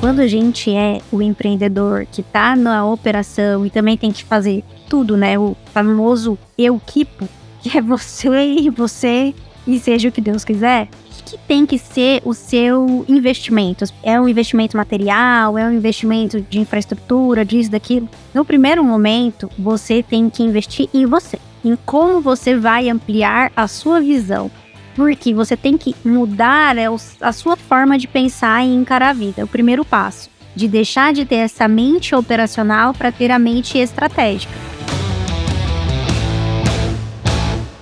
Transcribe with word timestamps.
quando 0.00 0.20
a 0.20 0.26
gente 0.26 0.74
é 0.74 1.02
o 1.12 1.20
empreendedor 1.20 2.06
que 2.10 2.22
está 2.22 2.56
na 2.56 2.86
operação 2.86 3.66
e 3.66 3.70
também 3.70 3.98
tem 3.98 4.10
que 4.10 4.24
fazer 4.24 4.64
tudo, 4.88 5.14
né? 5.14 5.38
O 5.38 5.54
famoso 5.74 6.38
eu 6.56 6.80
quipo, 6.84 7.28
que 7.60 7.76
é 7.76 7.82
você 7.82 8.30
e 8.30 8.70
você 8.70 9.34
e 9.66 9.78
seja 9.78 10.08
o 10.08 10.12
que 10.12 10.22
Deus 10.22 10.42
quiser. 10.42 10.88
O 11.20 11.22
que 11.22 11.36
tem 11.46 11.66
que 11.66 11.76
ser 11.76 12.22
o 12.24 12.32
seu 12.32 13.04
investimento? 13.06 13.84
É 14.02 14.18
um 14.18 14.26
investimento 14.26 14.74
material? 14.74 15.58
É 15.58 15.66
um 15.66 15.72
investimento 15.74 16.40
de 16.40 16.58
infraestrutura, 16.58 17.44
disso, 17.44 17.70
daquilo? 17.70 18.08
No 18.32 18.42
primeiro 18.42 18.82
momento, 18.82 19.50
você 19.58 20.02
tem 20.02 20.30
que 20.30 20.42
investir 20.42 20.88
em 20.94 21.04
você, 21.04 21.38
em 21.62 21.76
como 21.84 22.22
você 22.22 22.56
vai 22.56 22.88
ampliar 22.88 23.52
a 23.54 23.68
sua 23.68 24.00
visão. 24.00 24.50
Porque 25.00 25.32
você 25.32 25.56
tem 25.56 25.78
que 25.78 25.96
mudar 26.04 26.76
é 26.76 26.84
a 27.22 27.32
sua 27.32 27.56
forma 27.56 27.96
de 27.96 28.06
pensar 28.06 28.62
e 28.62 28.74
encarar 28.74 29.08
a 29.08 29.12
vida. 29.14 29.40
É 29.40 29.44
o 29.44 29.48
primeiro 29.48 29.82
passo. 29.82 30.28
De 30.54 30.68
deixar 30.68 31.14
de 31.14 31.24
ter 31.24 31.36
essa 31.36 31.66
mente 31.66 32.14
operacional 32.14 32.92
para 32.92 33.10
ter 33.10 33.30
a 33.30 33.38
mente 33.38 33.78
estratégica. 33.78 34.52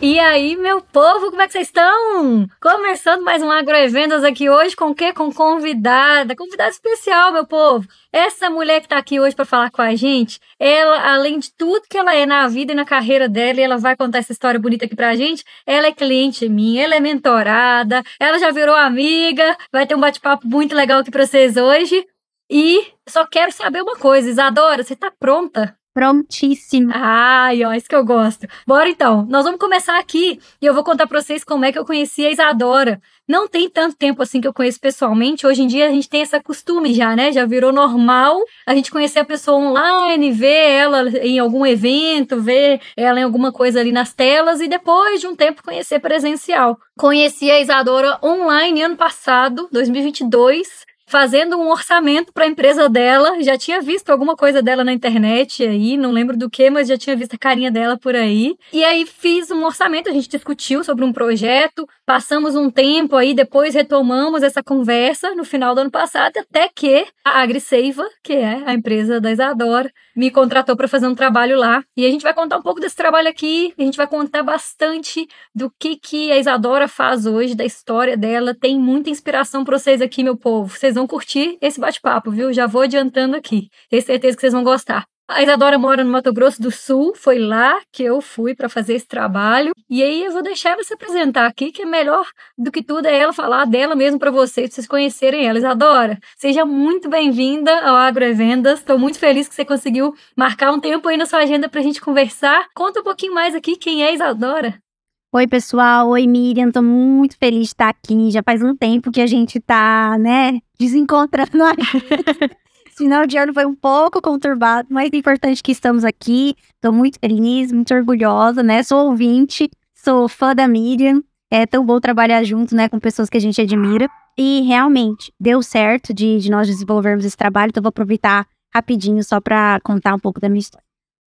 E 0.00 0.16
aí, 0.20 0.54
meu 0.54 0.80
povo, 0.80 1.28
como 1.28 1.42
é 1.42 1.46
que 1.48 1.54
vocês 1.54 1.66
estão? 1.66 2.46
Começando 2.62 3.24
mais 3.24 3.42
um 3.42 3.50
Agroevendas 3.50 4.22
aqui 4.22 4.48
hoje 4.48 4.76
com 4.76 4.90
o 4.90 4.94
quê? 4.94 5.12
Com 5.12 5.32
convidada, 5.32 6.36
convidada 6.36 6.70
especial, 6.70 7.32
meu 7.32 7.44
povo. 7.44 7.84
Essa 8.12 8.48
mulher 8.48 8.80
que 8.80 8.86
tá 8.86 8.96
aqui 8.96 9.18
hoje 9.18 9.34
para 9.34 9.44
falar 9.44 9.72
com 9.72 9.82
a 9.82 9.96
gente, 9.96 10.38
ela, 10.56 11.14
além 11.14 11.40
de 11.40 11.52
tudo 11.52 11.82
que 11.90 11.98
ela 11.98 12.14
é 12.14 12.24
na 12.24 12.46
vida 12.46 12.70
e 12.72 12.76
na 12.76 12.84
carreira 12.84 13.28
dela, 13.28 13.58
e 13.58 13.64
ela 13.64 13.76
vai 13.76 13.96
contar 13.96 14.18
essa 14.18 14.30
história 14.30 14.60
bonita 14.60 14.84
aqui 14.84 14.94
pra 14.94 15.16
gente, 15.16 15.44
ela 15.66 15.88
é 15.88 15.92
cliente 15.92 16.48
minha, 16.48 16.84
ela 16.84 16.94
é 16.94 17.00
mentorada, 17.00 18.04
ela 18.20 18.38
já 18.38 18.52
virou 18.52 18.76
amiga, 18.76 19.56
vai 19.72 19.84
ter 19.84 19.96
um 19.96 20.00
bate-papo 20.00 20.46
muito 20.46 20.76
legal 20.76 21.00
aqui 21.00 21.10
pra 21.10 21.26
vocês 21.26 21.56
hoje. 21.56 22.06
E 22.48 22.86
só 23.08 23.26
quero 23.26 23.50
saber 23.50 23.82
uma 23.82 23.96
coisa, 23.96 24.30
Isadora, 24.30 24.84
você 24.84 24.94
tá 24.94 25.10
pronta 25.10 25.76
prontíssima. 25.92 26.92
Ai, 26.94 27.64
ó, 27.64 27.72
isso 27.72 27.88
que 27.88 27.94
eu 27.94 28.04
gosto. 28.04 28.46
Bora 28.66 28.88
então, 28.88 29.26
nós 29.28 29.44
vamos 29.44 29.58
começar 29.58 29.98
aqui 29.98 30.38
e 30.60 30.66
eu 30.66 30.74
vou 30.74 30.84
contar 30.84 31.06
pra 31.06 31.20
vocês 31.20 31.42
como 31.42 31.64
é 31.64 31.72
que 31.72 31.78
eu 31.78 31.84
conheci 31.84 32.24
a 32.24 32.30
Isadora. 32.30 33.00
Não 33.28 33.46
tem 33.46 33.68
tanto 33.68 33.96
tempo 33.96 34.22
assim 34.22 34.40
que 34.40 34.48
eu 34.48 34.54
conheço 34.54 34.80
pessoalmente. 34.80 35.46
Hoje 35.46 35.62
em 35.62 35.66
dia 35.66 35.86
a 35.86 35.90
gente 35.90 36.08
tem 36.08 36.22
essa 36.22 36.40
costume 36.40 36.94
já, 36.94 37.14
né? 37.14 37.30
Já 37.30 37.44
virou 37.44 37.72
normal 37.72 38.40
a 38.66 38.74
gente 38.74 38.90
conhecer 38.90 39.18
a 39.18 39.24
pessoa 39.24 39.58
online, 39.58 40.32
ver 40.32 40.70
ela 40.70 41.08
em 41.18 41.38
algum 41.38 41.66
evento, 41.66 42.40
ver 42.40 42.80
ela 42.96 43.20
em 43.20 43.24
alguma 43.24 43.52
coisa 43.52 43.80
ali 43.80 43.92
nas 43.92 44.14
telas 44.14 44.60
e 44.60 44.68
depois 44.68 45.20
de 45.20 45.26
um 45.26 45.36
tempo 45.36 45.62
conhecer 45.62 45.98
presencial. 45.98 46.78
Conheci 46.96 47.50
a 47.50 47.60
Isadora 47.60 48.18
online 48.22 48.82
ano 48.82 48.96
passado, 48.96 49.68
2022 49.70 50.88
fazendo 51.08 51.56
um 51.56 51.70
orçamento 51.70 52.32
para 52.32 52.44
a 52.44 52.48
empresa 52.48 52.88
dela. 52.88 53.42
Já 53.42 53.58
tinha 53.58 53.80
visto 53.80 54.10
alguma 54.10 54.36
coisa 54.36 54.62
dela 54.62 54.84
na 54.84 54.92
internet 54.92 55.64
aí, 55.64 55.96
não 55.96 56.12
lembro 56.12 56.36
do 56.36 56.48
que, 56.48 56.70
mas 56.70 56.86
já 56.86 56.96
tinha 56.96 57.16
visto 57.16 57.34
a 57.34 57.38
carinha 57.38 57.70
dela 57.70 57.98
por 57.98 58.14
aí. 58.14 58.56
E 58.72 58.84
aí 58.84 59.06
fiz 59.06 59.50
um 59.50 59.64
orçamento, 59.64 60.08
a 60.08 60.12
gente 60.12 60.28
discutiu 60.28 60.84
sobre 60.84 61.04
um 61.04 61.12
projeto, 61.12 61.88
passamos 62.06 62.54
um 62.54 62.70
tempo 62.70 63.16
aí, 63.16 63.34
depois 63.34 63.74
retomamos 63.74 64.42
essa 64.42 64.62
conversa 64.62 65.34
no 65.34 65.44
final 65.44 65.74
do 65.74 65.80
ano 65.80 65.90
passado, 65.90 66.36
até 66.38 66.68
que 66.68 67.06
a 67.24 67.42
AgriSeiva, 67.42 68.06
que 68.22 68.34
é 68.34 68.62
a 68.66 68.74
empresa 68.74 69.20
da 69.20 69.32
Isadora, 69.32 69.90
me 70.18 70.32
contratou 70.32 70.76
para 70.76 70.88
fazer 70.88 71.06
um 71.06 71.14
trabalho 71.14 71.56
lá. 71.56 71.84
E 71.96 72.04
a 72.04 72.10
gente 72.10 72.22
vai 72.22 72.34
contar 72.34 72.58
um 72.58 72.62
pouco 72.62 72.80
desse 72.80 72.96
trabalho 72.96 73.28
aqui, 73.28 73.72
a 73.78 73.82
gente 73.82 73.96
vai 73.96 74.06
contar 74.06 74.42
bastante 74.42 75.28
do 75.54 75.72
que, 75.78 75.94
que 75.94 76.32
a 76.32 76.38
Isadora 76.38 76.88
faz 76.88 77.24
hoje, 77.24 77.54
da 77.54 77.64
história 77.64 78.16
dela. 78.16 78.52
Tem 78.52 78.76
muita 78.76 79.10
inspiração 79.10 79.64
para 79.64 79.78
vocês 79.78 80.02
aqui, 80.02 80.24
meu 80.24 80.36
povo. 80.36 80.76
Vocês 80.76 80.96
vão 80.98 81.06
curtir 81.06 81.56
esse 81.60 81.80
bate-papo, 81.80 82.30
viu? 82.30 82.52
Já 82.52 82.66
vou 82.66 82.82
adiantando 82.82 83.36
aqui. 83.36 83.70
Tenho 83.88 84.02
certeza 84.02 84.36
que 84.36 84.40
vocês 84.40 84.52
vão 84.52 84.64
gostar. 84.64 85.04
A 85.30 85.42
Isadora 85.42 85.78
mora 85.78 86.02
no 86.02 86.10
Mato 86.10 86.32
Grosso 86.32 86.60
do 86.60 86.70
Sul, 86.70 87.12
foi 87.14 87.38
lá 87.38 87.78
que 87.92 88.02
eu 88.02 88.18
fui 88.18 88.54
para 88.54 88.66
fazer 88.66 88.94
esse 88.94 89.06
trabalho. 89.06 89.72
E 89.88 90.02
aí 90.02 90.24
eu 90.24 90.32
vou 90.32 90.42
deixar 90.42 90.70
ela 90.70 90.82
se 90.82 90.94
apresentar 90.94 91.46
aqui, 91.46 91.70
que 91.70 91.82
é 91.82 91.84
melhor 91.84 92.26
do 92.56 92.72
que 92.72 92.82
tudo 92.82 93.04
é 93.06 93.18
ela 93.18 93.32
falar 93.32 93.66
dela 93.66 93.94
mesmo 93.94 94.18
para 94.18 94.30
vocês, 94.30 94.68
pra 94.68 94.74
vocês 94.74 94.86
conhecerem 94.86 95.46
ela. 95.46 95.58
Isadora, 95.58 96.18
seja 96.38 96.64
muito 96.64 97.10
bem-vinda 97.10 97.70
ao 97.80 97.94
Agrovendas. 97.94 98.78
Estou 98.78 98.98
muito 98.98 99.18
feliz 99.18 99.46
que 99.46 99.54
você 99.54 99.66
conseguiu 99.66 100.14
marcar 100.34 100.72
um 100.72 100.80
tempo 100.80 101.06
aí 101.06 101.18
na 101.18 101.26
sua 101.26 101.40
agenda 101.40 101.68
para 101.68 101.80
a 101.80 101.84
gente 101.84 102.00
conversar. 102.00 102.66
Conta 102.74 103.00
um 103.00 103.04
pouquinho 103.04 103.34
mais 103.34 103.54
aqui 103.54 103.76
quem 103.76 104.02
é 104.02 104.14
Isadora. 104.14 104.80
Oi, 105.30 105.46
pessoal. 105.46 106.08
Oi, 106.08 106.26
Miriam. 106.26 106.70
Tô 106.70 106.80
muito 106.80 107.36
feliz 107.36 107.60
de 107.60 107.66
estar 107.66 107.90
aqui. 107.90 108.30
Já 108.30 108.42
faz 108.42 108.62
um 108.62 108.74
tempo 108.74 109.10
que 109.10 109.20
a 109.20 109.26
gente 109.26 109.60
tá, 109.60 110.16
né, 110.18 110.58
desencontrando 110.80 111.64
a 111.64 111.72
final 112.96 113.26
de 113.26 113.36
ano 113.36 113.52
foi 113.52 113.66
um 113.66 113.74
pouco 113.74 114.22
conturbado, 114.22 114.88
mas 114.90 115.10
é 115.12 115.16
importante 115.18 115.62
que 115.62 115.70
estamos 115.70 116.02
aqui. 116.02 116.56
Tô 116.80 116.90
muito 116.90 117.18
feliz, 117.20 117.70
muito 117.70 117.92
orgulhosa, 117.92 118.62
né? 118.62 118.82
Sou 118.82 119.10
ouvinte, 119.10 119.70
sou 119.94 120.28
fã 120.30 120.54
da 120.54 120.66
Miriam. 120.66 121.22
É 121.50 121.66
tão 121.66 121.84
bom 121.84 122.00
trabalhar 122.00 122.42
junto, 122.42 122.74
né, 122.74 122.88
com 122.88 122.98
pessoas 122.98 123.28
que 123.28 123.36
a 123.36 123.40
gente 123.40 123.60
admira. 123.60 124.08
E 124.36 124.62
realmente 124.62 125.30
deu 125.38 125.62
certo 125.62 126.14
de, 126.14 126.38
de 126.38 126.50
nós 126.50 126.66
desenvolvermos 126.66 127.26
esse 127.26 127.36
trabalho, 127.36 127.68
então 127.68 127.82
vou 127.82 127.90
aproveitar 127.90 128.46
rapidinho 128.74 129.22
só 129.22 129.42
para 129.42 129.78
contar 129.84 130.14
um 130.14 130.18
pouco 130.18 130.40
da 130.40 130.48
minha 130.48 130.60
história. 130.60 130.86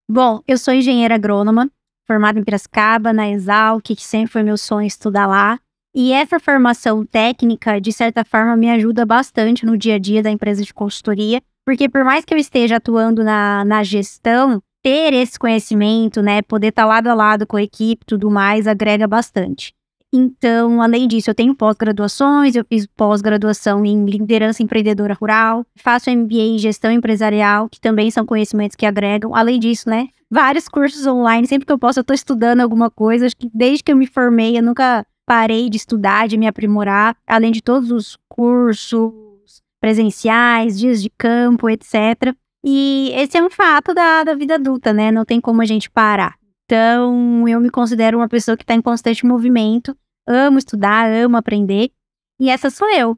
Bom, 0.10 0.42
eu 0.48 0.58
sou 0.58 0.74
engenheira 0.74 1.14
agrônoma, 1.16 1.70
formada 2.08 2.40
em 2.40 2.44
Piracicaba, 2.44 3.14
na 3.14 3.30
Exalc, 3.30 3.84
que 3.84 3.96
sempre 3.96 4.32
foi 4.32 4.44
meu 4.44 4.58
sonho 4.58 4.88
estudar 4.88 5.28
lá. 5.28 5.60
E 5.94 6.14
essa 6.14 6.40
formação 6.40 7.06
técnica, 7.06 7.80
de 7.82 7.92
certa 7.92 8.24
forma, 8.24 8.56
me 8.56 8.70
ajuda 8.70 9.06
bastante 9.06 9.66
no 9.66 9.78
dia 9.78 9.96
a 9.96 10.00
dia 10.00 10.24
da 10.24 10.32
empresa 10.32 10.64
de 10.64 10.74
consultoria, 10.74 11.42
porque 11.66 11.90
por 11.90 12.04
mais 12.04 12.24
que 12.24 12.34
eu 12.34 12.38
esteja 12.38 12.78
atuando 12.78 13.24
na, 13.24 13.66
na 13.66 13.84
gestão, 13.84 14.62
ter 14.82 15.14
esse 15.14 15.38
conhecimento, 15.38 16.22
né, 16.22 16.42
poder 16.42 16.68
estar 16.68 16.84
tá 16.84 16.88
lado 16.88 17.08
a 17.08 17.14
lado 17.14 17.46
com 17.46 17.58
a 17.58 17.64
equipe 17.64 18.06
tudo 18.06 18.32
mais, 18.32 18.68
agrega 18.68 19.08
bastante. 19.08 19.74
Então, 20.14 20.82
além 20.82 21.08
disso, 21.08 21.30
eu 21.30 21.36
tenho 21.36 21.56
pós-graduações, 21.56 22.56
eu 22.56 22.66
fiz 22.66 22.86
pós-graduação 22.86 23.86
em 23.86 24.04
liderança 24.06 24.62
empreendedora 24.62 25.14
rural, 25.14 25.66
faço 25.78 26.12
MBA 26.12 26.36
em 26.36 26.58
gestão 26.58 26.92
empresarial, 26.92 27.70
que 27.70 27.80
também 27.80 28.12
são 28.12 28.26
conhecimentos 28.26 28.76
que 28.76 28.86
agregam. 28.86 29.34
Além 29.34 29.58
disso, 29.58 29.90
né, 29.90 30.10
vários 30.32 30.70
cursos 30.70 31.06
online, 31.06 31.46
sempre 31.46 31.66
que 31.66 31.74
eu 31.74 31.78
posso 31.78 32.00
eu 32.00 32.02
estou 32.02 32.16
estudando 32.16 32.62
alguma 32.62 32.90
coisa. 32.90 33.26
Acho 33.26 33.36
que 33.36 33.52
desde 33.54 33.84
que 33.84 33.92
eu 33.92 33.98
me 33.98 34.08
formei, 34.08 34.58
eu 34.58 34.64
nunca 34.64 35.06
parei 35.26 35.70
de 35.70 35.76
estudar, 35.78 36.28
de 36.28 36.38
me 36.38 36.48
aprimorar, 36.48 37.18
além 37.28 37.52
de 37.52 37.62
todos 37.62 37.92
os 37.92 38.18
cursos 38.30 39.14
presenciais, 39.82 40.80
dias 40.80 41.02
de 41.02 41.10
campo, 41.10 41.70
etc. 41.70 42.34
E 42.64 43.12
esse 43.14 43.38
é 43.38 43.44
um 43.44 43.50
fato 43.50 43.94
da, 43.94 44.24
da 44.24 44.34
vida 44.34 44.56
adulta, 44.56 44.94
né? 44.94 45.12
Não 45.12 45.26
tem 45.26 45.42
como 45.42 45.62
a 45.62 45.66
gente 45.66 45.90
parar. 45.90 46.36
Então, 46.66 47.48
eu 47.48 47.60
me 47.60 47.70
considero 47.70 48.18
uma 48.18 48.30
pessoa 48.30 48.56
que 48.56 48.64
está 48.64 48.74
em 48.74 48.82
constante 48.82 49.26
movimento, 49.26 49.98
amo 50.26 50.58
estudar, 50.58 51.12
amo 51.12 51.36
aprender, 51.36 51.92
e 52.40 52.50
essa 52.50 52.70
sou 52.70 52.90
eu. 52.90 53.18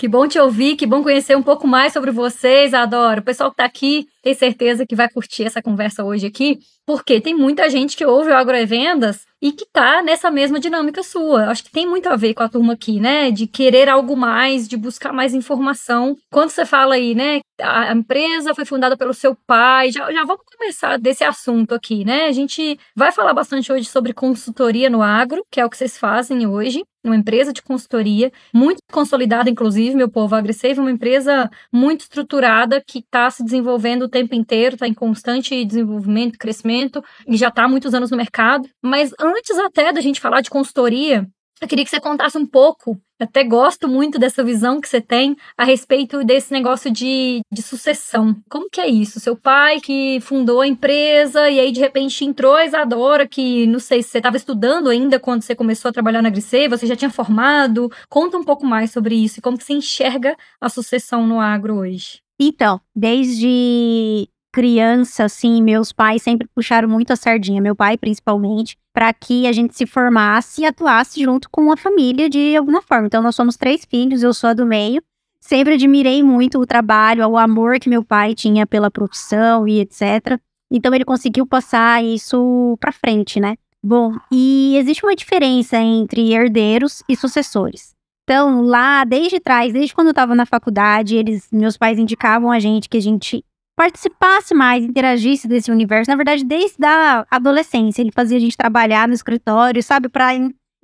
Que 0.00 0.08
bom 0.08 0.26
te 0.26 0.38
ouvir, 0.38 0.76
que 0.76 0.86
bom 0.86 1.02
conhecer 1.02 1.36
um 1.36 1.42
pouco 1.42 1.68
mais 1.68 1.92
sobre 1.92 2.10
vocês, 2.10 2.72
adoro. 2.72 3.20
O 3.20 3.22
pessoal 3.22 3.50
que 3.50 3.52
está 3.52 3.66
aqui 3.66 4.08
tem 4.22 4.32
certeza 4.32 4.86
que 4.86 4.96
vai 4.96 5.10
curtir 5.10 5.44
essa 5.44 5.60
conversa 5.60 6.02
hoje 6.02 6.26
aqui, 6.26 6.58
porque 6.86 7.20
tem 7.20 7.34
muita 7.34 7.68
gente 7.68 7.94
que 7.98 8.06
ouve 8.06 8.30
o 8.30 8.34
Agroevendas 8.34 9.26
e 9.42 9.52
que 9.52 9.66
tá 9.70 10.00
nessa 10.00 10.30
mesma 10.30 10.58
dinâmica 10.58 11.02
sua. 11.02 11.50
Acho 11.50 11.64
que 11.64 11.70
tem 11.70 11.86
muito 11.86 12.08
a 12.08 12.16
ver 12.16 12.32
com 12.32 12.42
a 12.42 12.48
turma 12.48 12.72
aqui, 12.72 12.98
né? 12.98 13.30
De 13.30 13.46
querer 13.46 13.90
algo 13.90 14.16
mais, 14.16 14.66
de 14.66 14.74
buscar 14.74 15.12
mais 15.12 15.34
informação. 15.34 16.16
Quando 16.32 16.48
você 16.48 16.64
fala 16.64 16.94
aí, 16.94 17.14
né? 17.14 17.40
A 17.60 17.92
empresa 17.92 18.54
foi 18.54 18.64
fundada 18.64 18.96
pelo 18.96 19.12
seu 19.12 19.36
pai. 19.46 19.92
Já, 19.92 20.10
já 20.10 20.24
vamos 20.24 20.46
começar 20.56 20.98
desse 20.98 21.24
assunto 21.24 21.74
aqui, 21.74 22.06
né? 22.06 22.24
A 22.24 22.32
gente 22.32 22.80
vai 22.96 23.12
falar 23.12 23.34
bastante 23.34 23.70
hoje 23.70 23.84
sobre 23.84 24.14
consultoria 24.14 24.88
no 24.88 25.02
agro, 25.02 25.44
que 25.50 25.60
é 25.60 25.66
o 25.66 25.68
que 25.68 25.76
vocês 25.76 25.98
fazem 25.98 26.46
hoje 26.46 26.82
uma 27.04 27.16
empresa 27.16 27.52
de 27.52 27.62
consultoria, 27.62 28.30
muito 28.52 28.80
consolidada, 28.92 29.48
inclusive, 29.48 29.94
meu 29.94 30.10
povo, 30.10 30.34
a 30.34 30.40
é 30.40 30.80
uma 30.80 30.90
empresa 30.90 31.50
muito 31.72 32.00
estruturada 32.02 32.82
que 32.86 32.98
está 32.98 33.30
se 33.30 33.42
desenvolvendo 33.42 34.02
o 34.02 34.08
tempo 34.08 34.34
inteiro, 34.34 34.74
está 34.74 34.86
em 34.86 34.94
constante 34.94 35.64
desenvolvimento, 35.64 36.38
crescimento, 36.38 37.02
e 37.26 37.36
já 37.36 37.48
está 37.48 37.64
há 37.64 37.68
muitos 37.68 37.94
anos 37.94 38.10
no 38.10 38.16
mercado. 38.16 38.68
Mas 38.82 39.12
antes 39.18 39.58
até 39.58 39.92
da 39.92 40.00
gente 40.00 40.20
falar 40.20 40.40
de 40.40 40.50
consultoria, 40.50 41.26
eu 41.60 41.68
queria 41.68 41.84
que 41.84 41.90
você 41.90 42.00
contasse 42.00 42.38
um 42.38 42.46
pouco, 42.46 42.98
até 43.20 43.44
gosto 43.44 43.86
muito 43.86 44.18
dessa 44.18 44.42
visão 44.42 44.80
que 44.80 44.88
você 44.88 45.00
tem 45.00 45.36
a 45.56 45.64
respeito 45.64 46.24
desse 46.24 46.52
negócio 46.52 46.90
de, 46.90 47.42
de 47.52 47.62
sucessão. 47.62 48.34
Como 48.48 48.70
que 48.70 48.80
é 48.80 48.88
isso? 48.88 49.20
Seu 49.20 49.36
pai 49.36 49.78
que 49.78 50.18
fundou 50.22 50.62
a 50.62 50.66
empresa 50.66 51.50
e 51.50 51.60
aí 51.60 51.70
de 51.70 51.80
repente 51.80 52.24
entrou 52.24 52.54
a 52.54 52.64
Isadora, 52.64 53.28
que 53.28 53.66
não 53.66 53.78
sei 53.78 54.02
se 54.02 54.08
você 54.08 54.18
estava 54.18 54.38
estudando 54.38 54.88
ainda 54.88 55.20
quando 55.20 55.42
você 55.42 55.54
começou 55.54 55.90
a 55.90 55.92
trabalhar 55.92 56.22
na 56.22 56.30
Grisei, 56.30 56.66
você 56.66 56.86
já 56.86 56.96
tinha 56.96 57.10
formado. 57.10 57.90
Conta 58.08 58.38
um 58.38 58.44
pouco 58.44 58.64
mais 58.64 58.90
sobre 58.90 59.14
isso 59.14 59.38
e 59.38 59.42
como 59.42 59.58
que 59.58 59.64
você 59.64 59.74
enxerga 59.74 60.34
a 60.58 60.68
sucessão 60.70 61.26
no 61.26 61.38
agro 61.38 61.76
hoje. 61.76 62.20
Então, 62.40 62.80
desde 62.96 64.26
criança, 64.52 65.24
assim, 65.24 65.62
meus 65.62 65.92
pais 65.92 66.22
sempre 66.22 66.48
puxaram 66.54 66.88
muito 66.88 67.12
a 67.12 67.16
sardinha, 67.16 67.60
meu 67.60 67.74
pai 67.76 67.96
principalmente, 67.96 68.76
para 68.92 69.12
que 69.12 69.46
a 69.46 69.52
gente 69.52 69.76
se 69.76 69.86
formasse 69.86 70.62
e 70.62 70.64
atuasse 70.66 71.22
junto 71.22 71.48
com 71.50 71.70
a 71.72 71.76
família 71.76 72.28
de 72.28 72.56
alguma 72.56 72.82
forma. 72.82 73.06
Então, 73.06 73.22
nós 73.22 73.36
somos 73.36 73.56
três 73.56 73.84
filhos, 73.84 74.22
eu 74.22 74.34
sou 74.34 74.50
a 74.50 74.54
do 74.54 74.66
meio. 74.66 75.02
sempre 75.40 75.74
admirei 75.74 76.22
muito 76.22 76.58
o 76.58 76.66
trabalho, 76.66 77.26
o 77.26 77.38
amor 77.38 77.78
que 77.78 77.88
meu 77.88 78.04
pai 78.04 78.34
tinha 78.34 78.66
pela 78.66 78.90
profissão 78.90 79.66
e 79.66 79.80
etc. 79.80 80.38
Então 80.70 80.94
ele 80.94 81.04
conseguiu 81.04 81.46
passar 81.46 82.04
isso 82.04 82.76
para 82.80 82.92
frente, 82.92 83.40
né? 83.40 83.56
Bom, 83.82 84.14
e 84.30 84.76
existe 84.76 85.04
uma 85.04 85.16
diferença 85.16 85.78
entre 85.78 86.32
herdeiros 86.32 87.02
e 87.08 87.16
sucessores. 87.16 87.94
Então, 88.24 88.62
lá 88.62 89.02
desde 89.04 89.40
trás, 89.40 89.72
desde 89.72 89.94
quando 89.94 90.08
eu 90.08 90.12
estava 90.12 90.34
na 90.34 90.46
faculdade, 90.46 91.16
eles, 91.16 91.48
meus 91.50 91.76
pais 91.76 91.98
indicavam 91.98 92.52
a 92.52 92.60
gente 92.60 92.88
que 92.88 92.98
a 92.98 93.02
gente 93.02 93.44
participasse 93.80 94.52
mais, 94.52 94.84
interagisse 94.84 95.48
desse 95.48 95.70
universo. 95.70 96.10
Na 96.10 96.16
verdade, 96.16 96.44
desde 96.44 96.84
a 96.84 97.26
adolescência, 97.30 98.02
ele 98.02 98.12
fazia 98.12 98.36
a 98.36 98.40
gente 98.40 98.54
trabalhar 98.54 99.08
no 99.08 99.14
escritório, 99.14 99.82
sabe, 99.82 100.10
para 100.10 100.32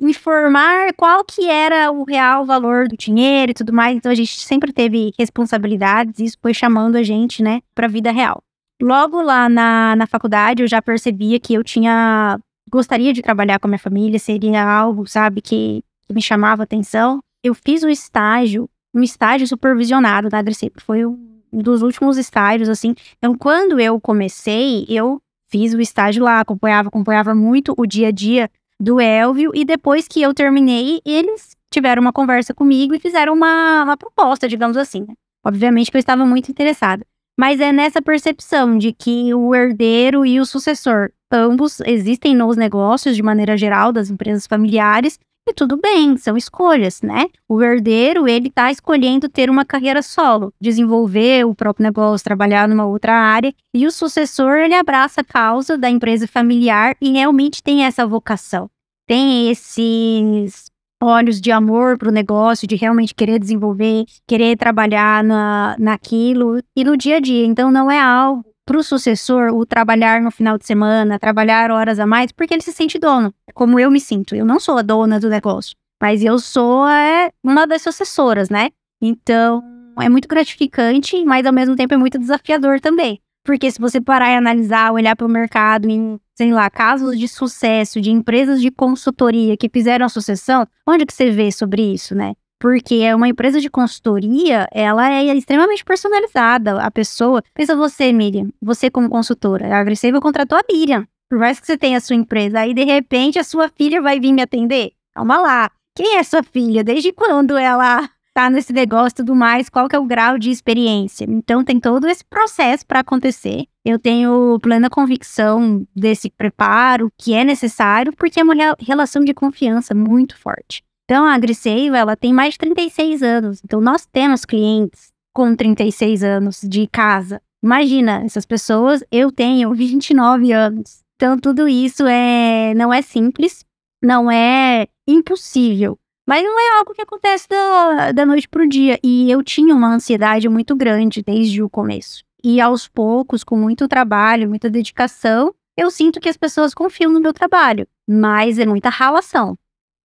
informar 0.01 0.95
qual 0.97 1.23
que 1.23 1.47
era 1.47 1.93
o 1.93 2.05
real 2.05 2.47
valor 2.47 2.89
do 2.89 2.97
dinheiro 2.97 3.51
e 3.51 3.55
tudo 3.55 3.71
mais. 3.71 3.95
Então 3.95 4.11
a 4.11 4.15
gente 4.15 4.41
sempre 4.41 4.73
teve 4.73 5.13
responsabilidades, 5.19 6.19
isso 6.21 6.39
foi 6.41 6.55
chamando 6.55 6.97
a 6.97 7.03
gente, 7.03 7.43
né, 7.43 7.61
para 7.75 7.85
a 7.85 7.91
vida 7.91 8.11
real. 8.11 8.39
Logo 8.81 9.21
lá 9.21 9.47
na, 9.47 9.95
na 9.95 10.07
faculdade, 10.07 10.63
eu 10.63 10.67
já 10.67 10.81
percebia 10.81 11.39
que 11.39 11.53
eu 11.53 11.63
tinha 11.63 12.41
gostaria 12.73 13.13
de 13.13 13.21
trabalhar 13.21 13.59
com 13.59 13.67
a 13.67 13.73
minha 13.73 13.79
família, 13.79 14.19
seria 14.19 14.65
algo, 14.65 15.07
sabe, 15.07 15.43
que, 15.43 15.83
que 16.09 16.15
me 16.15 16.23
chamava 16.23 16.63
atenção. 16.63 17.21
Eu 17.45 17.55
fiz 17.55 17.85
um 17.85 17.91
estágio, 17.91 18.71
um 18.95 19.03
estágio 19.03 19.47
supervisionado 19.47 20.31
na 20.33 20.39
Adrecepa. 20.39 20.81
Foi 20.81 21.05
um 21.05 21.36
dos 21.63 21.83
últimos 21.83 22.17
estágios, 22.17 22.69
assim. 22.69 22.95
Então, 23.19 23.37
quando 23.37 23.81
eu 23.81 24.01
comecei, 24.01 24.85
eu 24.89 25.21
fiz 25.49 25.75
o 25.75 25.81
estágio 25.81 26.23
lá, 26.23 26.41
acompanhava, 26.41 26.89
acompanhava 26.89 27.35
muito 27.35 27.75
o 27.77 27.87
dia 27.87 28.09
a 28.09 28.11
dia 28.11 28.51
do 28.81 29.01
Elvio. 29.01 29.53
E 29.55 29.65
depois 29.65 30.07
que 30.07 30.21
eu 30.21 30.35
terminei, 30.35 31.01
eles 31.05 31.57
tiveram 31.73 32.03
uma 32.03 32.13
conversa 32.13 32.55
comigo 32.55 32.95
e 32.95 33.01
fizeram 33.01 33.33
uma, 33.33 33.85
uma 33.85 33.97
proposta, 33.97 34.49
digamos 34.49 34.77
assim. 34.77 35.05
Né? 35.07 35.15
Obviamente 35.45 35.91
que 35.91 35.97
eu 35.97 36.01
estava 36.01 36.25
muito 36.25 36.51
interessada. 36.51 37.05
Mas 37.39 37.61
é 37.61 37.71
nessa 37.71 38.01
percepção 38.01 38.79
de 38.79 38.93
que 38.93 39.35
o 39.35 39.55
herdeiro 39.55 40.25
e 40.25 40.41
o 40.41 40.47
sucessor, 40.47 41.11
ambos 41.31 41.81
existem 41.81 42.35
nos 42.35 42.57
negócios 42.57 43.15
de 43.15 43.23
maneira 43.23 43.57
geral 43.57 43.93
das 43.93 44.09
empresas 44.09 44.47
familiares, 44.47 45.19
e 45.49 45.53
tudo 45.53 45.77
bem, 45.77 46.17
são 46.17 46.37
escolhas, 46.37 47.01
né? 47.03 47.27
O 47.49 47.63
herdeiro, 47.63 48.27
ele 48.27 48.51
tá 48.51 48.71
escolhendo 48.71 49.29
ter 49.29 49.49
uma 49.49 49.65
carreira 49.65 50.03
solo, 50.03 50.53
desenvolver 50.61 51.47
o 51.47 51.55
próprio 51.55 51.85
negócio, 51.85 52.25
trabalhar 52.25 52.69
numa 52.69 52.85
outra 52.85 53.15
área, 53.15 53.55
e 53.73 53.87
o 53.87 53.93
sucessor, 53.93 54.57
ele 54.59 54.75
abraça 54.75 55.21
a 55.21 55.25
causa 55.25 55.79
da 55.79 55.89
empresa 55.89 56.27
familiar 56.27 56.97
e 57.01 57.13
realmente 57.13 57.63
tem 57.63 57.85
essa 57.85 58.07
vocação. 58.07 58.69
Tem 59.07 59.49
esses 59.49 60.67
olhos 61.01 61.41
de 61.41 61.53
amor 61.53 61.97
para 61.97 62.09
o 62.09 62.13
negócio, 62.13 62.67
de 62.67 62.75
realmente 62.75 63.15
querer 63.15 63.39
desenvolver, 63.39 64.05
querer 64.27 64.57
trabalhar 64.57 65.23
na, 65.23 65.77
naquilo 65.79 66.61
e 66.75 66.83
no 66.83 66.97
dia 66.97 67.17
a 67.17 67.21
dia. 67.21 67.47
Então 67.47 67.71
não 67.71 67.91
é 67.91 68.01
algo 68.01 68.45
para 68.67 68.79
o 68.79 68.83
sucessor 68.83 69.55
o 69.55 69.65
trabalhar 69.65 70.21
no 70.21 70.31
final 70.33 70.59
de 70.59 70.67
semana, 70.67 71.21
trabalhar 71.21 71.71
horas 71.71 72.01
a 72.01 72.07
mais, 72.07 72.33
porque 72.33 72.53
ele 72.53 72.63
se 72.63 72.73
sente 72.73 72.99
dono, 72.99 73.33
como 73.55 73.79
eu 73.79 73.91
me 73.91 74.01
sinto. 74.01 74.35
Eu 74.35 74.45
não 74.45 74.59
sou 74.59 74.77
a 74.77 74.83
dona 74.83 75.21
do 75.21 75.31
negócio, 75.31 75.77
mas 76.03 76.23
eu 76.23 76.39
sou 76.41 76.87
é, 76.87 77.31
uma 77.43 77.65
das 77.65 77.83
sucessoras, 77.83 78.51
né? 78.51 78.71
Então 79.01 79.63
é 80.01 80.09
muito 80.09 80.27
gratificante, 80.27 81.25
mas 81.25 81.47
ao 81.47 81.53
mesmo 81.53 81.77
tempo 81.77 81.95
é 81.95 81.97
muito 81.97 82.19
desafiador 82.19 82.81
também. 82.81 83.21
Porque 83.45 83.71
se 83.71 83.81
você 83.81 84.01
parar 84.01 84.33
e 84.33 84.37
analisar, 84.37 84.93
olhar 84.93 85.15
para 85.15 85.25
o 85.25 85.31
mercado 85.31 85.89
em, 85.89 86.19
sei 86.35 86.53
lá, 86.53 86.69
casos 86.69 87.17
de 87.17 87.29
sucesso 87.29 88.01
de 88.01 88.11
empresas 88.11 88.61
de 88.61 88.73
consultoria 88.73 89.57
que 89.57 89.71
fizeram 89.73 90.05
a 90.05 90.09
sucessão, 90.09 90.67
onde 90.85 91.07
que 91.07 91.15
você 91.15 91.31
vê 91.31 91.53
sobre 91.53 91.83
isso, 91.95 92.13
né? 92.13 92.35
Porque 92.59 92.97
é 92.97 93.15
uma 93.15 93.29
empresa 93.29 93.61
de 93.61 93.69
consultoria, 93.69 94.67
ela 94.73 95.11
é 95.11 95.25
extremamente 95.35 95.85
personalizada. 95.85 96.81
A 96.81 96.91
pessoa. 96.91 97.43
Pensa 97.55 97.77
você, 97.77 98.13
Miriam, 98.13 98.49
você 98.61 98.91
como 98.91 99.11
consultora. 99.11 99.75
A 99.75 99.81
Agressiva 99.81 100.21
contratou 100.21 100.59
a 100.59 100.65
Miriam. 100.71 101.07
Por 101.29 101.39
mais 101.39 101.59
que 101.59 101.67
você 101.67 101.77
tenha 101.77 101.99
a 101.99 102.01
sua 102.01 102.17
empresa, 102.17 102.61
aí 102.61 102.73
de 102.73 102.85
repente 102.85 103.39
a 103.39 103.45
sua 103.45 103.69
filha 103.69 104.01
vai 104.01 104.21
vir 104.21 104.33
me 104.33 104.43
atender. 104.43 104.93
Calma 105.15 105.39
lá. 105.39 105.71
Quem 105.95 106.17
é 106.19 106.23
sua 106.23 106.43
filha? 106.43 106.85
Desde 106.85 107.13
quando 107.13 107.57
ela 107.57 108.09
tá 108.33 108.51
nesse 108.51 108.71
negócio 108.71 109.15
e 109.15 109.17
tudo 109.17 109.35
mais, 109.35 109.71
qual 109.71 109.89
que 109.89 109.97
é 109.97 109.99
o 109.99 110.05
grau 110.05 110.39
de 110.39 110.51
experiência. 110.51 111.25
Então 111.27 111.65
tem 111.65 111.81
todo 111.81 112.07
esse 112.07 112.23
processo 112.23 112.87
para 112.87 113.01
acontecer. 113.01 113.65
Eu 113.83 113.99
tenho 113.99 114.59
plena 114.61 114.91
convicção 114.91 115.87
desse 115.97 116.29
preparo 116.29 117.11
que 117.17 117.33
é 117.33 117.43
necessário, 117.43 118.13
porque 118.15 118.39
é 118.39 118.43
uma 118.43 118.55
relação 118.79 119.25
de 119.25 119.33
confiança 119.33 119.95
muito 119.95 120.39
forte. 120.39 120.85
Então 121.07 121.25
a 121.25 121.35
AgriSave, 121.35 121.97
ela 121.97 122.17
tem 122.17 122.33
mais 122.33 122.55
de 122.55 122.59
36 122.59 123.23
anos. 123.23 123.61
Então 123.65 123.81
nós 123.81 124.05
temos 124.07 124.45
clientes 124.45 125.13
com 125.33 125.55
36 125.55 126.25
anos 126.25 126.61
de 126.63 126.89
casa. 126.89 127.41
Imagina, 127.63 128.23
essas 128.25 128.45
pessoas, 128.45 129.05
eu 129.11 129.31
tenho 129.31 129.73
29 129.73 130.53
anos. 130.53 131.05
Então 131.15 131.39
tudo 131.39 131.69
isso 131.69 132.05
é 132.07 132.75
não 132.75 132.93
é 132.93 133.01
simples, 133.03 133.65
não 134.03 134.31
é 134.31 134.89
impossível, 135.07 135.97
mas 136.29 136.43
não 136.43 136.59
é 136.59 136.79
algo 136.79 136.93
que 136.93 137.03
acontece 137.03 137.49
da, 137.49 138.11
da 138.11 138.27
noite 138.27 138.49
para 138.49 138.65
o 138.65 138.69
dia. 138.69 138.99
E 139.03 139.31
eu 139.31 139.45
tinha 139.45 139.75
uma 139.75 139.95
ansiedade 139.95 140.49
muito 140.49 140.75
grande 140.75 141.23
desde 141.23 141.63
o 141.63 141.71
começo. 141.71 142.25
E 142.43 142.61
aos 142.61 142.89
poucos, 142.89 143.45
com 143.45 143.57
muito 143.57 143.87
trabalho, 143.87 144.49
muita 144.49 144.69
dedicação, 144.69 145.55
eu 145.77 145.91
sinto 145.91 146.21
que 146.21 146.29
as 146.29 146.37
pessoas 146.37 146.75
confiam 146.75 147.13
no 147.13 147.21
meu 147.21 147.33
trabalho. 147.33 147.87
Mas 148.09 148.59
é 148.59 148.67
muita 148.67 148.89
ralação, 148.89 149.57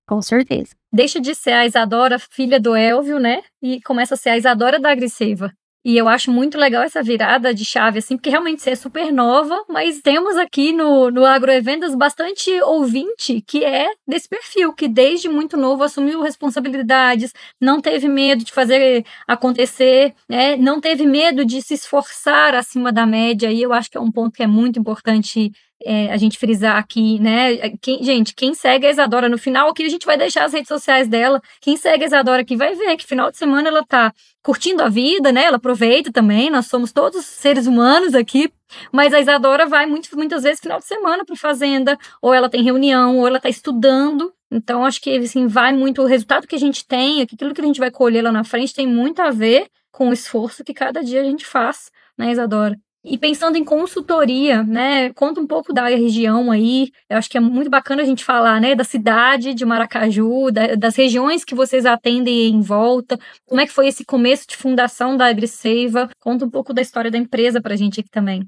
com 0.07 0.23
certeza. 0.23 0.75
Deixa 0.93 1.21
de 1.21 1.35
ser 1.35 1.53
a 1.53 1.67
Isadora, 1.67 2.19
filha 2.19 2.61
do 2.61 2.77
Elvio, 2.77 3.19
né? 3.19 3.43
E 3.63 3.81
começa 3.83 4.15
a 4.15 4.17
ser 4.17 4.31
a 4.31 4.39
Isadora 4.39 4.79
da 4.79 4.91
Agressiva. 4.91 5.53
E 5.89 5.97
eu 5.97 6.09
acho 6.09 6.33
muito 6.33 6.59
legal 6.59 6.83
essa 6.83 7.01
virada 7.01 7.55
de 7.55 7.65
chave, 7.65 8.01
assim, 8.01 8.17
porque 8.17 8.29
realmente 8.29 8.61
você 8.61 8.71
é 8.71 8.75
super 8.75 9.13
nova, 9.13 9.65
mas 9.69 10.01
temos 10.01 10.37
aqui 10.37 10.73
no, 10.73 11.13
no 11.13 11.25
Agroevendas 11.25 11.95
bastante 11.95 12.51
ouvinte 12.63 13.41
que 13.47 13.65
é 13.65 13.87
desse 14.05 14.29
perfil, 14.29 14.73
que 14.73 14.89
desde 14.89 15.29
muito 15.29 15.57
novo 15.57 15.85
assumiu 15.85 16.21
responsabilidades, 16.21 17.33
não 17.61 17.81
teve 17.81 18.09
medo 18.09 18.43
de 18.45 18.51
fazer 18.51 19.07
acontecer, 19.29 20.13
né? 20.29 20.57
não 20.57 20.81
teve 20.81 21.07
medo 21.07 21.45
de 21.45 21.63
se 21.63 21.75
esforçar 21.75 22.57
acima 22.57 22.93
da 22.93 23.07
média, 23.07 23.53
e 23.53 23.63
eu 23.63 23.73
acho 23.73 23.89
que 23.89 23.97
é 23.97 24.01
um 24.01 24.11
ponto 24.11 24.35
que 24.35 24.43
é 24.43 24.47
muito 24.49 24.81
importante 24.81 25.53
é, 25.85 26.11
a 26.13 26.17
gente 26.17 26.39
frisar 26.39 26.77
aqui, 26.77 27.21
né? 27.21 27.55
É, 27.55 27.73
quem, 27.81 28.03
gente, 28.03 28.35
quem 28.35 28.55
segue 28.55 28.87
a 28.87 28.91
Isadora 28.91 29.29
no 29.29 29.39
final 29.39 29.69
aqui, 29.69 29.85
a 29.85 29.89
gente 29.89 30.07
vai 30.07 30.17
deixar 30.17 30.45
as 30.45 30.53
redes 30.53 30.69
sociais 30.69 31.09
dela. 31.09 31.41
Quem 31.61 31.77
segue 31.77 32.05
a 32.05 32.07
Isadora 32.07 32.43
aqui 32.43 32.57
vai 32.57 32.75
ver 32.75 32.97
que 32.97 33.07
final 33.07 33.31
de 33.31 33.37
semana 33.37 33.69
ela 33.69 33.85
tá 33.85 34.13
curtindo 34.43 34.83
a 34.83 34.89
vida, 34.89 35.31
né? 35.33 35.45
Ela 35.45 35.57
aproveita 35.57 36.13
também, 36.13 36.51
nós 36.51 36.67
somos 36.67 36.93
todos 36.93 37.25
seres 37.25 37.67
humanos 37.67 38.15
aqui, 38.15 38.51
mas 38.93 39.13
a 39.13 39.21
Isadora 39.21 39.67
vai 39.67 39.87
muito, 39.87 40.09
muitas 40.17 40.45
vezes 40.45 40.61
final 40.61 40.79
de 40.79 40.87
semana 40.87 41.25
para 41.25 41.37
fazenda, 41.37 41.99
ou 42.23 42.33
ela 42.33 42.49
tem 42.49 42.63
reunião, 42.63 43.19
ou 43.19 43.27
ela 43.27 43.41
tá 43.41 43.49
estudando. 43.49 44.33
Então, 44.51 44.85
acho 44.85 45.01
que 45.01 45.17
assim, 45.17 45.47
vai 45.47 45.73
muito. 45.73 46.03
O 46.03 46.07
resultado 46.07 46.47
que 46.47 46.55
a 46.55 46.59
gente 46.59 46.87
tem, 46.87 47.21
aquilo 47.23 47.53
que 47.53 47.61
a 47.61 47.65
gente 47.65 47.81
vai 47.81 47.91
colher 47.91 48.23
lá 48.23 48.33
na 48.33 48.45
frente, 48.45 48.75
tem 48.75 48.87
muito 48.87 49.21
a 49.21 49.31
ver 49.31 49.67
com 49.91 50.11
o 50.11 50.13
esforço 50.13 50.63
que 50.63 50.75
cada 50.75 51.03
dia 51.03 51.21
a 51.21 51.25
gente 51.25 51.45
faz, 51.45 51.91
né, 52.17 52.31
Isadora? 52.31 52.79
E 53.09 53.17
pensando 53.17 53.57
em 53.57 53.63
consultoria, 53.63 54.65
né? 54.65 55.13
Conta 55.13 55.41
um 55.41 55.47
pouco 55.47 55.73
da 55.73 55.87
região 55.87 56.51
aí. 56.51 56.91
Eu 57.09 57.17
acho 57.19 57.31
que 57.31 57.39
é 57.39 57.41
muito 57.41 57.71
bacana 57.71 58.03
a 58.03 58.05
gente 58.05 58.25
falar, 58.25 58.61
né? 58.61 58.75
Da 58.75 58.83
cidade 58.83 59.55
de 59.55 59.65
Maracaju, 59.65 60.51
da, 60.51 60.75
das 60.75 60.97
regiões 60.97 61.45
que 61.45 61.55
vocês 61.55 61.87
atendem 61.87 62.49
em 62.49 62.61
volta. 62.61 63.17
Como 63.47 63.61
é 63.61 63.67
que 63.67 63.73
foi 63.73 63.87
esse 63.87 64.05
começo 64.05 64.49
de 64.49 64.57
fundação 64.57 65.17
da 65.17 65.27
AgriSeiva? 65.27 66.11
Conta 66.19 66.45
um 66.45 66.51
pouco 66.51 66.75
da 66.75 66.83
história 66.83 67.09
da 67.09 67.17
empresa 67.17 67.63
para 67.63 67.75
a 67.75 67.77
gente 67.77 68.01
aqui 68.01 68.11
também. 68.11 68.45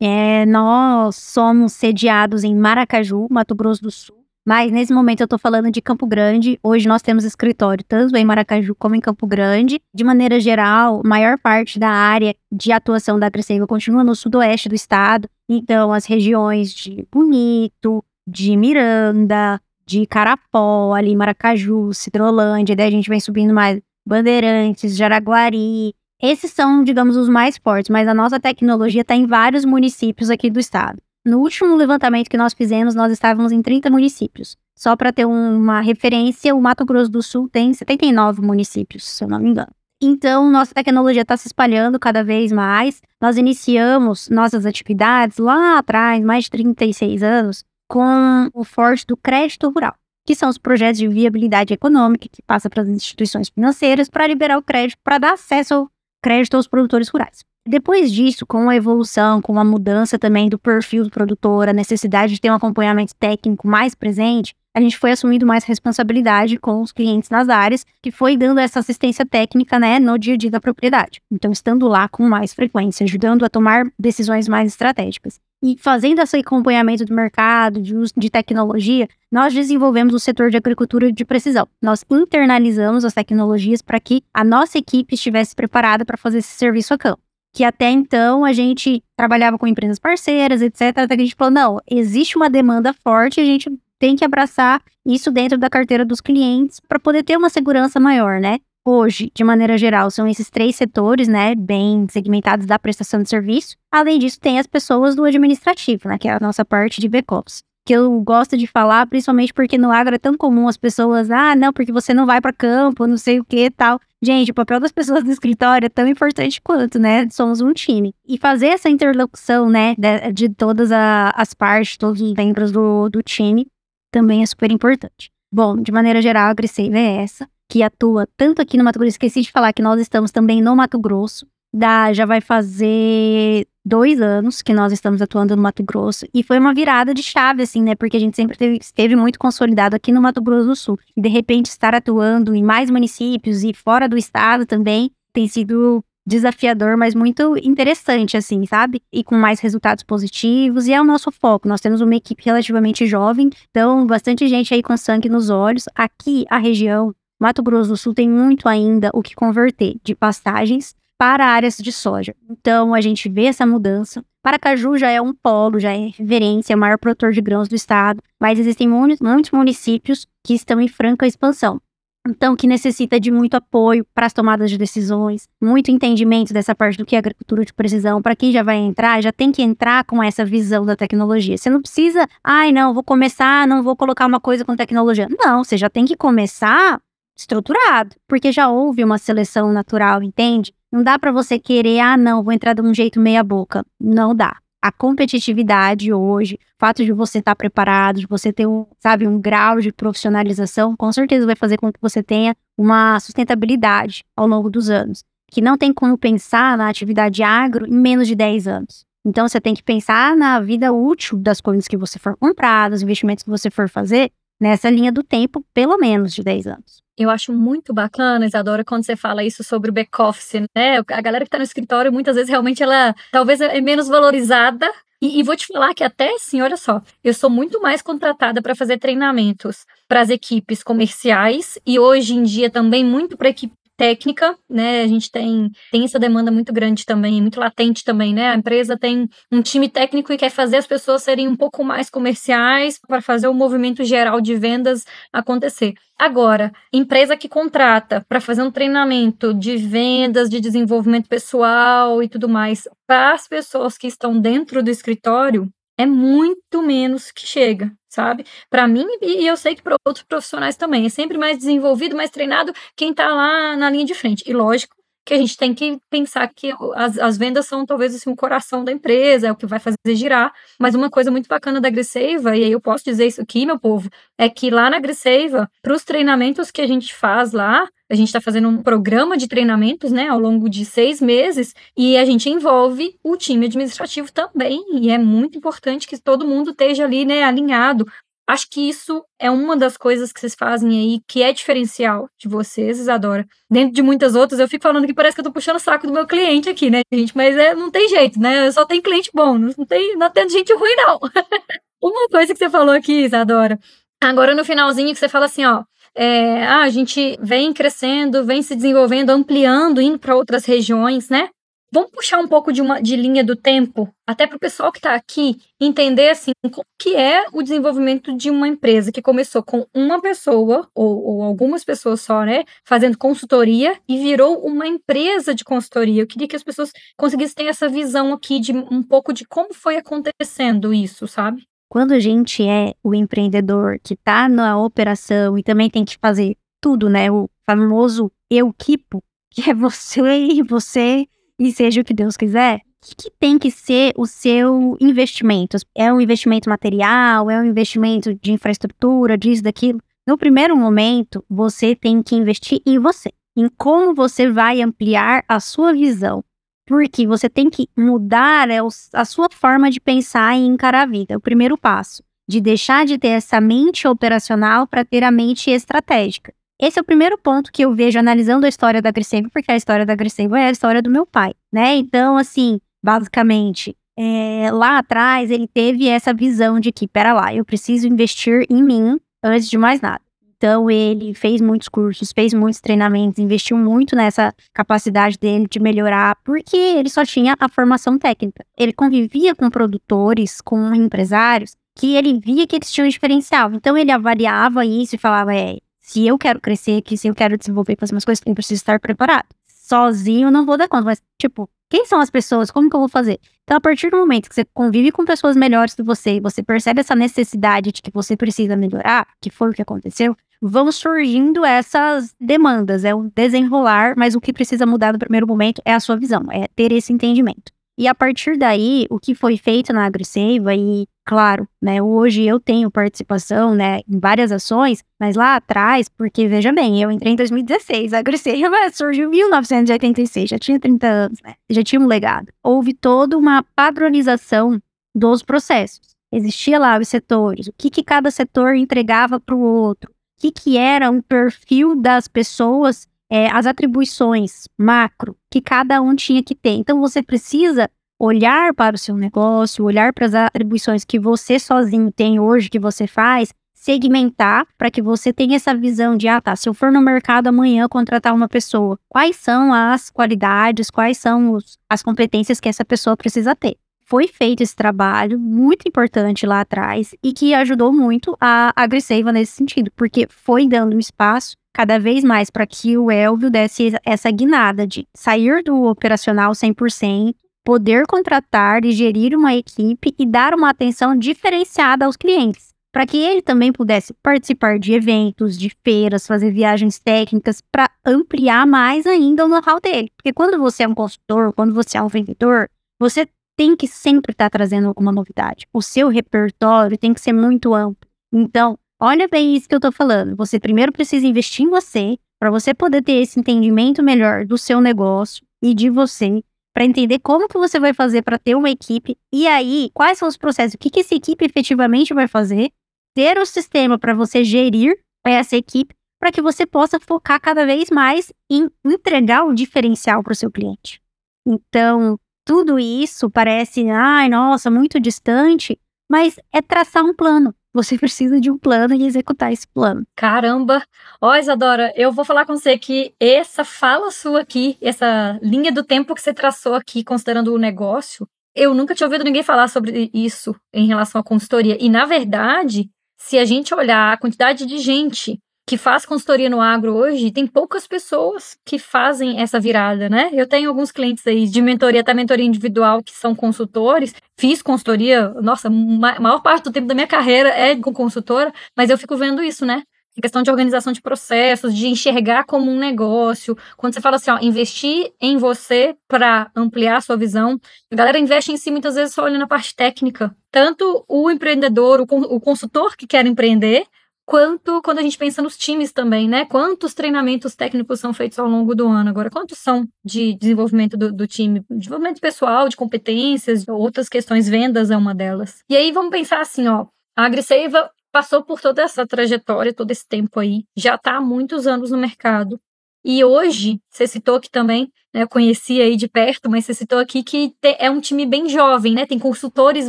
É, 0.00 0.46
nós 0.46 1.16
somos 1.16 1.74
sediados 1.74 2.44
em 2.44 2.54
Maracaju, 2.54 3.26
Mato 3.30 3.54
Grosso 3.54 3.82
do 3.82 3.90
Sul. 3.90 4.17
Mas 4.46 4.72
nesse 4.72 4.92
momento 4.92 5.20
eu 5.20 5.24
estou 5.24 5.38
falando 5.38 5.70
de 5.70 5.82
Campo 5.82 6.06
Grande. 6.06 6.58
Hoje 6.62 6.88
nós 6.88 7.02
temos 7.02 7.24
escritório 7.24 7.84
tanto 7.86 8.16
em 8.16 8.24
Maracaju 8.24 8.74
como 8.74 8.94
em 8.94 9.00
Campo 9.00 9.26
Grande. 9.26 9.80
De 9.94 10.02
maneira 10.02 10.40
geral, 10.40 11.02
maior 11.04 11.38
parte 11.38 11.78
da 11.78 11.90
área 11.90 12.34
de 12.50 12.72
atuação 12.72 13.18
da 13.18 13.26
Agressiva 13.26 13.66
continua 13.66 14.02
no 14.02 14.14
sudoeste 14.14 14.68
do 14.68 14.74
estado. 14.74 15.28
Então, 15.48 15.92
as 15.92 16.06
regiões 16.06 16.72
de 16.72 17.06
Bonito, 17.12 18.02
de 18.26 18.56
Miranda, 18.56 19.60
de 19.86 20.06
Carapó, 20.06 20.92
ali 20.94 21.16
Maracaju, 21.16 21.92
Cidrolândia, 21.92 22.76
daí 22.76 22.88
a 22.88 22.90
gente 22.90 23.08
vem 23.08 23.20
subindo 23.20 23.54
mais 23.54 23.80
Bandeirantes, 24.06 24.96
Jaraguari. 24.96 25.94
Esses 26.20 26.50
são, 26.50 26.82
digamos, 26.82 27.16
os 27.16 27.28
mais 27.28 27.56
fortes, 27.56 27.90
mas 27.90 28.08
a 28.08 28.14
nossa 28.14 28.40
tecnologia 28.40 29.02
está 29.02 29.14
em 29.14 29.26
vários 29.26 29.64
municípios 29.64 30.30
aqui 30.30 30.50
do 30.50 30.58
estado. 30.58 31.00
No 31.28 31.40
último 31.40 31.76
levantamento 31.76 32.30
que 32.30 32.38
nós 32.38 32.54
fizemos, 32.54 32.94
nós 32.94 33.12
estávamos 33.12 33.52
em 33.52 33.60
30 33.60 33.90
municípios. 33.90 34.56
Só 34.74 34.96
para 34.96 35.12
ter 35.12 35.26
uma 35.26 35.82
referência, 35.82 36.54
o 36.54 36.60
Mato 36.62 36.86
Grosso 36.86 37.10
do 37.10 37.22
Sul 37.22 37.50
tem 37.50 37.74
79 37.74 38.40
municípios, 38.40 39.04
se 39.04 39.22
eu 39.24 39.28
não 39.28 39.38
me 39.38 39.50
engano. 39.50 39.68
Então, 40.00 40.50
nossa 40.50 40.72
tecnologia 40.72 41.20
está 41.20 41.36
se 41.36 41.46
espalhando 41.46 41.98
cada 41.98 42.24
vez 42.24 42.50
mais. 42.50 43.02
Nós 43.20 43.36
iniciamos 43.36 44.30
nossas 44.30 44.64
atividades 44.64 45.36
lá 45.36 45.76
atrás, 45.76 46.24
mais 46.24 46.44
de 46.44 46.50
36 46.50 47.22
anos, 47.22 47.62
com 47.86 48.48
o 48.54 48.64
forte 48.64 49.04
do 49.06 49.14
crédito 49.14 49.68
rural, 49.68 49.94
que 50.26 50.34
são 50.34 50.48
os 50.48 50.56
projetos 50.56 50.98
de 50.98 51.08
viabilidade 51.08 51.74
econômica 51.74 52.26
que 52.26 52.40
passa 52.40 52.70
para 52.70 52.84
as 52.84 52.88
instituições 52.88 53.50
financeiras 53.50 54.08
para 54.08 54.26
liberar 54.26 54.56
o 54.56 54.62
crédito, 54.62 54.98
para 55.04 55.18
dar 55.18 55.32
acesso 55.34 55.74
ao 55.74 55.90
crédito 56.22 56.56
aos 56.56 56.66
produtores 56.66 57.10
rurais. 57.10 57.44
Depois 57.68 58.10
disso, 58.10 58.46
com 58.46 58.70
a 58.70 58.76
evolução, 58.76 59.42
com 59.42 59.60
a 59.60 59.62
mudança 59.62 60.18
também 60.18 60.48
do 60.48 60.58
perfil 60.58 61.04
do 61.04 61.10
produtor, 61.10 61.68
a 61.68 61.72
necessidade 61.74 62.32
de 62.32 62.40
ter 62.40 62.50
um 62.50 62.54
acompanhamento 62.54 63.14
técnico 63.14 63.68
mais 63.68 63.94
presente, 63.94 64.54
a 64.74 64.80
gente 64.80 64.96
foi 64.96 65.10
assumindo 65.10 65.44
mais 65.44 65.64
responsabilidade 65.64 66.56
com 66.56 66.80
os 66.80 66.92
clientes 66.92 67.28
nas 67.28 67.50
áreas, 67.50 67.84
que 68.02 68.10
foi 68.10 68.38
dando 68.38 68.58
essa 68.58 68.78
assistência 68.78 69.26
técnica, 69.26 69.78
né, 69.78 69.98
no 69.98 70.18
dia 70.18 70.32
a 70.32 70.36
dia 70.38 70.50
da 70.50 70.58
propriedade. 70.58 71.20
Então, 71.30 71.52
estando 71.52 71.86
lá 71.86 72.08
com 72.08 72.26
mais 72.26 72.54
frequência, 72.54 73.04
ajudando 73.04 73.44
a 73.44 73.50
tomar 73.50 73.84
decisões 73.98 74.48
mais 74.48 74.68
estratégicas. 74.68 75.38
E 75.62 75.76
fazendo 75.78 76.22
esse 76.22 76.38
acompanhamento 76.38 77.04
do 77.04 77.14
mercado, 77.14 77.82
de 77.82 77.94
uso 77.94 78.14
de 78.16 78.30
tecnologia, 78.30 79.06
nós 79.30 79.52
desenvolvemos 79.52 80.14
o 80.14 80.18
setor 80.18 80.48
de 80.50 80.56
agricultura 80.56 81.12
de 81.12 81.22
precisão. 81.22 81.68
Nós 81.82 82.02
internalizamos 82.10 83.04
as 83.04 83.12
tecnologias 83.12 83.82
para 83.82 84.00
que 84.00 84.22
a 84.32 84.42
nossa 84.42 84.78
equipe 84.78 85.14
estivesse 85.14 85.54
preparada 85.54 86.02
para 86.02 86.16
fazer 86.16 86.38
esse 86.38 86.56
serviço 86.56 86.94
a 86.94 86.98
campo 86.98 87.27
que 87.58 87.64
até 87.64 87.90
então 87.90 88.44
a 88.44 88.52
gente 88.52 89.02
trabalhava 89.16 89.58
com 89.58 89.66
empresas 89.66 89.98
parceiras, 89.98 90.62
etc. 90.62 90.96
Até 90.96 91.16
que 91.16 91.22
a 91.22 91.24
gente 91.24 91.34
falou: 91.34 91.50
não, 91.50 91.80
existe 91.90 92.36
uma 92.36 92.48
demanda 92.48 92.92
forte, 92.92 93.40
a 93.40 93.44
gente 93.44 93.68
tem 93.98 94.14
que 94.14 94.24
abraçar 94.24 94.80
isso 95.04 95.28
dentro 95.32 95.58
da 95.58 95.68
carteira 95.68 96.04
dos 96.04 96.20
clientes 96.20 96.78
para 96.78 97.00
poder 97.00 97.24
ter 97.24 97.36
uma 97.36 97.50
segurança 97.50 97.98
maior, 97.98 98.38
né? 98.38 98.60
Hoje, 98.86 99.32
de 99.34 99.42
maneira 99.42 99.76
geral, 99.76 100.08
são 100.08 100.28
esses 100.28 100.48
três 100.48 100.76
setores, 100.76 101.26
né, 101.26 101.54
bem 101.56 102.06
segmentados 102.08 102.64
da 102.64 102.78
prestação 102.78 103.22
de 103.22 103.28
serviço. 103.28 103.76
Além 103.90 104.20
disso, 104.20 104.38
tem 104.38 104.60
as 104.60 104.66
pessoas 104.66 105.16
do 105.16 105.24
administrativo, 105.24 106.08
né, 106.08 106.16
que 106.16 106.28
é 106.28 106.32
a 106.32 106.40
nossa 106.40 106.64
parte 106.64 107.00
de 107.00 107.08
back-office 107.08 107.67
que 107.88 107.94
eu 107.94 108.20
gosto 108.20 108.54
de 108.54 108.66
falar, 108.66 109.06
principalmente 109.06 109.54
porque 109.54 109.78
no 109.78 109.90
agro 109.90 110.14
é 110.14 110.18
tão 110.18 110.36
comum 110.36 110.68
as 110.68 110.76
pessoas, 110.76 111.30
ah, 111.30 111.56
não, 111.56 111.72
porque 111.72 111.90
você 111.90 112.12
não 112.12 112.26
vai 112.26 112.38
para 112.38 112.52
campo, 112.52 113.06
não 113.06 113.16
sei 113.16 113.40
o 113.40 113.44
que 113.44 113.70
tal. 113.70 113.98
Gente, 114.20 114.50
o 114.50 114.54
papel 114.54 114.78
das 114.78 114.92
pessoas 114.92 115.24
do 115.24 115.30
escritório 115.30 115.86
é 115.86 115.88
tão 115.88 116.06
importante 116.06 116.60
quanto, 116.60 116.98
né? 116.98 117.26
Somos 117.30 117.62
um 117.62 117.72
time. 117.72 118.14
E 118.26 118.36
fazer 118.36 118.66
essa 118.66 118.90
interlocução, 118.90 119.70
né, 119.70 119.94
de, 119.96 120.32
de 120.32 120.48
todas 120.50 120.92
a, 120.92 121.30
as 121.30 121.54
partes, 121.54 121.96
todos 121.96 122.20
os 122.20 122.34
membros 122.34 122.70
do, 122.70 123.08
do 123.08 123.22
time, 123.22 123.66
também 124.12 124.42
é 124.42 124.46
super 124.46 124.70
importante. 124.70 125.30
Bom, 125.50 125.80
de 125.80 125.90
maneira 125.90 126.20
geral, 126.20 126.50
a 126.50 126.54
Griseiva 126.54 126.98
é 126.98 127.22
essa, 127.22 127.48
que 127.70 127.82
atua 127.82 128.28
tanto 128.36 128.60
aqui 128.60 128.76
no 128.76 128.84
Mato 128.84 128.98
Grosso, 128.98 129.12
esqueci 129.12 129.40
de 129.40 129.50
falar 129.50 129.72
que 129.72 129.80
nós 129.80 129.98
estamos 129.98 130.30
também 130.30 130.60
no 130.60 130.76
Mato 130.76 130.98
Grosso, 130.98 131.46
da, 131.72 132.12
já 132.12 132.24
vai 132.24 132.40
fazer 132.40 133.66
dois 133.84 134.20
anos 134.20 134.60
que 134.60 134.74
nós 134.74 134.92
estamos 134.92 135.22
atuando 135.22 135.56
no 135.56 135.62
Mato 135.62 135.82
Grosso 135.82 136.26
e 136.34 136.42
foi 136.42 136.58
uma 136.58 136.74
virada 136.74 137.14
de 137.14 137.22
chave, 137.22 137.62
assim, 137.62 137.82
né? 137.82 137.94
Porque 137.94 138.16
a 138.16 138.20
gente 138.20 138.36
sempre 138.36 138.56
teve, 138.56 138.78
esteve 138.78 139.16
muito 139.16 139.38
consolidado 139.38 139.96
aqui 139.96 140.12
no 140.12 140.20
Mato 140.20 140.42
Grosso 140.42 140.66
do 140.66 140.76
Sul. 140.76 140.98
E 141.16 141.20
de 141.20 141.28
repente 141.28 141.66
estar 141.66 141.94
atuando 141.94 142.54
em 142.54 142.62
mais 142.62 142.90
municípios 142.90 143.64
e 143.64 143.72
fora 143.72 144.08
do 144.08 144.18
estado 144.18 144.66
também 144.66 145.10
tem 145.32 145.48
sido 145.48 146.04
desafiador, 146.26 146.98
mas 146.98 147.14
muito 147.14 147.56
interessante, 147.56 148.36
assim, 148.36 148.66
sabe? 148.66 149.00
E 149.10 149.24
com 149.24 149.34
mais 149.34 149.60
resultados 149.60 150.04
positivos, 150.04 150.86
e 150.86 150.92
é 150.92 151.00
o 151.00 151.04
nosso 151.04 151.32
foco. 151.32 151.66
Nós 151.66 151.80
temos 151.80 152.02
uma 152.02 152.14
equipe 152.14 152.42
relativamente 152.44 153.06
jovem, 153.06 153.48
então 153.70 154.06
bastante 154.06 154.46
gente 154.46 154.74
aí 154.74 154.82
com 154.82 154.94
sangue 154.96 155.30
nos 155.30 155.48
olhos. 155.48 155.84
Aqui, 155.94 156.44
a 156.50 156.58
região, 156.58 157.14
Mato 157.40 157.62
Grosso 157.62 157.88
do 157.88 157.96
Sul, 157.96 158.12
tem 158.12 158.28
muito 158.28 158.68
ainda 158.68 159.10
o 159.14 159.22
que 159.22 159.34
converter 159.34 159.96
de 160.04 160.14
pastagens 160.14 160.94
para 161.18 161.44
áreas 161.44 161.76
de 161.76 161.92
soja. 161.92 162.34
Então, 162.48 162.94
a 162.94 163.00
gente 163.00 163.28
vê 163.28 163.46
essa 163.46 163.66
mudança. 163.66 164.24
Paracaju 164.40 164.96
já 164.96 165.10
é 165.10 165.20
um 165.20 165.34
polo, 165.34 165.80
já 165.80 165.92
é 165.92 166.06
referência, 166.06 166.72
é 166.72 166.76
o 166.76 166.78
maior 166.78 166.96
produtor 166.96 167.32
de 167.32 167.40
grãos 167.40 167.68
do 167.68 167.74
estado, 167.74 168.22
mas 168.40 168.58
existem 168.58 168.88
muitos 168.88 169.50
municípios 169.52 170.26
que 170.44 170.54
estão 170.54 170.80
em 170.80 170.88
franca 170.88 171.26
expansão. 171.26 171.80
Então, 172.26 172.54
que 172.54 172.66
necessita 172.66 173.18
de 173.18 173.30
muito 173.30 173.54
apoio 173.54 174.06
para 174.14 174.26
as 174.26 174.32
tomadas 174.32 174.70
de 174.70 174.76
decisões, 174.76 175.48
muito 175.60 175.90
entendimento 175.90 176.52
dessa 176.52 176.74
parte 176.74 176.98
do 176.98 177.06
que 177.06 177.16
é 177.16 177.18
agricultura 177.18 177.64
de 177.64 177.72
precisão. 177.72 178.20
Para 178.20 178.36
quem 178.36 178.52
já 178.52 178.62
vai 178.62 178.76
entrar, 178.76 179.22
já 179.22 179.32
tem 179.32 179.50
que 179.50 179.62
entrar 179.62 180.04
com 180.04 180.22
essa 180.22 180.44
visão 180.44 180.84
da 180.84 180.94
tecnologia. 180.94 181.56
Você 181.56 181.70
não 181.70 181.80
precisa, 181.80 182.28
ai, 182.44 182.70
não, 182.70 182.92
vou 182.92 183.02
começar, 183.02 183.66
não 183.66 183.82
vou 183.82 183.96
colocar 183.96 184.26
uma 184.26 184.40
coisa 184.40 184.64
com 184.64 184.76
tecnologia. 184.76 185.26
Não, 185.38 185.64
você 185.64 185.76
já 185.76 185.88
tem 185.88 186.04
que 186.04 186.16
começar 186.16 187.00
estruturado, 187.36 188.16
porque 188.26 188.52
já 188.52 188.68
houve 188.68 189.02
uma 189.02 189.16
seleção 189.16 189.72
natural, 189.72 190.22
entende? 190.22 190.74
Não 190.90 191.02
dá 191.02 191.18
para 191.18 191.30
você 191.30 191.58
querer, 191.58 192.00
ah, 192.00 192.16
não, 192.16 192.42
vou 192.42 192.52
entrar 192.52 192.72
de 192.72 192.80
um 192.80 192.94
jeito 192.94 193.20
meia 193.20 193.44
boca. 193.44 193.84
Não 194.00 194.34
dá. 194.34 194.56
A 194.80 194.90
competitividade 194.90 196.12
hoje, 196.12 196.54
o 196.54 196.58
fato 196.78 197.04
de 197.04 197.12
você 197.12 197.38
estar 197.38 197.50
tá 197.50 197.56
preparado, 197.56 198.20
de 198.20 198.26
você 198.26 198.52
ter 198.52 198.66
um, 198.66 198.86
sabe, 198.98 199.26
um 199.26 199.40
grau 199.40 199.80
de 199.80 199.92
profissionalização, 199.92 200.96
com 200.96 201.12
certeza 201.12 201.44
vai 201.44 201.56
fazer 201.56 201.76
com 201.76 201.92
que 201.92 202.00
você 202.00 202.22
tenha 202.22 202.56
uma 202.76 203.18
sustentabilidade 203.20 204.24
ao 204.36 204.46
longo 204.46 204.70
dos 204.70 204.88
anos. 204.88 205.24
Que 205.50 205.60
não 205.60 205.76
tem 205.76 205.92
como 205.92 206.16
pensar 206.16 206.78
na 206.78 206.88
atividade 206.88 207.42
agro 207.42 207.86
em 207.86 207.92
menos 207.92 208.28
de 208.28 208.34
10 208.34 208.68
anos. 208.68 209.04
Então 209.26 209.46
você 209.46 209.60
tem 209.60 209.74
que 209.74 209.82
pensar 209.82 210.36
na 210.36 210.60
vida 210.60 210.92
útil 210.92 211.36
das 211.38 211.60
coisas 211.60 211.86
que 211.86 211.96
você 211.96 212.18
for 212.18 212.36
comprar, 212.36 212.88
dos 212.88 213.02
investimentos 213.02 213.44
que 213.44 213.50
você 213.50 213.70
for 213.70 213.88
fazer, 213.88 214.30
nessa 214.60 214.90
linha 214.90 215.12
do 215.12 215.22
tempo, 215.22 215.64
pelo 215.72 215.96
menos 215.98 216.34
de 216.34 216.42
10 216.42 216.66
anos. 216.66 217.02
Eu 217.16 217.30
acho 217.30 217.52
muito 217.52 217.92
bacana, 217.92 218.46
Isadora, 218.46 218.84
quando 218.84 219.04
você 219.04 219.16
fala 219.16 219.42
isso 219.42 219.64
sobre 219.64 219.90
o 219.90 219.92
back-office, 219.92 220.62
né? 220.74 220.98
A 220.98 221.20
galera 221.20 221.44
que 221.44 221.48
está 221.48 221.58
no 221.58 221.64
escritório, 221.64 222.12
muitas 222.12 222.36
vezes, 222.36 222.48
realmente, 222.48 222.82
ela 222.82 223.14
talvez 223.32 223.60
é 223.60 223.80
menos 223.80 224.06
valorizada. 224.06 224.88
E, 225.20 225.40
e 225.40 225.42
vou 225.42 225.56
te 225.56 225.66
falar 225.66 225.94
que 225.94 226.04
até, 226.04 226.32
assim, 226.34 226.60
olha 226.60 226.76
só, 226.76 227.02
eu 227.24 227.34
sou 227.34 227.50
muito 227.50 227.80
mais 227.80 228.00
contratada 228.00 228.62
para 228.62 228.76
fazer 228.76 228.98
treinamentos 228.98 229.84
para 230.06 230.20
as 230.20 230.30
equipes 230.30 230.80
comerciais 230.80 231.76
e 231.84 231.98
hoje 231.98 232.34
em 232.34 232.44
dia 232.44 232.70
também 232.70 233.04
muito 233.04 233.36
para 233.36 233.48
equipe 233.48 233.74
técnica, 233.98 234.56
né? 234.70 235.02
A 235.02 235.06
gente 235.08 235.30
tem, 235.30 235.68
tem 235.90 236.04
essa 236.04 236.18
demanda 236.18 236.52
muito 236.52 236.72
grande 236.72 237.04
também, 237.04 237.42
muito 237.42 237.58
latente 237.58 238.04
também, 238.04 238.32
né? 238.32 238.48
A 238.50 238.54
empresa 238.54 238.96
tem 238.96 239.28
um 239.50 239.60
time 239.60 239.88
técnico 239.88 240.32
e 240.32 240.38
quer 240.38 240.50
fazer 240.50 240.76
as 240.76 240.86
pessoas 240.86 241.24
serem 241.24 241.48
um 241.48 241.56
pouco 241.56 241.82
mais 241.84 242.08
comerciais 242.08 242.98
para 243.06 243.20
fazer 243.20 243.48
o 243.48 243.54
movimento 243.54 244.04
geral 244.04 244.40
de 244.40 244.54
vendas 244.54 245.04
acontecer. 245.32 245.94
Agora, 246.16 246.72
empresa 246.92 247.36
que 247.36 247.48
contrata 247.48 248.24
para 248.28 248.40
fazer 248.40 248.62
um 248.62 248.70
treinamento 248.70 249.52
de 249.52 249.76
vendas, 249.76 250.48
de 250.48 250.60
desenvolvimento 250.60 251.28
pessoal 251.28 252.22
e 252.22 252.28
tudo 252.28 252.48
mais, 252.48 252.88
para 253.06 253.32
as 253.34 253.48
pessoas 253.48 253.98
que 253.98 254.06
estão 254.06 254.40
dentro 254.40 254.82
do 254.82 254.90
escritório, 254.90 255.68
é 255.98 256.06
muito 256.06 256.80
menos 256.80 257.32
que 257.32 257.44
chega, 257.44 257.92
sabe? 258.08 258.44
Para 258.70 258.86
mim, 258.88 259.06
e 259.22 259.46
eu 259.46 259.56
sei 259.56 259.74
que 259.74 259.82
para 259.82 259.96
outros 260.06 260.24
profissionais 260.24 260.76
também, 260.76 261.06
é 261.06 261.08
sempre 261.08 261.38
mais 261.38 261.58
desenvolvido, 261.58 262.16
mais 262.16 262.30
treinado 262.30 262.72
quem 262.96 263.10
está 263.10 263.28
lá 263.28 263.76
na 263.76 263.90
linha 263.90 264.04
de 264.04 264.14
frente. 264.14 264.44
E 264.46 264.52
lógico 264.52 264.96
que 265.28 265.34
a 265.34 265.36
gente 265.36 265.58
tem 265.58 265.74
que 265.74 265.98
pensar 266.08 266.48
que 266.48 266.72
as, 266.94 267.18
as 267.18 267.36
vendas 267.36 267.66
são 267.66 267.84
talvez 267.84 268.14
assim, 268.14 268.30
o 268.30 268.36
coração 268.36 268.82
da 268.82 268.90
empresa, 268.90 269.48
é 269.48 269.52
o 269.52 269.56
que 269.56 269.66
vai 269.66 269.78
fazer 269.78 269.98
girar. 270.14 270.50
Mas 270.80 270.94
uma 270.94 271.10
coisa 271.10 271.30
muito 271.30 271.46
bacana 271.48 271.82
da 271.82 271.90
Griseiva, 271.90 272.56
e 272.56 272.64
aí 272.64 272.72
eu 272.72 272.80
posso 272.80 273.04
dizer 273.04 273.26
isso 273.26 273.42
aqui, 273.42 273.66
meu 273.66 273.78
povo, 273.78 274.08
é 274.38 274.48
que 274.48 274.70
lá 274.70 274.88
na 274.88 274.98
Griseiva, 274.98 275.70
para 275.82 275.92
os 275.92 276.02
treinamentos 276.02 276.70
que 276.70 276.80
a 276.80 276.86
gente 276.86 277.14
faz 277.14 277.52
lá, 277.52 277.86
a 278.10 278.14
gente 278.14 278.28
está 278.28 278.40
fazendo 278.40 278.68
um 278.68 278.82
programa 278.82 279.36
de 279.36 279.46
treinamentos, 279.46 280.10
né, 280.10 280.28
ao 280.28 280.38
longo 280.38 280.68
de 280.68 280.84
seis 280.84 281.20
meses, 281.20 281.74
e 281.96 282.16
a 282.16 282.24
gente 282.24 282.48
envolve 282.48 283.14
o 283.22 283.36
time 283.36 283.66
administrativo 283.66 284.32
também. 284.32 284.82
E 284.94 285.10
é 285.10 285.18
muito 285.18 285.58
importante 285.58 286.06
que 286.06 286.18
todo 286.18 286.46
mundo 286.46 286.70
esteja 286.70 287.04
ali, 287.04 287.24
né, 287.24 287.44
alinhado. 287.44 288.06
Acho 288.48 288.66
que 288.70 288.88
isso 288.88 289.22
é 289.38 289.50
uma 289.50 289.76
das 289.76 289.98
coisas 289.98 290.32
que 290.32 290.40
vocês 290.40 290.54
fazem 290.54 290.98
aí 290.98 291.20
que 291.28 291.42
é 291.42 291.52
diferencial 291.52 292.30
de 292.38 292.48
vocês, 292.48 292.98
Isadora. 292.98 293.46
Dentro 293.70 293.92
de 293.92 294.00
muitas 294.00 294.34
outras, 294.34 294.58
eu 294.58 294.66
fico 294.66 294.84
falando 294.84 295.06
que 295.06 295.12
parece 295.12 295.34
que 295.34 295.42
eu 295.42 295.44
tô 295.44 295.52
puxando 295.52 295.76
o 295.76 295.80
saco 295.80 296.06
do 296.06 296.14
meu 296.14 296.26
cliente 296.26 296.66
aqui, 296.66 296.88
né, 296.88 297.02
gente? 297.12 297.36
Mas 297.36 297.54
é, 297.58 297.74
não 297.74 297.90
tem 297.90 298.08
jeito, 298.08 298.40
né? 298.40 298.72
Só 298.72 298.86
tem 298.86 299.02
cliente 299.02 299.30
bom, 299.34 299.58
não 299.58 299.84
tem, 299.84 300.16
não 300.16 300.30
tem 300.30 300.48
gente 300.48 300.72
ruim, 300.72 300.96
não. 300.96 301.20
uma 302.02 302.26
coisa 302.30 302.54
que 302.54 302.58
você 302.58 302.70
falou 302.70 302.94
aqui, 302.94 303.24
Isadora, 303.24 303.78
agora 304.18 304.54
no 304.54 304.64
finalzinho 304.64 305.12
que 305.12 305.18
você 305.18 305.28
fala 305.28 305.44
assim, 305.44 305.66
ó, 305.66 305.84
é, 306.14 306.64
ah, 306.64 306.82
a 306.82 306.90
gente 306.90 307.38
vem 307.40 307.72
crescendo, 307.72 308.44
vem 308.44 308.62
se 308.62 308.74
desenvolvendo, 308.74 309.30
ampliando, 309.30 310.00
indo 310.00 310.18
para 310.18 310.36
outras 310.36 310.64
regiões, 310.64 311.28
né? 311.28 311.48
Vamos 311.90 312.10
puxar 312.10 312.38
um 312.38 312.46
pouco 312.46 312.70
de 312.70 312.82
uma 312.82 313.00
de 313.00 313.16
linha 313.16 313.42
do 313.42 313.56
tempo, 313.56 314.12
até 314.26 314.46
para 314.46 314.56
o 314.56 314.60
pessoal 314.60 314.92
que 314.92 314.98
está 314.98 315.14
aqui 315.14 315.56
entender 315.80 316.28
assim 316.28 316.52
como 316.70 316.84
que 316.98 317.16
é 317.16 317.46
o 317.50 317.62
desenvolvimento 317.62 318.36
de 318.36 318.50
uma 318.50 318.68
empresa 318.68 319.10
que 319.10 319.22
começou 319.22 319.62
com 319.62 319.86
uma 319.94 320.20
pessoa 320.20 320.86
ou, 320.94 321.24
ou, 321.24 321.42
algumas 321.42 321.84
pessoas 321.84 322.20
só, 322.20 322.44
né, 322.44 322.64
fazendo 322.84 323.16
consultoria 323.16 323.98
e 324.06 324.18
virou 324.18 324.58
uma 324.66 324.86
empresa 324.86 325.54
de 325.54 325.64
consultoria. 325.64 326.22
Eu 326.22 326.26
queria 326.26 326.46
que 326.48 326.56
as 326.56 326.62
pessoas 326.62 326.92
conseguissem 327.16 327.54
ter 327.54 327.70
essa 327.70 327.88
visão 327.88 328.34
aqui 328.34 328.60
de 328.60 328.72
um 328.72 329.02
pouco 329.02 329.32
de 329.32 329.46
como 329.46 329.72
foi 329.72 329.96
acontecendo 329.96 330.92
isso, 330.92 331.26
sabe? 331.26 331.67
Quando 331.88 332.12
a 332.12 332.18
gente 332.18 332.62
é 332.62 332.94
o 333.02 333.14
empreendedor 333.14 333.98
que 334.02 334.14
está 334.14 334.48
na 334.48 334.78
operação 334.78 335.56
e 335.56 335.62
também 335.62 335.88
tem 335.88 336.04
que 336.04 336.18
fazer 336.18 336.56
tudo, 336.80 337.08
né, 337.08 337.30
o 337.30 337.48
famoso 337.64 338.30
eu 338.50 338.68
equipo, 338.68 339.22
que 339.50 339.70
é 339.70 339.74
você 339.74 340.20
e 340.20 340.62
você 340.62 341.26
e 341.58 341.72
seja 341.72 342.00
o 342.00 342.04
que 342.04 342.14
Deus 342.14 342.36
quiser, 342.36 342.80
o 343.02 343.16
que, 343.16 343.30
tem 343.30 343.58
que 343.58 343.70
ser 343.70 344.12
o 344.16 344.26
seu 344.26 344.96
investimento? 345.00 345.76
É 345.94 346.12
um 346.12 346.20
investimento 346.20 346.68
material? 346.68 347.50
É 347.50 347.60
um 347.60 347.64
investimento 347.64 348.34
de 348.34 348.52
infraestrutura, 348.52 349.38
disso, 349.38 349.62
daquilo? 349.62 350.00
No 350.26 350.36
primeiro 350.36 350.76
momento, 350.76 351.44
você 351.48 351.94
tem 351.96 352.22
que 352.22 352.36
investir 352.36 352.82
em 352.84 352.98
você, 352.98 353.30
em 353.56 353.68
como 353.68 354.14
você 354.14 354.50
vai 354.50 354.82
ampliar 354.82 355.44
a 355.48 355.58
sua 355.58 355.92
visão, 355.92 356.44
porque 356.88 357.26
você 357.26 357.50
tem 357.50 357.68
que 357.68 357.86
mudar 357.94 358.70
é, 358.70 358.78
a 359.12 359.24
sua 359.26 359.48
forma 359.52 359.90
de 359.90 360.00
pensar 360.00 360.56
e 360.56 360.64
encarar 360.64 361.02
a 361.02 361.06
vida. 361.06 361.36
O 361.36 361.40
primeiro 361.40 361.76
passo, 361.76 362.22
de 362.48 362.62
deixar 362.62 363.04
de 363.04 363.18
ter 363.18 363.28
essa 363.28 363.60
mente 363.60 364.08
operacional 364.08 364.86
para 364.86 365.04
ter 365.04 365.22
a 365.22 365.30
mente 365.30 365.70
estratégica. 365.70 366.50
Esse 366.80 366.98
é 366.98 367.02
o 367.02 367.04
primeiro 367.04 367.36
ponto 367.36 367.70
que 367.70 367.84
eu 367.84 367.94
vejo 367.94 368.18
analisando 368.18 368.64
a 368.64 368.68
história 368.70 369.02
da 369.02 369.10
Grissembo, 369.10 369.50
porque 369.50 369.70
a 369.70 369.76
história 369.76 370.06
da 370.06 370.14
Grissembo 370.14 370.56
é 370.56 370.68
a 370.68 370.70
história 370.70 371.02
do 371.02 371.10
meu 371.10 371.26
pai, 371.26 371.52
né? 371.70 371.94
Então, 371.96 372.38
assim, 372.38 372.80
basicamente, 373.04 373.94
é, 374.18 374.70
lá 374.72 374.96
atrás 374.98 375.50
ele 375.50 375.68
teve 375.68 376.08
essa 376.08 376.32
visão 376.32 376.80
de 376.80 376.90
que, 376.90 377.06
pera 377.06 377.34
lá, 377.34 377.54
eu 377.54 377.66
preciso 377.66 378.08
investir 378.08 378.64
em 378.70 378.82
mim 378.82 379.20
antes 379.44 379.68
de 379.68 379.76
mais 379.76 380.00
nada. 380.00 380.22
Então, 380.58 380.90
ele 380.90 381.34
fez 381.34 381.60
muitos 381.60 381.88
cursos, 381.88 382.32
fez 382.32 382.52
muitos 382.52 382.80
treinamentos, 382.80 383.38
investiu 383.38 383.76
muito 383.78 384.16
nessa 384.16 384.52
capacidade 384.74 385.38
dele 385.38 385.68
de 385.70 385.78
melhorar, 385.78 386.36
porque 386.44 386.76
ele 386.76 387.08
só 387.08 387.24
tinha 387.24 387.54
a 387.60 387.68
formação 387.68 388.18
técnica. 388.18 388.66
Ele 388.76 388.92
convivia 388.92 389.54
com 389.54 389.70
produtores, 389.70 390.60
com 390.60 390.92
empresários, 390.92 391.76
que 391.94 392.16
ele 392.16 392.40
via 392.40 392.66
que 392.66 392.74
eles 392.74 392.90
tinham 392.90 393.08
diferencial. 393.08 393.72
Então, 393.72 393.96
ele 393.96 394.10
avaliava 394.10 394.84
isso 394.84 395.14
e 395.14 395.18
falava: 395.18 395.54
é, 395.54 395.78
se 396.00 396.26
eu 396.26 396.36
quero 396.36 396.60
crescer 396.60 396.98
aqui, 396.98 397.16
se 397.16 397.28
eu 397.28 397.36
quero 397.36 397.56
desenvolver 397.56 397.94
com 397.94 398.04
as 398.04 398.10
minhas 398.10 398.24
coisas, 398.24 398.42
eu 398.44 398.54
preciso 398.54 398.80
estar 398.80 398.98
preparado. 398.98 399.46
Sozinho 399.68 400.48
eu 400.48 400.50
não 400.50 400.66
vou 400.66 400.76
dar 400.76 400.88
conta, 400.88 401.04
mas, 401.04 401.22
tipo, 401.40 401.70
quem 401.88 402.04
são 402.04 402.20
as 402.20 402.30
pessoas? 402.30 402.70
Como 402.70 402.90
que 402.90 402.96
eu 402.96 403.00
vou 403.00 403.08
fazer? 403.08 403.38
Então, 403.62 403.76
a 403.76 403.80
partir 403.80 404.10
do 404.10 404.16
momento 404.16 404.48
que 404.48 404.54
você 404.54 404.64
convive 404.74 405.12
com 405.12 405.24
pessoas 405.24 405.56
melhores 405.56 405.94
que 405.94 406.02
você 406.02 406.40
você 406.40 406.62
percebe 406.62 407.00
essa 407.00 407.14
necessidade 407.14 407.92
de 407.92 408.02
que 408.02 408.10
você 408.10 408.36
precisa 408.36 408.76
melhorar, 408.76 409.26
que 409.40 409.50
foi 409.50 409.70
o 409.70 409.72
que 409.72 409.82
aconteceu, 409.82 410.36
vão 410.60 410.90
surgindo 410.90 411.64
essas 411.64 412.34
demandas, 412.40 413.04
é 413.04 413.14
o 413.14 413.30
desenrolar, 413.34 414.14
mas 414.16 414.34
o 414.34 414.40
que 414.40 414.52
precisa 414.52 414.86
mudar 414.86 415.12
no 415.12 415.18
primeiro 415.18 415.46
momento 415.46 415.80
é 415.84 415.94
a 415.94 416.00
sua 416.00 416.16
visão, 416.16 416.44
é 416.50 416.66
ter 416.74 416.92
esse 416.92 417.12
entendimento. 417.12 417.72
E 417.98 418.06
a 418.06 418.14
partir 418.14 418.56
daí, 418.56 419.08
o 419.10 419.18
que 419.18 419.34
foi 419.34 419.56
feito 419.56 419.92
na 419.92 420.06
AgriSeiva, 420.06 420.72
e 420.72 421.04
claro, 421.26 421.68
né, 421.82 422.00
hoje 422.00 422.44
eu 422.44 422.60
tenho 422.60 422.88
participação, 422.92 423.74
né, 423.74 424.02
em 424.08 424.20
várias 424.20 424.52
ações, 424.52 425.02
mas 425.18 425.34
lá 425.34 425.56
atrás, 425.56 426.08
porque 426.08 426.46
veja 426.46 426.72
bem, 426.72 427.02
eu 427.02 427.10
entrei 427.10 427.32
em 427.32 427.36
2016, 427.36 428.12
a 428.12 428.20
AgriSeiva 428.20 428.76
surgiu 428.94 429.26
em 429.26 429.32
1986, 429.32 430.48
já 430.48 430.58
tinha 430.60 430.78
30 430.78 431.06
anos, 431.08 431.38
né, 431.42 431.54
já 431.68 431.82
tinha 431.82 432.00
um 432.00 432.06
legado. 432.06 432.52
Houve 432.62 432.94
toda 432.94 433.36
uma 433.36 433.64
padronização 433.74 434.80
dos 435.12 435.42
processos. 435.42 436.16
Existia 436.30 436.78
lá 436.78 436.96
os 437.00 437.08
setores, 437.08 437.66
o 437.66 437.72
que, 437.76 437.90
que 437.90 438.04
cada 438.04 438.30
setor 438.30 438.76
entregava 438.76 439.40
para 439.40 439.56
o 439.56 439.60
outro, 439.60 440.08
que, 440.38 440.52
que 440.52 440.76
era 440.76 441.10
um 441.10 441.20
perfil 441.20 442.00
das 442.00 442.28
pessoas, 442.28 443.06
é, 443.30 443.48
as 443.50 443.66
atribuições 443.66 444.68
macro 444.78 445.36
que 445.50 445.60
cada 445.60 446.00
um 446.00 446.14
tinha 446.14 446.42
que 446.42 446.54
ter. 446.54 446.70
Então, 446.70 447.00
você 447.00 447.22
precisa 447.22 447.90
olhar 448.18 448.74
para 448.74 448.96
o 448.96 448.98
seu 448.98 449.16
negócio, 449.16 449.84
olhar 449.84 450.12
para 450.12 450.26
as 450.26 450.34
atribuições 450.34 451.04
que 451.04 451.18
você 451.18 451.58
sozinho 451.58 452.10
tem 452.10 452.40
hoje, 452.40 452.70
que 452.70 452.78
você 452.78 453.06
faz, 453.06 453.52
segmentar 453.74 454.66
para 454.76 454.90
que 454.90 455.00
você 455.00 455.32
tenha 455.32 455.56
essa 455.56 455.74
visão 455.74 456.16
de, 456.16 456.26
ah, 456.26 456.40
tá, 456.40 456.56
se 456.56 456.68
eu 456.68 456.74
for 456.74 456.90
no 456.90 457.00
mercado 457.00 457.46
amanhã 457.46 457.88
contratar 457.88 458.34
uma 458.34 458.48
pessoa, 458.48 458.98
quais 459.08 459.36
são 459.36 459.72
as 459.72 460.10
qualidades, 460.10 460.90
quais 460.90 461.18
são 461.18 461.52
os, 461.52 461.78
as 461.88 462.02
competências 462.02 462.58
que 462.58 462.68
essa 462.68 462.84
pessoa 462.84 463.16
precisa 463.16 463.54
ter 463.54 463.76
foi 464.08 464.26
feito 464.26 464.62
esse 464.62 464.74
trabalho 464.74 465.38
muito 465.38 465.86
importante 465.86 466.46
lá 466.46 466.62
atrás 466.62 467.14
e 467.22 467.30
que 467.30 467.52
ajudou 467.52 467.92
muito 467.92 468.34
a 468.40 468.72
Agriseiva 468.74 469.30
nesse 469.30 469.52
sentido, 469.52 469.90
porque 469.94 470.26
foi 470.30 470.66
dando 470.66 470.96
um 470.96 470.98
espaço 470.98 471.54
cada 471.74 471.98
vez 471.98 472.24
mais 472.24 472.48
para 472.48 472.66
que 472.66 472.96
o 472.96 473.10
Elvio 473.10 473.50
desse 473.50 473.92
essa 474.02 474.30
guinada 474.30 474.86
de 474.86 475.06
sair 475.14 475.62
do 475.62 475.84
operacional 475.84 476.52
100%, 476.52 477.34
poder 477.62 478.06
contratar 478.06 478.82
e 478.82 478.92
gerir 478.92 479.36
uma 479.36 479.54
equipe 479.54 480.14
e 480.18 480.24
dar 480.24 480.54
uma 480.54 480.70
atenção 480.70 481.14
diferenciada 481.14 482.06
aos 482.06 482.16
clientes, 482.16 482.68
para 482.90 483.04
que 483.04 483.18
ele 483.18 483.42
também 483.42 483.70
pudesse 483.70 484.14
participar 484.22 484.78
de 484.78 484.94
eventos, 484.94 485.58
de 485.58 485.70
feiras, 485.84 486.26
fazer 486.26 486.50
viagens 486.50 486.98
técnicas 486.98 487.62
para 487.70 487.90
ampliar 488.06 488.66
mais 488.66 489.06
ainda 489.06 489.44
o 489.44 489.48
know-how 489.48 489.78
dele. 489.82 490.10
Porque 490.16 490.32
quando 490.32 490.58
você 490.58 490.84
é 490.84 490.88
um 490.88 490.94
consultor, 490.94 491.52
quando 491.52 491.74
você 491.74 491.98
é 491.98 492.02
um 492.02 492.08
vendedor, 492.08 492.70
você 492.98 493.28
tem 493.58 493.74
que 493.74 493.88
sempre 493.88 494.30
estar 494.30 494.44
tá 494.44 494.50
trazendo 494.50 494.86
alguma 494.86 495.10
novidade. 495.10 495.66
O 495.72 495.82
seu 495.82 496.08
repertório 496.08 496.96
tem 496.96 497.12
que 497.12 497.20
ser 497.20 497.32
muito 497.32 497.74
amplo. 497.74 498.08
Então, 498.32 498.78
olha 499.00 499.26
bem 499.26 499.56
isso 499.56 499.68
que 499.68 499.74
eu 499.74 499.78
estou 499.78 499.90
falando. 499.90 500.36
Você 500.36 500.60
primeiro 500.60 500.92
precisa 500.92 501.26
investir 501.26 501.66
em 501.66 501.68
você 501.68 502.16
para 502.38 502.52
você 502.52 502.72
poder 502.72 503.02
ter 503.02 503.14
esse 503.14 503.40
entendimento 503.40 504.00
melhor 504.00 504.46
do 504.46 504.56
seu 504.56 504.80
negócio 504.80 505.44
e 505.60 505.74
de 505.74 505.90
você, 505.90 506.40
para 506.72 506.84
entender 506.84 507.18
como 507.18 507.48
que 507.48 507.58
você 507.58 507.80
vai 507.80 507.92
fazer 507.92 508.22
para 508.22 508.38
ter 508.38 508.54
uma 508.54 508.70
equipe 508.70 509.16
e 509.34 509.48
aí 509.48 509.90
quais 509.92 510.18
são 510.18 510.28
os 510.28 510.36
processos, 510.36 510.74
o 510.74 510.78
que 510.78 510.88
que 510.88 511.00
essa 511.00 511.16
equipe 511.16 511.44
efetivamente 511.44 512.14
vai 512.14 512.28
fazer, 512.28 512.70
ter 513.12 513.38
o 513.38 513.44
sistema 513.44 513.98
para 513.98 514.14
você 514.14 514.44
gerir 514.44 514.96
essa 515.26 515.56
equipe 515.56 515.96
para 516.20 516.30
que 516.30 516.40
você 516.40 516.64
possa 516.64 517.00
focar 517.00 517.40
cada 517.40 517.66
vez 517.66 517.90
mais 517.90 518.32
em 518.48 518.68
entregar 518.84 519.44
um 519.44 519.52
diferencial 519.52 520.22
para 520.22 520.32
o 520.32 520.36
seu 520.36 520.48
cliente. 520.48 521.02
Então, 521.44 522.16
tudo 522.48 522.78
isso 522.78 523.28
parece, 523.28 523.90
ai, 523.90 524.26
nossa, 524.30 524.70
muito 524.70 524.98
distante, 524.98 525.78
mas 526.10 526.40
é 526.50 526.62
traçar 526.62 527.04
um 527.04 527.12
plano. 527.12 527.54
Você 527.74 527.98
precisa 528.00 528.40
de 528.40 528.50
um 528.50 528.56
plano 528.56 528.94
e 528.94 529.04
executar 529.04 529.52
esse 529.52 529.68
plano. 529.68 530.06
Caramba! 530.16 530.82
Ó, 531.20 531.36
Isadora, 531.36 531.92
eu 531.94 532.10
vou 532.10 532.24
falar 532.24 532.46
com 532.46 532.56
você 532.56 532.78
que 532.78 533.14
essa 533.20 533.64
fala 533.64 534.10
sua 534.10 534.40
aqui, 534.40 534.78
essa 534.80 535.38
linha 535.42 535.70
do 535.70 535.84
tempo 535.84 536.14
que 536.14 536.22
você 536.22 536.32
traçou 536.32 536.72
aqui, 536.72 537.04
considerando 537.04 537.52
o 537.52 537.58
negócio, 537.58 538.26
eu 538.54 538.72
nunca 538.72 538.94
tinha 538.94 539.06
ouvido 539.06 539.24
ninguém 539.24 539.42
falar 539.42 539.68
sobre 539.68 540.10
isso 540.14 540.56
em 540.72 540.86
relação 540.86 541.20
à 541.20 541.24
consultoria. 541.24 541.76
E, 541.78 541.90
na 541.90 542.06
verdade, 542.06 542.88
se 543.18 543.36
a 543.36 543.44
gente 543.44 543.74
olhar 543.74 544.14
a 544.14 544.16
quantidade 544.16 544.64
de 544.64 544.78
gente 544.78 545.38
que 545.68 545.76
faz 545.76 546.06
consultoria 546.06 546.48
no 546.48 546.62
agro 546.62 546.96
hoje, 546.96 547.30
tem 547.30 547.46
poucas 547.46 547.86
pessoas 547.86 548.56
que 548.64 548.78
fazem 548.78 549.38
essa 549.38 549.60
virada, 549.60 550.08
né? 550.08 550.30
Eu 550.32 550.48
tenho 550.48 550.70
alguns 550.70 550.90
clientes 550.90 551.26
aí 551.26 551.46
de 551.46 551.60
mentoria, 551.60 552.00
até 552.00 552.14
mentoria 552.14 552.46
individual, 552.46 553.02
que 553.02 553.12
são 553.12 553.34
consultores. 553.34 554.14
Fiz 554.38 554.62
consultoria, 554.62 555.28
nossa, 555.42 555.68
maior 555.68 556.40
parte 556.40 556.64
do 556.64 556.72
tempo 556.72 556.86
da 556.86 556.94
minha 556.94 557.06
carreira 557.06 557.50
é 557.50 557.76
com 557.76 557.92
consultora, 557.92 558.50
mas 558.74 558.88
eu 558.88 558.96
fico 558.96 559.14
vendo 559.14 559.42
isso, 559.42 559.66
né? 559.66 559.82
A 560.16 560.22
questão 560.22 560.42
de 560.42 560.50
organização 560.50 560.90
de 560.90 561.02
processos, 561.02 561.76
de 561.76 561.86
enxergar 561.86 562.44
como 562.44 562.70
um 562.70 562.78
negócio. 562.78 563.54
Quando 563.76 563.92
você 563.92 564.00
fala 564.00 564.16
assim, 564.16 564.30
ó, 564.30 564.38
investir 564.40 565.12
em 565.20 565.36
você 565.36 565.94
para 566.08 566.50
ampliar 566.56 566.96
a 566.96 567.00
sua 567.02 567.16
visão, 567.16 567.60
a 567.92 567.94
galera 567.94 568.18
investe 568.18 568.50
em 568.50 568.56
si 568.56 568.70
muitas 568.70 568.94
vezes 568.94 569.14
só 569.14 569.22
olhando 569.22 569.44
a 569.44 569.46
parte 569.46 569.76
técnica. 569.76 570.34
Tanto 570.50 571.04
o 571.06 571.30
empreendedor, 571.30 572.00
o 572.00 572.40
consultor 572.40 572.96
que 572.96 573.06
quer 573.06 573.26
empreender, 573.26 573.86
quanto 574.28 574.82
quando 574.82 574.98
a 574.98 575.02
gente 575.02 575.16
pensa 575.16 575.40
nos 575.40 575.56
times 575.56 575.90
também, 575.90 576.28
né? 576.28 576.44
Quantos 576.44 576.92
treinamentos 576.92 577.56
técnicos 577.56 577.98
são 577.98 578.12
feitos 578.12 578.38
ao 578.38 578.46
longo 578.46 578.74
do 578.74 578.86
ano? 578.86 579.08
Agora, 579.08 579.30
quantos 579.30 579.56
são 579.56 579.88
de 580.04 580.34
desenvolvimento 580.34 580.98
do, 580.98 581.10
do 581.10 581.26
time? 581.26 581.64
Desenvolvimento 581.70 582.20
pessoal, 582.20 582.68
de 582.68 582.76
competências, 582.76 583.66
outras 583.66 584.06
questões, 584.06 584.46
vendas 584.46 584.90
é 584.90 584.96
uma 584.98 585.14
delas. 585.14 585.64
E 585.66 585.74
aí 585.74 585.90
vamos 585.92 586.10
pensar 586.10 586.42
assim, 586.42 586.68
ó, 586.68 586.84
a 587.16 587.24
AgriSeiva 587.24 587.90
passou 588.12 588.44
por 588.44 588.60
toda 588.60 588.82
essa 588.82 589.06
trajetória, 589.06 589.72
todo 589.72 589.90
esse 589.90 590.06
tempo 590.06 590.38
aí, 590.38 590.64
já 590.76 590.96
está 590.96 591.16
há 591.16 591.20
muitos 591.22 591.66
anos 591.66 591.90
no 591.90 591.96
mercado. 591.96 592.60
E 593.02 593.24
hoje, 593.24 593.80
você 593.88 594.06
citou 594.06 594.36
aqui 594.36 594.50
também, 594.50 594.92
né, 595.14 595.22
eu 595.22 595.28
conheci 595.28 595.80
aí 595.80 595.96
de 595.96 596.06
perto, 596.06 596.50
mas 596.50 596.66
você 596.66 596.74
citou 596.74 596.98
aqui 596.98 597.22
que 597.22 597.54
é 597.78 597.90
um 597.90 597.98
time 598.00 598.26
bem 598.26 598.46
jovem, 598.46 598.92
né? 598.92 599.06
Tem 599.06 599.18
consultores 599.18 599.88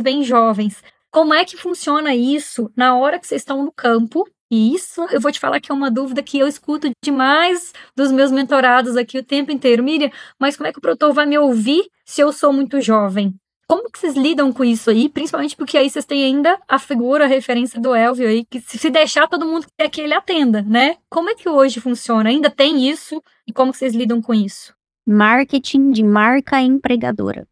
bem 0.00 0.22
jovens. 0.22 0.82
Como 1.12 1.34
é 1.34 1.44
que 1.44 1.56
funciona 1.56 2.14
isso 2.14 2.70
na 2.76 2.96
hora 2.96 3.18
que 3.18 3.26
vocês 3.26 3.42
estão 3.42 3.64
no 3.64 3.72
campo? 3.72 4.28
E 4.48 4.74
isso 4.74 5.02
eu 5.10 5.20
vou 5.20 5.32
te 5.32 5.40
falar 5.40 5.60
que 5.60 5.70
é 5.70 5.74
uma 5.74 5.90
dúvida 5.90 6.22
que 6.22 6.38
eu 6.38 6.46
escuto 6.46 6.90
demais 7.04 7.72
dos 7.96 8.12
meus 8.12 8.30
mentorados 8.30 8.96
aqui 8.96 9.18
o 9.18 9.24
tempo 9.24 9.50
inteiro. 9.50 9.82
Miriam, 9.82 10.10
mas 10.38 10.56
como 10.56 10.68
é 10.68 10.72
que 10.72 10.78
o 10.78 10.80
produtor 10.80 11.12
vai 11.12 11.26
me 11.26 11.36
ouvir 11.36 11.88
se 12.04 12.20
eu 12.20 12.32
sou 12.32 12.52
muito 12.52 12.80
jovem? 12.80 13.34
Como 13.66 13.90
que 13.90 13.98
vocês 13.98 14.14
lidam 14.14 14.52
com 14.52 14.64
isso 14.64 14.90
aí? 14.90 15.08
Principalmente 15.08 15.56
porque 15.56 15.78
aí 15.78 15.88
vocês 15.88 16.04
têm 16.04 16.24
ainda 16.24 16.60
a 16.68 16.78
figura, 16.78 17.24
a 17.24 17.28
referência 17.28 17.80
do 17.80 17.94
Elvio 17.94 18.26
aí, 18.26 18.44
que 18.44 18.60
se 18.60 18.90
deixar 18.90 19.28
todo 19.28 19.46
mundo 19.46 19.66
quer 19.78 19.88
que 19.88 20.00
ele 20.00 20.14
atenda, 20.14 20.62
né? 20.62 20.96
Como 21.08 21.30
é 21.30 21.34
que 21.36 21.48
hoje 21.48 21.80
funciona? 21.80 22.30
Ainda 22.30 22.50
tem 22.50 22.88
isso? 22.88 23.22
E 23.46 23.52
como 23.52 23.70
que 23.70 23.78
vocês 23.78 23.94
lidam 23.94 24.20
com 24.20 24.34
isso? 24.34 24.74
Marketing 25.06 25.90
de 25.92 26.02
marca 26.02 26.60
empregadora. 26.60 27.46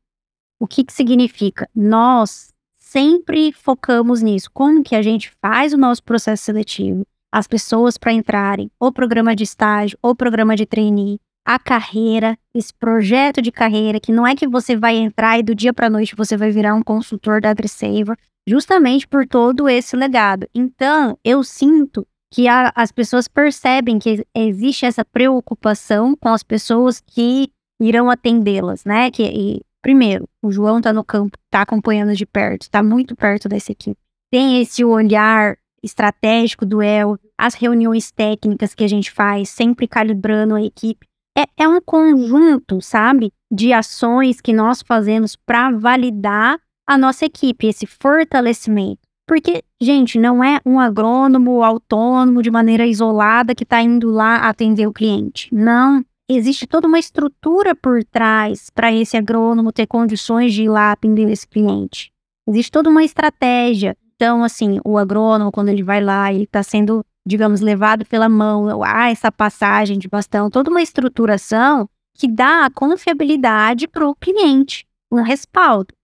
O 0.60 0.66
que 0.66 0.82
que 0.82 0.92
significa? 0.92 1.68
Nós 1.72 2.52
sempre 2.88 3.52
focamos 3.52 4.22
nisso. 4.22 4.50
Como 4.52 4.82
que 4.82 4.96
a 4.96 5.02
gente 5.02 5.30
faz 5.42 5.74
o 5.74 5.78
nosso 5.78 6.02
processo 6.02 6.44
seletivo, 6.44 7.06
as 7.30 7.46
pessoas 7.46 7.98
para 7.98 8.12
entrarem, 8.12 8.70
o 8.80 8.90
programa 8.90 9.36
de 9.36 9.44
estágio, 9.44 9.98
o 10.02 10.14
programa 10.14 10.56
de 10.56 10.64
trainee, 10.64 11.20
a 11.46 11.58
carreira, 11.58 12.38
esse 12.54 12.72
projeto 12.72 13.42
de 13.42 13.52
carreira, 13.52 14.00
que 14.00 14.12
não 14.12 14.26
é 14.26 14.34
que 14.34 14.48
você 14.48 14.74
vai 14.74 14.96
entrar 14.96 15.38
e 15.38 15.42
do 15.42 15.54
dia 15.54 15.72
para 15.72 15.90
noite 15.90 16.16
você 16.16 16.36
vai 16.36 16.50
virar 16.50 16.74
um 16.74 16.82
consultor 16.82 17.42
da 17.42 17.50
AgriSaver, 17.50 18.16
justamente 18.48 19.06
por 19.06 19.26
todo 19.26 19.68
esse 19.68 19.94
legado. 19.94 20.48
Então, 20.54 21.18
eu 21.22 21.44
sinto 21.44 22.06
que 22.32 22.48
a, 22.48 22.72
as 22.74 22.90
pessoas 22.90 23.28
percebem 23.28 23.98
que 23.98 24.24
existe 24.34 24.86
essa 24.86 25.04
preocupação 25.04 26.16
com 26.16 26.30
as 26.30 26.42
pessoas 26.42 27.00
que 27.00 27.50
irão 27.80 28.10
atendê-las, 28.10 28.84
né? 28.84 29.10
Que 29.10 29.60
primeiro, 29.82 30.28
o 30.42 30.50
João 30.50 30.78
está 30.78 30.92
no 30.92 31.04
campo, 31.04 31.38
está 31.46 31.62
acompanhando 31.62 32.14
de 32.14 32.26
perto, 32.26 32.62
está 32.62 32.82
muito 32.82 33.16
perto 33.16 33.48
dessa 33.48 33.72
equipe. 33.72 33.98
Tem 34.30 34.60
esse 34.60 34.84
olhar 34.84 35.56
estratégico 35.82 36.66
do 36.66 36.82
El, 36.82 37.18
as 37.36 37.54
reuniões 37.54 38.10
técnicas 38.10 38.74
que 38.74 38.84
a 38.84 38.88
gente 38.88 39.10
faz, 39.10 39.48
sempre 39.48 39.86
calibrando 39.86 40.54
a 40.54 40.62
equipe. 40.62 41.06
É, 41.36 41.44
é 41.64 41.68
um 41.68 41.80
conjunto, 41.80 42.80
sabe, 42.80 43.32
de 43.50 43.72
ações 43.72 44.40
que 44.40 44.52
nós 44.52 44.82
fazemos 44.82 45.36
para 45.36 45.70
validar 45.70 46.58
a 46.86 46.98
nossa 46.98 47.26
equipe, 47.26 47.66
esse 47.66 47.86
fortalecimento. 47.86 49.00
Porque, 49.26 49.62
gente, 49.80 50.18
não 50.18 50.42
é 50.42 50.58
um 50.64 50.80
agrônomo 50.80 51.62
autônomo 51.62 52.42
de 52.42 52.50
maneira 52.50 52.86
isolada 52.86 53.54
que 53.54 53.62
está 53.62 53.82
indo 53.82 54.10
lá 54.10 54.48
atender 54.48 54.86
o 54.86 54.92
cliente. 54.92 55.54
Não. 55.54 56.02
Existe 56.30 56.66
toda 56.66 56.86
uma 56.86 56.98
estrutura 56.98 57.74
por 57.74 58.04
trás 58.04 58.68
para 58.68 58.92
esse 58.92 59.16
agrônomo 59.16 59.72
ter 59.72 59.86
condições 59.86 60.52
de 60.52 60.64
ir 60.64 60.68
lá 60.68 60.92
atender 60.92 61.26
esse 61.30 61.48
cliente. 61.48 62.12
Existe 62.46 62.70
toda 62.70 62.90
uma 62.90 63.02
estratégia. 63.02 63.96
Então, 64.14 64.44
assim, 64.44 64.78
o 64.84 64.98
agrônomo, 64.98 65.50
quando 65.50 65.70
ele 65.70 65.82
vai 65.82 66.02
lá, 66.02 66.30
ele 66.30 66.44
está 66.44 66.62
sendo, 66.62 67.02
digamos, 67.26 67.62
levado 67.62 68.04
pela 68.04 68.28
mão, 68.28 68.82
ah, 68.84 69.10
essa 69.10 69.32
passagem 69.32 69.98
de 69.98 70.06
bastão, 70.06 70.50
toda 70.50 70.70
uma 70.70 70.82
estruturação 70.82 71.88
que 72.14 72.28
dá 72.28 72.66
a 72.66 72.70
confiabilidade 72.70 73.88
para 73.88 74.06
o 74.06 74.14
cliente, 74.14 74.84
um 75.10 75.22
respaldo. 75.22 75.94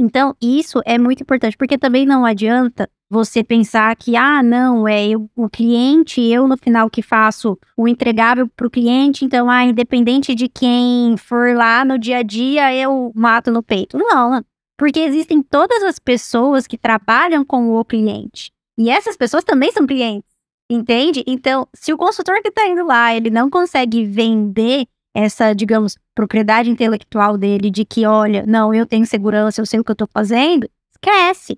Então, 0.00 0.34
isso 0.40 0.80
é 0.86 0.98
muito 0.98 1.22
importante, 1.22 1.56
porque 1.56 1.76
também 1.76 2.06
não 2.06 2.24
adianta 2.24 2.88
você 3.10 3.44
pensar 3.44 3.94
que, 3.96 4.16
ah, 4.16 4.42
não, 4.42 4.88
é 4.88 5.08
eu, 5.08 5.30
o 5.36 5.48
cliente, 5.48 6.20
eu 6.20 6.48
no 6.48 6.56
final 6.56 6.90
que 6.90 7.02
faço 7.02 7.58
o 7.76 7.86
entregável 7.86 8.48
para 8.48 8.66
o 8.66 8.70
cliente, 8.70 9.24
então, 9.24 9.48
ah, 9.48 9.64
independente 9.64 10.34
de 10.34 10.48
quem 10.48 11.16
for 11.16 11.54
lá 11.54 11.84
no 11.84 11.98
dia 11.98 12.18
a 12.18 12.22
dia, 12.22 12.74
eu 12.74 13.12
mato 13.14 13.50
no 13.50 13.62
peito. 13.62 13.96
Não, 13.96 14.42
porque 14.76 15.00
existem 15.00 15.42
todas 15.42 15.82
as 15.82 15.98
pessoas 15.98 16.66
que 16.66 16.78
trabalham 16.78 17.44
com 17.44 17.74
o 17.74 17.84
cliente. 17.84 18.50
E 18.76 18.90
essas 18.90 19.16
pessoas 19.16 19.44
também 19.44 19.70
são 19.70 19.86
clientes, 19.86 20.30
entende? 20.68 21.22
Então, 21.26 21.68
se 21.72 21.92
o 21.92 21.98
consultor 21.98 22.42
que 22.42 22.48
está 22.48 22.66
indo 22.66 22.84
lá, 22.84 23.14
ele 23.14 23.30
não 23.30 23.48
consegue 23.48 24.04
vender 24.04 24.86
essa, 25.14 25.54
digamos, 25.54 25.96
propriedade 26.14 26.68
intelectual 26.68 27.38
dele 27.38 27.70
de 27.70 27.84
que, 27.84 28.04
olha, 28.04 28.44
não, 28.46 28.74
eu 28.74 28.84
tenho 28.84 29.06
segurança, 29.06 29.60
eu 29.60 29.66
sei 29.66 29.78
o 29.78 29.84
que 29.84 29.90
eu 29.92 29.94
estou 29.94 30.08
fazendo, 30.12 30.68
esquece. 30.92 31.56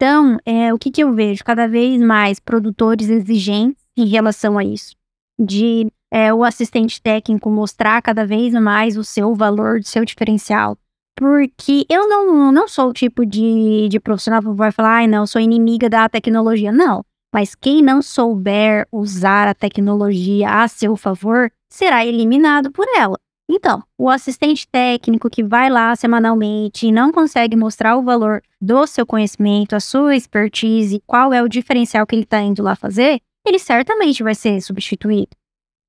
Então, 0.00 0.38
é, 0.46 0.72
o 0.72 0.78
que, 0.78 0.92
que 0.92 1.02
eu 1.02 1.12
vejo? 1.12 1.42
Cada 1.42 1.66
vez 1.66 2.00
mais 2.00 2.38
produtores 2.38 3.08
exigentes 3.08 3.82
em 3.96 4.06
relação 4.06 4.56
a 4.56 4.64
isso. 4.64 4.94
De 5.38 5.88
é, 6.10 6.32
o 6.32 6.44
assistente 6.44 7.02
técnico 7.02 7.50
mostrar 7.50 8.00
cada 8.00 8.24
vez 8.24 8.54
mais 8.54 8.96
o 8.96 9.02
seu 9.02 9.34
valor, 9.34 9.80
o 9.80 9.84
seu 9.84 10.04
diferencial 10.04 10.78
porque 11.18 11.84
eu 11.90 12.08
não, 12.08 12.52
não 12.52 12.68
sou 12.68 12.90
o 12.90 12.92
tipo 12.92 13.26
de, 13.26 13.88
de 13.88 13.98
profissional 13.98 14.40
que 14.40 14.48
vai 14.50 14.70
falar, 14.70 14.98
ai, 14.98 15.08
não, 15.08 15.26
sou 15.26 15.40
inimiga 15.40 15.90
da 15.90 16.08
tecnologia. 16.08 16.70
Não. 16.70 17.04
Mas 17.34 17.56
quem 17.56 17.82
não 17.82 18.00
souber 18.00 18.86
usar 18.92 19.48
a 19.48 19.54
tecnologia 19.54 20.48
a 20.48 20.68
seu 20.68 20.96
favor 20.96 21.50
será 21.68 22.06
eliminado 22.06 22.70
por 22.70 22.86
ela. 22.96 23.18
Então, 23.50 23.82
o 23.96 24.10
assistente 24.10 24.68
técnico 24.68 25.30
que 25.30 25.42
vai 25.42 25.70
lá 25.70 25.96
semanalmente 25.96 26.86
e 26.86 26.92
não 26.92 27.10
consegue 27.10 27.56
mostrar 27.56 27.96
o 27.96 28.02
valor 28.02 28.42
do 28.60 28.86
seu 28.86 29.06
conhecimento, 29.06 29.74
a 29.74 29.80
sua 29.80 30.14
expertise, 30.14 31.02
qual 31.06 31.32
é 31.32 31.42
o 31.42 31.48
diferencial 31.48 32.06
que 32.06 32.14
ele 32.14 32.24
está 32.24 32.42
indo 32.42 32.62
lá 32.62 32.76
fazer, 32.76 33.20
ele 33.46 33.58
certamente 33.58 34.22
vai 34.22 34.34
ser 34.34 34.60
substituído. 34.60 35.30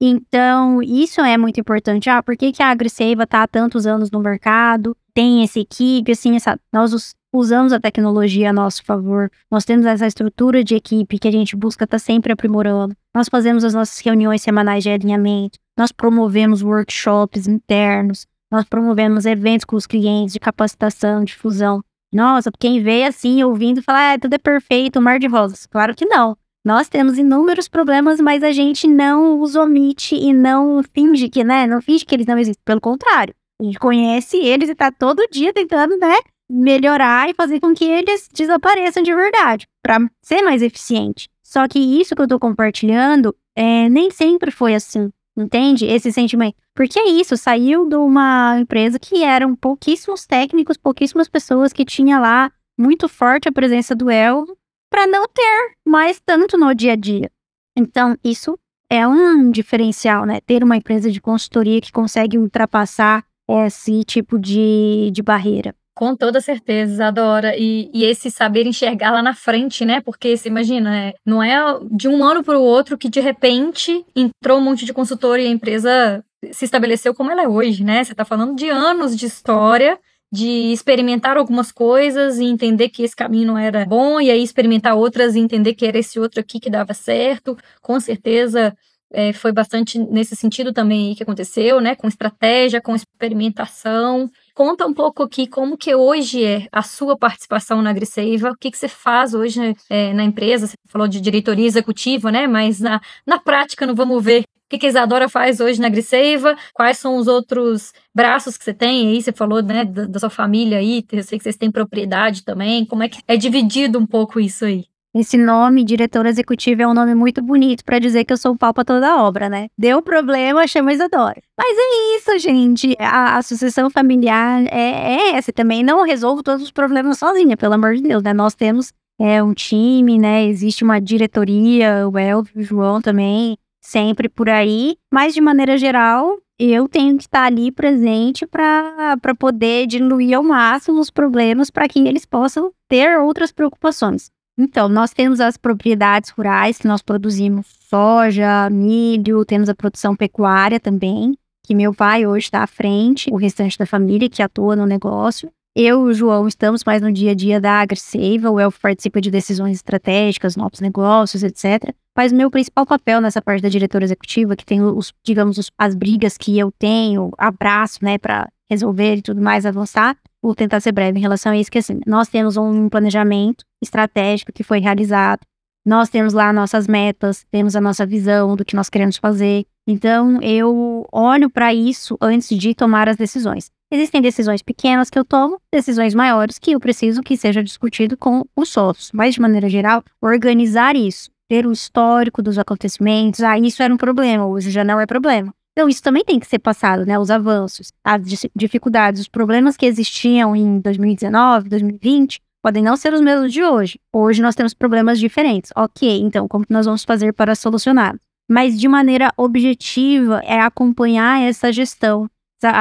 Então, 0.01 0.81
isso 0.81 1.19
é 1.19 1.37
muito 1.37 1.59
importante. 1.59 2.09
Ah, 2.09 2.23
por 2.23 2.37
que, 2.37 2.53
que 2.53 2.63
a 2.63 2.69
AgriSeiva 2.69 3.23
está 3.23 3.43
há 3.43 3.47
tantos 3.47 3.85
anos 3.85 4.09
no 4.09 4.21
mercado? 4.21 4.95
Tem 5.13 5.43
essa 5.43 5.59
equipe, 5.59 6.13
assim, 6.13 6.37
essa, 6.37 6.57
nós 6.71 7.13
usamos 7.33 7.73
a 7.73 7.79
tecnologia 7.79 8.49
a 8.49 8.53
nosso 8.53 8.83
favor. 8.85 9.29
Nós 9.51 9.65
temos 9.65 9.85
essa 9.85 10.07
estrutura 10.07 10.63
de 10.63 10.75
equipe 10.75 11.19
que 11.19 11.27
a 11.27 11.31
gente 11.31 11.55
busca 11.57 11.83
estar 11.83 11.99
tá 11.99 11.99
sempre 11.99 12.31
aprimorando. 12.31 12.95
Nós 13.13 13.27
fazemos 13.27 13.65
as 13.65 13.73
nossas 13.73 13.99
reuniões 13.99 14.41
semanais 14.41 14.83
de 14.83 14.89
alinhamento. 14.89 15.59
Nós 15.79 15.93
promovemos 15.93 16.61
workshops 16.61 17.47
internos. 17.47 18.27
Nós 18.51 18.65
promovemos 18.65 19.25
eventos 19.25 19.63
com 19.63 19.77
os 19.77 19.87
clientes 19.87 20.33
de 20.33 20.39
capacitação, 20.39 21.23
de 21.23 21.33
fusão. 21.33 21.81
Nossa, 22.13 22.51
quem 22.59 22.83
vê 22.83 23.05
assim, 23.05 23.41
ouvindo, 23.43 23.81
fala, 23.81 24.13
ah, 24.13 24.19
tudo 24.19 24.33
é 24.33 24.37
perfeito, 24.37 24.99
mar 24.99 25.19
de 25.19 25.27
rosas. 25.27 25.65
Claro 25.65 25.95
que 25.95 26.05
não. 26.05 26.35
Nós 26.65 26.89
temos 26.89 27.17
inúmeros 27.17 27.69
problemas, 27.69 28.19
mas 28.19 28.43
a 28.43 28.51
gente 28.51 28.89
não 28.89 29.39
os 29.39 29.55
omite 29.55 30.15
e 30.15 30.33
não 30.33 30.83
finge 30.83 31.29
que, 31.29 31.45
né? 31.45 31.65
Não 31.65 31.81
finge 31.81 32.05
que 32.05 32.13
eles 32.13 32.27
não 32.27 32.37
existem. 32.37 32.61
Pelo 32.65 32.81
contrário, 32.81 33.33
a 33.61 33.63
gente 33.63 33.79
conhece 33.79 34.35
eles 34.35 34.67
e 34.67 34.75
tá 34.75 34.91
todo 34.91 35.29
dia 35.31 35.53
tentando, 35.53 35.97
né? 35.97 36.17
Melhorar 36.51 37.29
e 37.29 37.33
fazer 37.33 37.61
com 37.61 37.73
que 37.73 37.85
eles 37.85 38.27
desapareçam 38.33 39.01
de 39.01 39.15
verdade, 39.15 39.65
para 39.81 39.97
ser 40.21 40.41
mais 40.41 40.61
eficiente. 40.61 41.29
Só 41.41 41.69
que 41.69 41.79
isso 41.79 42.15
que 42.15 42.21
eu 42.21 42.27
tô 42.27 42.37
compartilhando 42.37 43.33
é, 43.55 43.87
nem 43.87 44.11
sempre 44.11 44.51
foi 44.51 44.75
assim, 44.75 45.09
entende? 45.43 45.85
Esse 45.85 46.11
sentimento. 46.11 46.55
Porque 46.75 46.99
é 46.99 47.09
isso, 47.09 47.35
saiu 47.37 47.87
de 47.87 47.95
uma 47.95 48.59
empresa 48.59 48.99
que 48.99 49.23
eram 49.23 49.55
pouquíssimos 49.55 50.25
técnicos, 50.25 50.77
pouquíssimas 50.77 51.27
pessoas 51.27 51.73
que 51.73 51.85
tinha 51.85 52.19
lá 52.19 52.51
muito 52.77 53.09
forte 53.09 53.49
a 53.49 53.51
presença 53.51 53.95
do 53.95 54.09
El 54.09 54.45
para 54.89 55.05
não 55.05 55.27
ter 55.27 55.73
mais 55.85 56.19
tanto 56.19 56.57
no 56.57 56.73
dia 56.73 56.93
a 56.93 56.95
dia. 56.95 57.29
Então, 57.77 58.17
isso 58.23 58.57
é 58.89 59.07
um 59.07 59.51
diferencial, 59.51 60.25
né? 60.25 60.39
Ter 60.41 60.63
uma 60.63 60.77
empresa 60.77 61.11
de 61.11 61.21
consultoria 61.21 61.79
que 61.79 61.91
consegue 61.91 62.37
ultrapassar 62.37 63.23
esse 63.47 64.03
tipo 64.03 64.39
de, 64.39 65.09
de 65.11 65.21
barreira. 65.21 65.75
Com 65.99 66.15
toda 66.15 66.39
certeza, 66.39 67.07
Adora. 67.07 67.57
E, 67.57 67.91
e 67.93 68.05
esse 68.05 68.31
saber 68.31 68.65
enxergar 68.65 69.11
lá 69.11 69.21
na 69.21 69.33
frente, 69.33 69.83
né? 69.83 69.99
Porque 69.99 70.37
você 70.37 70.47
imagina, 70.47 70.89
né? 70.89 71.13
não 71.25 71.43
é 71.43 71.77
de 71.91 72.07
um 72.07 72.23
ano 72.23 72.41
para 72.41 72.57
o 72.57 72.63
outro 72.63 72.97
que 72.97 73.09
de 73.09 73.19
repente 73.19 74.05
entrou 74.15 74.59
um 74.59 74.61
monte 74.61 74.85
de 74.85 74.93
consultor 74.93 75.41
e 75.41 75.45
a 75.45 75.49
empresa 75.49 76.23
se 76.53 76.63
estabeleceu 76.63 77.13
como 77.13 77.31
ela 77.31 77.43
é 77.43 77.49
hoje, 77.49 77.83
né? 77.83 78.01
Você 78.01 78.13
está 78.13 78.23
falando 78.23 78.55
de 78.55 78.69
anos 78.69 79.13
de 79.13 79.25
história 79.25 79.99
de 80.31 80.71
experimentar 80.71 81.35
algumas 81.35 81.69
coisas 81.69 82.39
e 82.39 82.45
entender 82.45 82.87
que 82.87 83.03
esse 83.03 83.15
caminho 83.15 83.47
não 83.47 83.57
era 83.57 83.85
bom, 83.85 84.21
e 84.21 84.31
aí 84.31 84.41
experimentar 84.41 84.95
outras 84.95 85.35
e 85.35 85.39
entender 85.39 85.73
que 85.73 85.85
era 85.85 85.97
esse 85.97 86.17
outro 86.17 86.39
aqui 86.39 86.61
que 86.61 86.69
dava 86.69 86.93
certo. 86.93 87.57
Com 87.81 87.99
certeza 87.99 88.73
é, 89.11 89.33
foi 89.33 89.51
bastante 89.51 89.97
nesse 89.99 90.35
sentido 90.35 90.71
também 90.71 91.15
que 91.15 91.23
aconteceu, 91.23 91.81
né? 91.81 91.95
Com 91.95 92.07
estratégia, 92.07 92.79
com 92.79 92.95
experimentação. 92.95 94.29
Conta 94.59 94.85
um 94.85 94.93
pouco 94.93 95.23
aqui 95.23 95.47
como 95.47 95.77
que 95.77 95.95
hoje 95.95 96.43
é 96.43 96.67
a 96.69 96.81
sua 96.81 97.17
participação 97.17 97.81
na 97.81 97.91
AgriSeiva, 97.91 98.49
o 98.49 98.57
que, 98.57 98.69
que 98.69 98.77
você 98.77 98.89
faz 98.89 99.33
hoje 99.33 99.73
é, 99.89 100.11
na 100.13 100.21
empresa, 100.21 100.67
você 100.67 100.75
falou 100.89 101.07
de 101.07 101.21
diretoria 101.21 101.65
executiva, 101.65 102.29
né? 102.29 102.45
Mas 102.45 102.81
na, 102.81 102.99
na 103.25 103.39
prática, 103.39 103.87
não 103.87 103.95
vamos 103.95 104.21
ver 104.21 104.41
o 104.41 104.45
que, 104.69 104.77
que 104.77 104.85
a 104.85 104.89
Isadora 104.89 105.29
faz 105.29 105.61
hoje 105.61 105.79
na 105.79 105.87
Griseiva? 105.87 106.57
Quais 106.73 106.97
são 106.97 107.15
os 107.15 107.25
outros 107.29 107.93
braços 108.13 108.57
que 108.57 108.65
você 108.65 108.73
tem 108.73 109.07
aí? 109.07 109.21
Você 109.21 109.31
falou, 109.31 109.63
né, 109.63 109.85
da, 109.85 110.03
da, 110.03 110.19
sua 110.19 110.29
família 110.29 110.79
aí, 110.79 111.05
eu 111.09 111.23
sei 111.23 111.37
que 111.37 111.43
vocês 111.43 111.55
têm 111.55 111.71
propriedade 111.71 112.43
também. 112.43 112.85
Como 112.85 113.01
é 113.01 113.07
que 113.07 113.21
é 113.29 113.37
dividido 113.37 113.97
um 113.97 114.05
pouco 114.05 114.41
isso 114.41 114.65
aí? 114.65 114.88
Esse 115.13 115.37
nome, 115.37 115.83
diretora 115.83 116.29
executiva, 116.29 116.83
é 116.83 116.87
um 116.87 116.93
nome 116.93 117.15
muito 117.15 117.41
bonito 117.41 117.83
para 117.83 117.97
dizer 117.97 118.25
que 118.25 118.33
eu 118.33 118.37
sou 118.37 118.51
o 118.53 118.57
pau 118.57 118.71
pra 118.71 118.85
toda 118.85 119.09
a 119.09 119.23
obra, 119.23 119.49
né? 119.49 119.67
Deu 119.75 120.03
problema, 120.03 120.67
chama 120.67 120.93
Isadora. 120.93 121.41
Mas 121.57 121.75
é 121.77 122.15
isso, 122.15 122.37
gente. 122.37 122.95
A, 122.99 123.37
a 123.37 123.41
sucessão 123.41 123.89
familiar 123.89 124.61
é, 124.67 125.31
é 125.31 125.31
essa. 125.31 125.51
Também 125.51 125.81
não 125.81 126.05
resolvo 126.05 126.43
todos 126.43 126.61
os 126.61 126.71
problemas 126.71 127.17
sozinha, 127.17 127.57
pelo 127.57 127.73
amor 127.73 127.95
de 127.95 128.03
Deus, 128.03 128.21
né? 128.21 128.33
Nós 128.33 128.53
temos 128.53 128.93
é, 129.19 129.41
um 129.41 129.53
time, 129.53 130.19
né? 130.19 130.45
Existe 130.45 130.83
uma 130.83 131.01
diretoria, 131.01 132.07
o 132.07 132.15
Elvio, 132.15 132.53
o 132.55 132.61
João 132.61 133.01
também 133.01 133.57
sempre 133.81 134.29
por 134.29 134.47
aí, 134.47 134.95
mas 135.11 135.33
de 135.33 135.41
maneira 135.41 135.77
geral, 135.77 136.37
eu 136.59 136.87
tenho 136.87 137.17
que 137.17 137.23
estar 137.23 137.45
ali 137.45 137.71
presente 137.71 138.45
para 138.45 139.17
poder 139.39 139.87
diluir 139.87 140.35
ao 140.37 140.43
máximo 140.43 140.99
os 140.99 141.09
problemas 141.09 141.71
para 141.71 141.87
que 141.87 141.99
eles 141.99 142.25
possam 142.25 142.71
ter 142.87 143.17
outras 143.17 143.51
preocupações. 143.51 144.29
Então, 144.61 144.89
nós 144.89 145.11
temos 145.13 145.39
as 145.39 145.55
propriedades 145.55 146.31
rurais 146.31 146.77
que 146.77 146.85
nós 146.85 147.01
produzimos 147.01 147.65
soja, 147.87 148.69
milho, 148.69 149.45
temos 149.45 149.69
a 149.69 149.73
produção 149.73 150.17
pecuária 150.17 150.81
também, 150.81 151.33
que 151.65 151.73
meu 151.73 151.93
pai 151.93 152.27
hoje 152.27 152.47
está 152.47 152.61
à 152.61 152.67
frente, 152.67 153.31
o 153.31 153.37
restante 153.37 153.77
da 153.77 153.85
família 153.85 154.29
que 154.29 154.43
atua 154.43 154.75
no 154.75 154.85
negócio. 154.85 155.49
Eu 155.73 156.05
e 156.07 156.11
o 156.11 156.13
João 156.13 156.45
estamos 156.45 156.83
mais 156.83 157.01
no 157.01 157.09
dia 157.09 157.31
a 157.31 157.33
dia 157.33 157.61
da 157.61 157.79
AgriSeiva, 157.79 158.51
o 158.51 158.59
Elfo 158.59 158.81
participa 158.81 159.21
de 159.21 159.31
decisões 159.31 159.77
estratégicas, 159.77 160.57
novos 160.57 160.81
negócios, 160.81 161.41
etc. 161.41 161.95
Mas 162.17 162.33
meu 162.33 162.51
principal 162.51 162.85
papel 162.85 163.21
nessa 163.21 163.41
parte 163.41 163.61
da 163.61 163.69
diretora 163.69 164.03
executiva, 164.03 164.57
que 164.57 164.65
tem 164.65 164.81
os, 164.81 165.13
digamos, 165.23 165.57
os, 165.57 165.71
as 165.77 165.95
brigas 165.95 166.37
que 166.37 166.59
eu 166.59 166.69
tenho, 166.77 167.31
abraço, 167.37 167.99
né, 168.01 168.17
para 168.17 168.49
resolver 168.69 169.15
e 169.15 169.21
tudo 169.21 169.41
mais, 169.41 169.65
avançar, 169.65 170.17
vou 170.43 170.53
tentar 170.53 170.81
ser 170.81 170.91
breve 170.91 171.17
em 171.17 171.21
relação 171.21 171.53
a 171.53 171.57
isso, 171.57 171.71
que 171.71 171.77
assim, 171.77 172.01
nós 172.05 172.27
temos 172.27 172.57
um 172.57 172.89
planejamento 172.89 173.63
estratégico 173.81 174.51
que 174.51 174.63
foi 174.63 174.79
realizado, 174.79 175.41
Nós 175.85 176.09
temos 176.09 176.33
lá 176.33 176.51
nossas 176.53 176.87
metas, 176.87 177.45
temos 177.49 177.75
a 177.75 177.81
nossa 177.81 178.05
visão 178.05 178.55
do 178.55 178.65
que 178.65 178.75
nós 178.75 178.89
queremos 178.89 179.17
fazer. 179.17 179.65
Então, 179.87 180.39
eu 180.41 181.07
olho 181.11 181.49
para 181.49 181.73
isso 181.73 182.17
antes 182.21 182.55
de 182.55 182.75
tomar 182.75 183.09
as 183.09 183.15
decisões. 183.15 183.71
Existem 183.91 184.21
decisões 184.21 184.61
pequenas 184.61 185.09
que 185.09 185.17
eu 185.17 185.25
tomo, 185.25 185.59
decisões 185.73 186.13
maiores 186.13 186.59
que 186.59 186.73
eu 186.73 186.79
preciso 186.79 187.23
que 187.23 187.35
seja 187.35 187.63
discutido 187.63 188.15
com 188.15 188.43
os 188.55 188.69
sócios. 188.69 189.09
Mas, 189.11 189.33
de 189.33 189.41
maneira 189.41 189.67
geral, 189.67 190.03
organizar 190.21 190.95
isso, 190.95 191.31
ter 191.49 191.65
o 191.65 191.71
histórico 191.71 192.43
dos 192.43 192.59
acontecimentos, 192.59 193.41
ah, 193.41 193.57
isso 193.57 193.81
era 193.81 193.91
um 193.91 193.97
problema, 193.97 194.45
hoje 194.45 194.69
já 194.69 194.83
não 194.83 194.99
é 194.99 195.07
problema. 195.07 195.51
Então, 195.71 195.89
isso 195.89 196.03
também 196.03 196.23
tem 196.23 196.39
que 196.39 196.45
ser 196.45 196.59
passado, 196.59 197.05
né? 197.05 197.17
Os 197.17 197.31
avanços, 197.31 197.91
as 198.03 198.21
dificuldades, 198.55 199.21
os 199.21 199.27
problemas 199.27 199.77
que 199.77 199.85
existiam 199.85 200.55
em 200.55 200.79
2019, 200.81 201.69
2020, 201.69 202.39
podem 202.61 202.83
não 202.83 202.95
ser 202.97 203.13
os 203.13 203.21
mesmos 203.21 203.51
de 203.51 203.63
hoje. 203.63 203.99
Hoje 204.13 204.41
nós 204.41 204.55
temos 204.55 204.73
problemas 204.73 205.19
diferentes. 205.19 205.71
Ok, 205.75 206.19
então, 206.19 206.47
como 206.47 206.65
nós 206.69 206.85
vamos 206.85 207.03
fazer 207.03 207.33
para 207.33 207.55
solucionar? 207.55 208.15
Mas 208.49 208.79
de 208.79 208.87
maneira 208.87 209.31
objetiva, 209.37 210.41
é 210.43 210.59
acompanhar 210.59 211.41
essa 211.41 211.71
gestão 211.71 212.27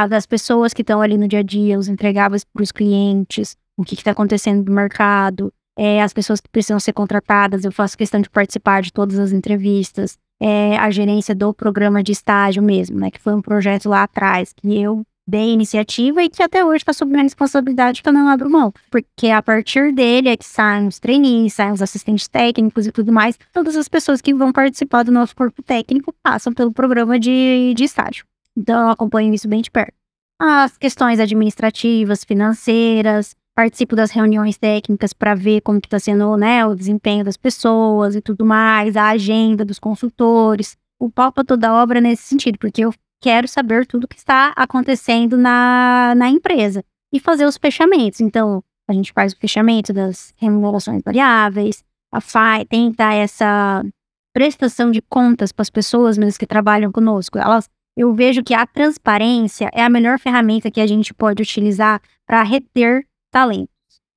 das 0.08 0.26
pessoas 0.26 0.74
que 0.74 0.82
estão 0.82 1.00
ali 1.00 1.16
no 1.16 1.28
dia 1.28 1.38
a 1.38 1.42
dia, 1.42 1.78
os 1.78 1.88
entregáveis 1.88 2.42
para 2.44 2.62
os 2.62 2.72
clientes, 2.72 3.56
o 3.76 3.84
que 3.84 3.94
está 3.94 4.10
acontecendo 4.10 4.66
no 4.66 4.74
mercado, 4.74 5.52
é, 5.78 6.02
as 6.02 6.12
pessoas 6.12 6.40
que 6.40 6.48
precisam 6.48 6.80
ser 6.80 6.92
contratadas, 6.92 7.64
eu 7.64 7.70
faço 7.70 7.96
questão 7.96 8.20
de 8.20 8.28
participar 8.28 8.82
de 8.82 8.92
todas 8.92 9.18
as 9.18 9.30
entrevistas, 9.30 10.18
é, 10.40 10.76
a 10.76 10.90
gerência 10.90 11.34
do 11.34 11.54
programa 11.54 12.02
de 12.02 12.10
estágio 12.10 12.62
mesmo, 12.62 12.98
né, 12.98 13.10
que 13.10 13.20
foi 13.20 13.34
um 13.34 13.40
projeto 13.40 13.88
lá 13.88 14.02
atrás, 14.02 14.52
que 14.52 14.80
eu 14.80 15.04
dei 15.28 15.52
iniciativa 15.52 16.22
e 16.22 16.30
que 16.30 16.42
até 16.42 16.64
hoje 16.64 16.78
está 16.78 16.94
sob 16.94 17.10
minha 17.10 17.22
responsabilidade 17.22 18.02
que 18.02 18.08
eu 18.08 18.12
não 18.14 18.28
abro 18.28 18.48
mão, 18.48 18.72
porque 18.90 19.28
a 19.28 19.42
partir 19.42 19.92
dele 19.92 20.30
é 20.30 20.36
que 20.38 20.46
saem 20.46 20.88
os 20.88 20.98
trainees, 20.98 21.52
saem 21.52 21.72
os 21.72 21.82
assistentes 21.82 22.26
técnicos 22.26 22.86
e 22.86 22.92
tudo 22.92 23.12
mais, 23.12 23.38
todas 23.52 23.76
as 23.76 23.88
pessoas 23.88 24.22
que 24.22 24.32
vão 24.32 24.50
participar 24.50 25.02
do 25.02 25.12
nosso 25.12 25.36
corpo 25.36 25.62
técnico 25.62 26.14
passam 26.22 26.52
pelo 26.54 26.72
programa 26.72 27.18
de, 27.18 27.74
de 27.76 27.84
estágio. 27.84 28.24
Então, 28.56 28.80
eu 28.80 28.88
acompanho 28.88 29.34
isso 29.34 29.46
bem 29.46 29.60
de 29.60 29.70
perto. 29.70 29.92
As 30.40 30.78
questões 30.78 31.20
administrativas, 31.20 32.24
financeiras, 32.24 33.36
participo 33.54 33.94
das 33.94 34.10
reuniões 34.10 34.56
técnicas 34.56 35.12
para 35.12 35.34
ver 35.34 35.60
como 35.60 35.78
está 35.78 35.98
sendo 35.98 36.36
né, 36.36 36.64
o 36.64 36.74
desempenho 36.74 37.24
das 37.24 37.36
pessoas 37.36 38.14
e 38.14 38.20
tudo 38.20 38.46
mais, 38.46 38.96
a 38.96 39.08
agenda 39.08 39.64
dos 39.64 39.78
consultores. 39.78 40.76
O 40.98 41.10
palpa 41.10 41.44
toda 41.44 41.68
a 41.68 41.82
obra 41.82 42.00
nesse 42.00 42.22
sentido, 42.22 42.58
porque 42.58 42.84
eu 42.84 42.94
quero 43.20 43.48
saber 43.48 43.86
tudo 43.86 44.04
o 44.04 44.08
que 44.08 44.16
está 44.16 44.52
acontecendo 44.56 45.36
na, 45.36 46.14
na 46.16 46.28
empresa 46.28 46.84
e 47.12 47.18
fazer 47.18 47.46
os 47.46 47.56
fechamentos. 47.56 48.20
Então, 48.20 48.62
a 48.88 48.92
gente 48.92 49.12
faz 49.12 49.32
o 49.32 49.38
fechamento 49.38 49.92
das 49.92 50.32
remunerações 50.36 51.02
variáveis, 51.04 51.84
a 52.12 52.20
FAI 52.20 52.64
tenta 52.64 53.12
essa 53.12 53.84
prestação 54.32 54.90
de 54.90 55.02
contas 55.02 55.52
para 55.52 55.62
as 55.62 55.70
pessoas 55.70 56.16
mesmo 56.16 56.38
que 56.38 56.46
trabalham 56.46 56.90
conosco. 56.90 57.38
Elas 57.38 57.68
eu 57.96 58.14
vejo 58.14 58.44
que 58.44 58.54
a 58.54 58.64
transparência 58.64 59.68
é 59.74 59.82
a 59.82 59.88
melhor 59.88 60.20
ferramenta 60.20 60.70
que 60.70 60.80
a 60.80 60.86
gente 60.86 61.12
pode 61.12 61.42
utilizar 61.42 62.00
para 62.24 62.44
reter 62.44 63.04
talentos. 63.28 63.74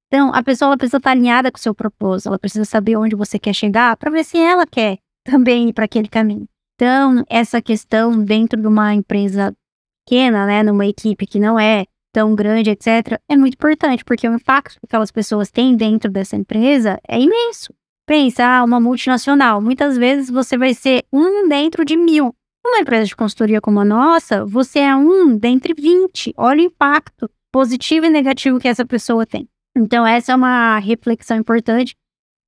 Então, 0.07 0.31
a 0.35 0.43
pessoa 0.43 0.77
precisa 0.77 0.97
estar 0.97 1.09
alinhada 1.09 1.51
com 1.51 1.57
o 1.57 1.61
seu 1.61 1.73
propósito, 1.73 2.27
ela 2.27 2.37
precisa 2.37 2.63
saber 2.63 2.95
onde 2.95 3.15
você 3.15 3.39
quer 3.39 3.55
chegar 3.55 3.97
para 3.97 4.11
ver 4.11 4.23
se 4.23 4.37
ela 4.37 4.67
quer 4.67 4.99
também 5.23 5.69
ir 5.69 5.73
para 5.73 5.85
aquele 5.85 6.07
caminho. 6.07 6.47
Então, 6.81 7.23
essa 7.29 7.61
questão 7.61 8.23
dentro 8.23 8.59
de 8.59 8.65
uma 8.65 8.91
empresa 8.95 9.55
pequena, 10.03 10.47
né, 10.47 10.63
numa 10.63 10.87
equipe 10.87 11.27
que 11.27 11.39
não 11.39 11.59
é 11.59 11.85
tão 12.11 12.33
grande, 12.33 12.71
etc., 12.71 13.21
é 13.29 13.37
muito 13.37 13.53
importante, 13.53 14.03
porque 14.03 14.27
o 14.27 14.33
impacto 14.33 14.79
que 14.79 14.87
aquelas 14.87 15.11
pessoas 15.11 15.51
têm 15.51 15.75
dentro 15.75 16.09
dessa 16.09 16.35
empresa 16.35 16.99
é 17.07 17.21
imenso. 17.21 17.71
Pensa, 18.07 18.43
ah, 18.43 18.63
uma 18.63 18.79
multinacional, 18.79 19.61
muitas 19.61 19.95
vezes 19.95 20.31
você 20.31 20.57
vai 20.57 20.73
ser 20.73 21.05
um 21.13 21.47
dentro 21.47 21.85
de 21.85 21.95
mil. 21.95 22.33
Uma 22.65 22.79
empresa 22.79 23.05
de 23.05 23.15
consultoria 23.15 23.61
como 23.61 23.79
a 23.79 23.85
nossa, 23.85 24.43
você 24.43 24.79
é 24.79 24.95
um 24.95 25.37
dentre 25.37 25.75
20. 25.75 26.33
Olha 26.35 26.63
o 26.63 26.65
impacto 26.65 27.29
positivo 27.51 28.07
e 28.07 28.09
negativo 28.09 28.59
que 28.59 28.67
essa 28.67 28.87
pessoa 28.87 29.23
tem. 29.23 29.47
Então, 29.77 30.03
essa 30.03 30.31
é 30.31 30.35
uma 30.35 30.79
reflexão 30.79 31.37
importante. 31.37 31.95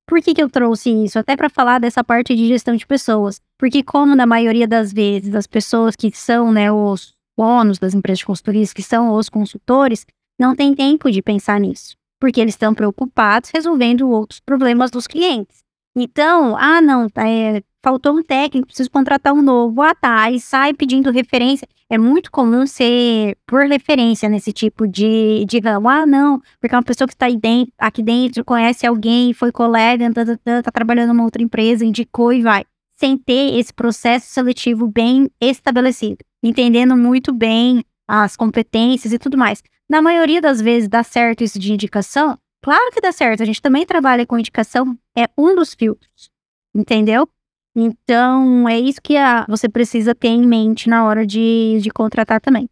Por 0.06 0.20
que, 0.20 0.34
que 0.34 0.42
eu 0.42 0.50
trouxe 0.50 0.90
isso? 0.90 1.18
Até 1.18 1.36
para 1.36 1.48
falar 1.48 1.78
dessa 1.78 2.04
parte 2.04 2.34
de 2.34 2.46
gestão 2.48 2.76
de 2.76 2.86
pessoas. 2.86 3.40
Porque, 3.64 3.82
como 3.82 4.14
na 4.14 4.26
maioria 4.26 4.68
das 4.68 4.92
vezes, 4.92 5.34
as 5.34 5.46
pessoas 5.46 5.96
que 5.96 6.14
são 6.14 6.52
né, 6.52 6.70
os 6.70 7.14
donos 7.34 7.78
das 7.78 7.94
empresas 7.94 8.18
de 8.18 8.26
consultoria, 8.26 8.66
que 8.66 8.82
são 8.82 9.14
os 9.14 9.30
consultores, 9.30 10.04
não 10.38 10.54
têm 10.54 10.74
tempo 10.74 11.10
de 11.10 11.22
pensar 11.22 11.58
nisso. 11.58 11.96
Porque 12.20 12.42
eles 12.42 12.52
estão 12.52 12.74
preocupados 12.74 13.48
resolvendo 13.48 14.10
outros 14.10 14.38
problemas 14.38 14.90
dos 14.90 15.06
clientes. 15.06 15.64
Então, 15.96 16.54
ah, 16.58 16.82
não, 16.82 17.06
é, 17.16 17.62
faltou 17.82 18.18
um 18.18 18.22
técnico, 18.22 18.66
preciso 18.66 18.90
contratar 18.90 19.32
um 19.32 19.40
novo. 19.40 19.80
Ah, 19.80 19.94
tá. 19.94 20.24
Aí 20.24 20.38
sai 20.38 20.74
pedindo 20.74 21.10
referência. 21.10 21.66
É 21.88 21.96
muito 21.96 22.30
comum 22.30 22.66
ser 22.66 23.34
por 23.46 23.64
referência 23.66 24.28
nesse 24.28 24.52
tipo 24.52 24.86
de, 24.86 25.46
de 25.46 25.58
ramo. 25.58 25.88
Ah, 25.88 26.04
não, 26.04 26.38
porque 26.60 26.74
é 26.74 26.76
uma 26.76 26.84
pessoa 26.84 27.08
que 27.08 27.14
está 27.14 27.28
aqui 27.78 28.02
dentro, 28.02 28.44
conhece 28.44 28.86
alguém, 28.86 29.32
foi 29.32 29.50
colega, 29.50 30.12
tá, 30.12 30.26
tá, 30.26 30.36
tá, 30.36 30.62
tá 30.64 30.70
trabalhando 30.70 31.14
numa 31.14 31.24
outra 31.24 31.42
empresa, 31.42 31.82
indicou 31.82 32.30
e 32.30 32.42
vai. 32.42 32.66
Sem 32.96 33.16
ter 33.18 33.58
esse 33.58 33.72
processo 33.72 34.26
seletivo 34.26 34.86
bem 34.86 35.30
estabelecido, 35.40 36.18
entendendo 36.42 36.96
muito 36.96 37.32
bem 37.32 37.84
as 38.08 38.36
competências 38.36 39.12
e 39.12 39.18
tudo 39.18 39.36
mais. 39.36 39.62
Na 39.88 40.00
maioria 40.00 40.40
das 40.40 40.60
vezes 40.60 40.88
dá 40.88 41.02
certo 41.02 41.42
isso 41.42 41.58
de 41.58 41.72
indicação? 41.72 42.38
Claro 42.62 42.90
que 42.92 43.00
dá 43.00 43.12
certo, 43.12 43.42
a 43.42 43.46
gente 43.46 43.60
também 43.60 43.84
trabalha 43.84 44.26
com 44.26 44.38
indicação, 44.38 44.98
é 45.16 45.28
um 45.36 45.54
dos 45.54 45.74
filtros, 45.74 46.30
entendeu? 46.74 47.28
Então, 47.76 48.68
é 48.68 48.78
isso 48.78 49.02
que 49.02 49.16
a, 49.16 49.44
você 49.48 49.68
precisa 49.68 50.14
ter 50.14 50.28
em 50.28 50.46
mente 50.46 50.88
na 50.88 51.04
hora 51.04 51.26
de, 51.26 51.78
de 51.82 51.90
contratar 51.90 52.40
também. 52.40 52.68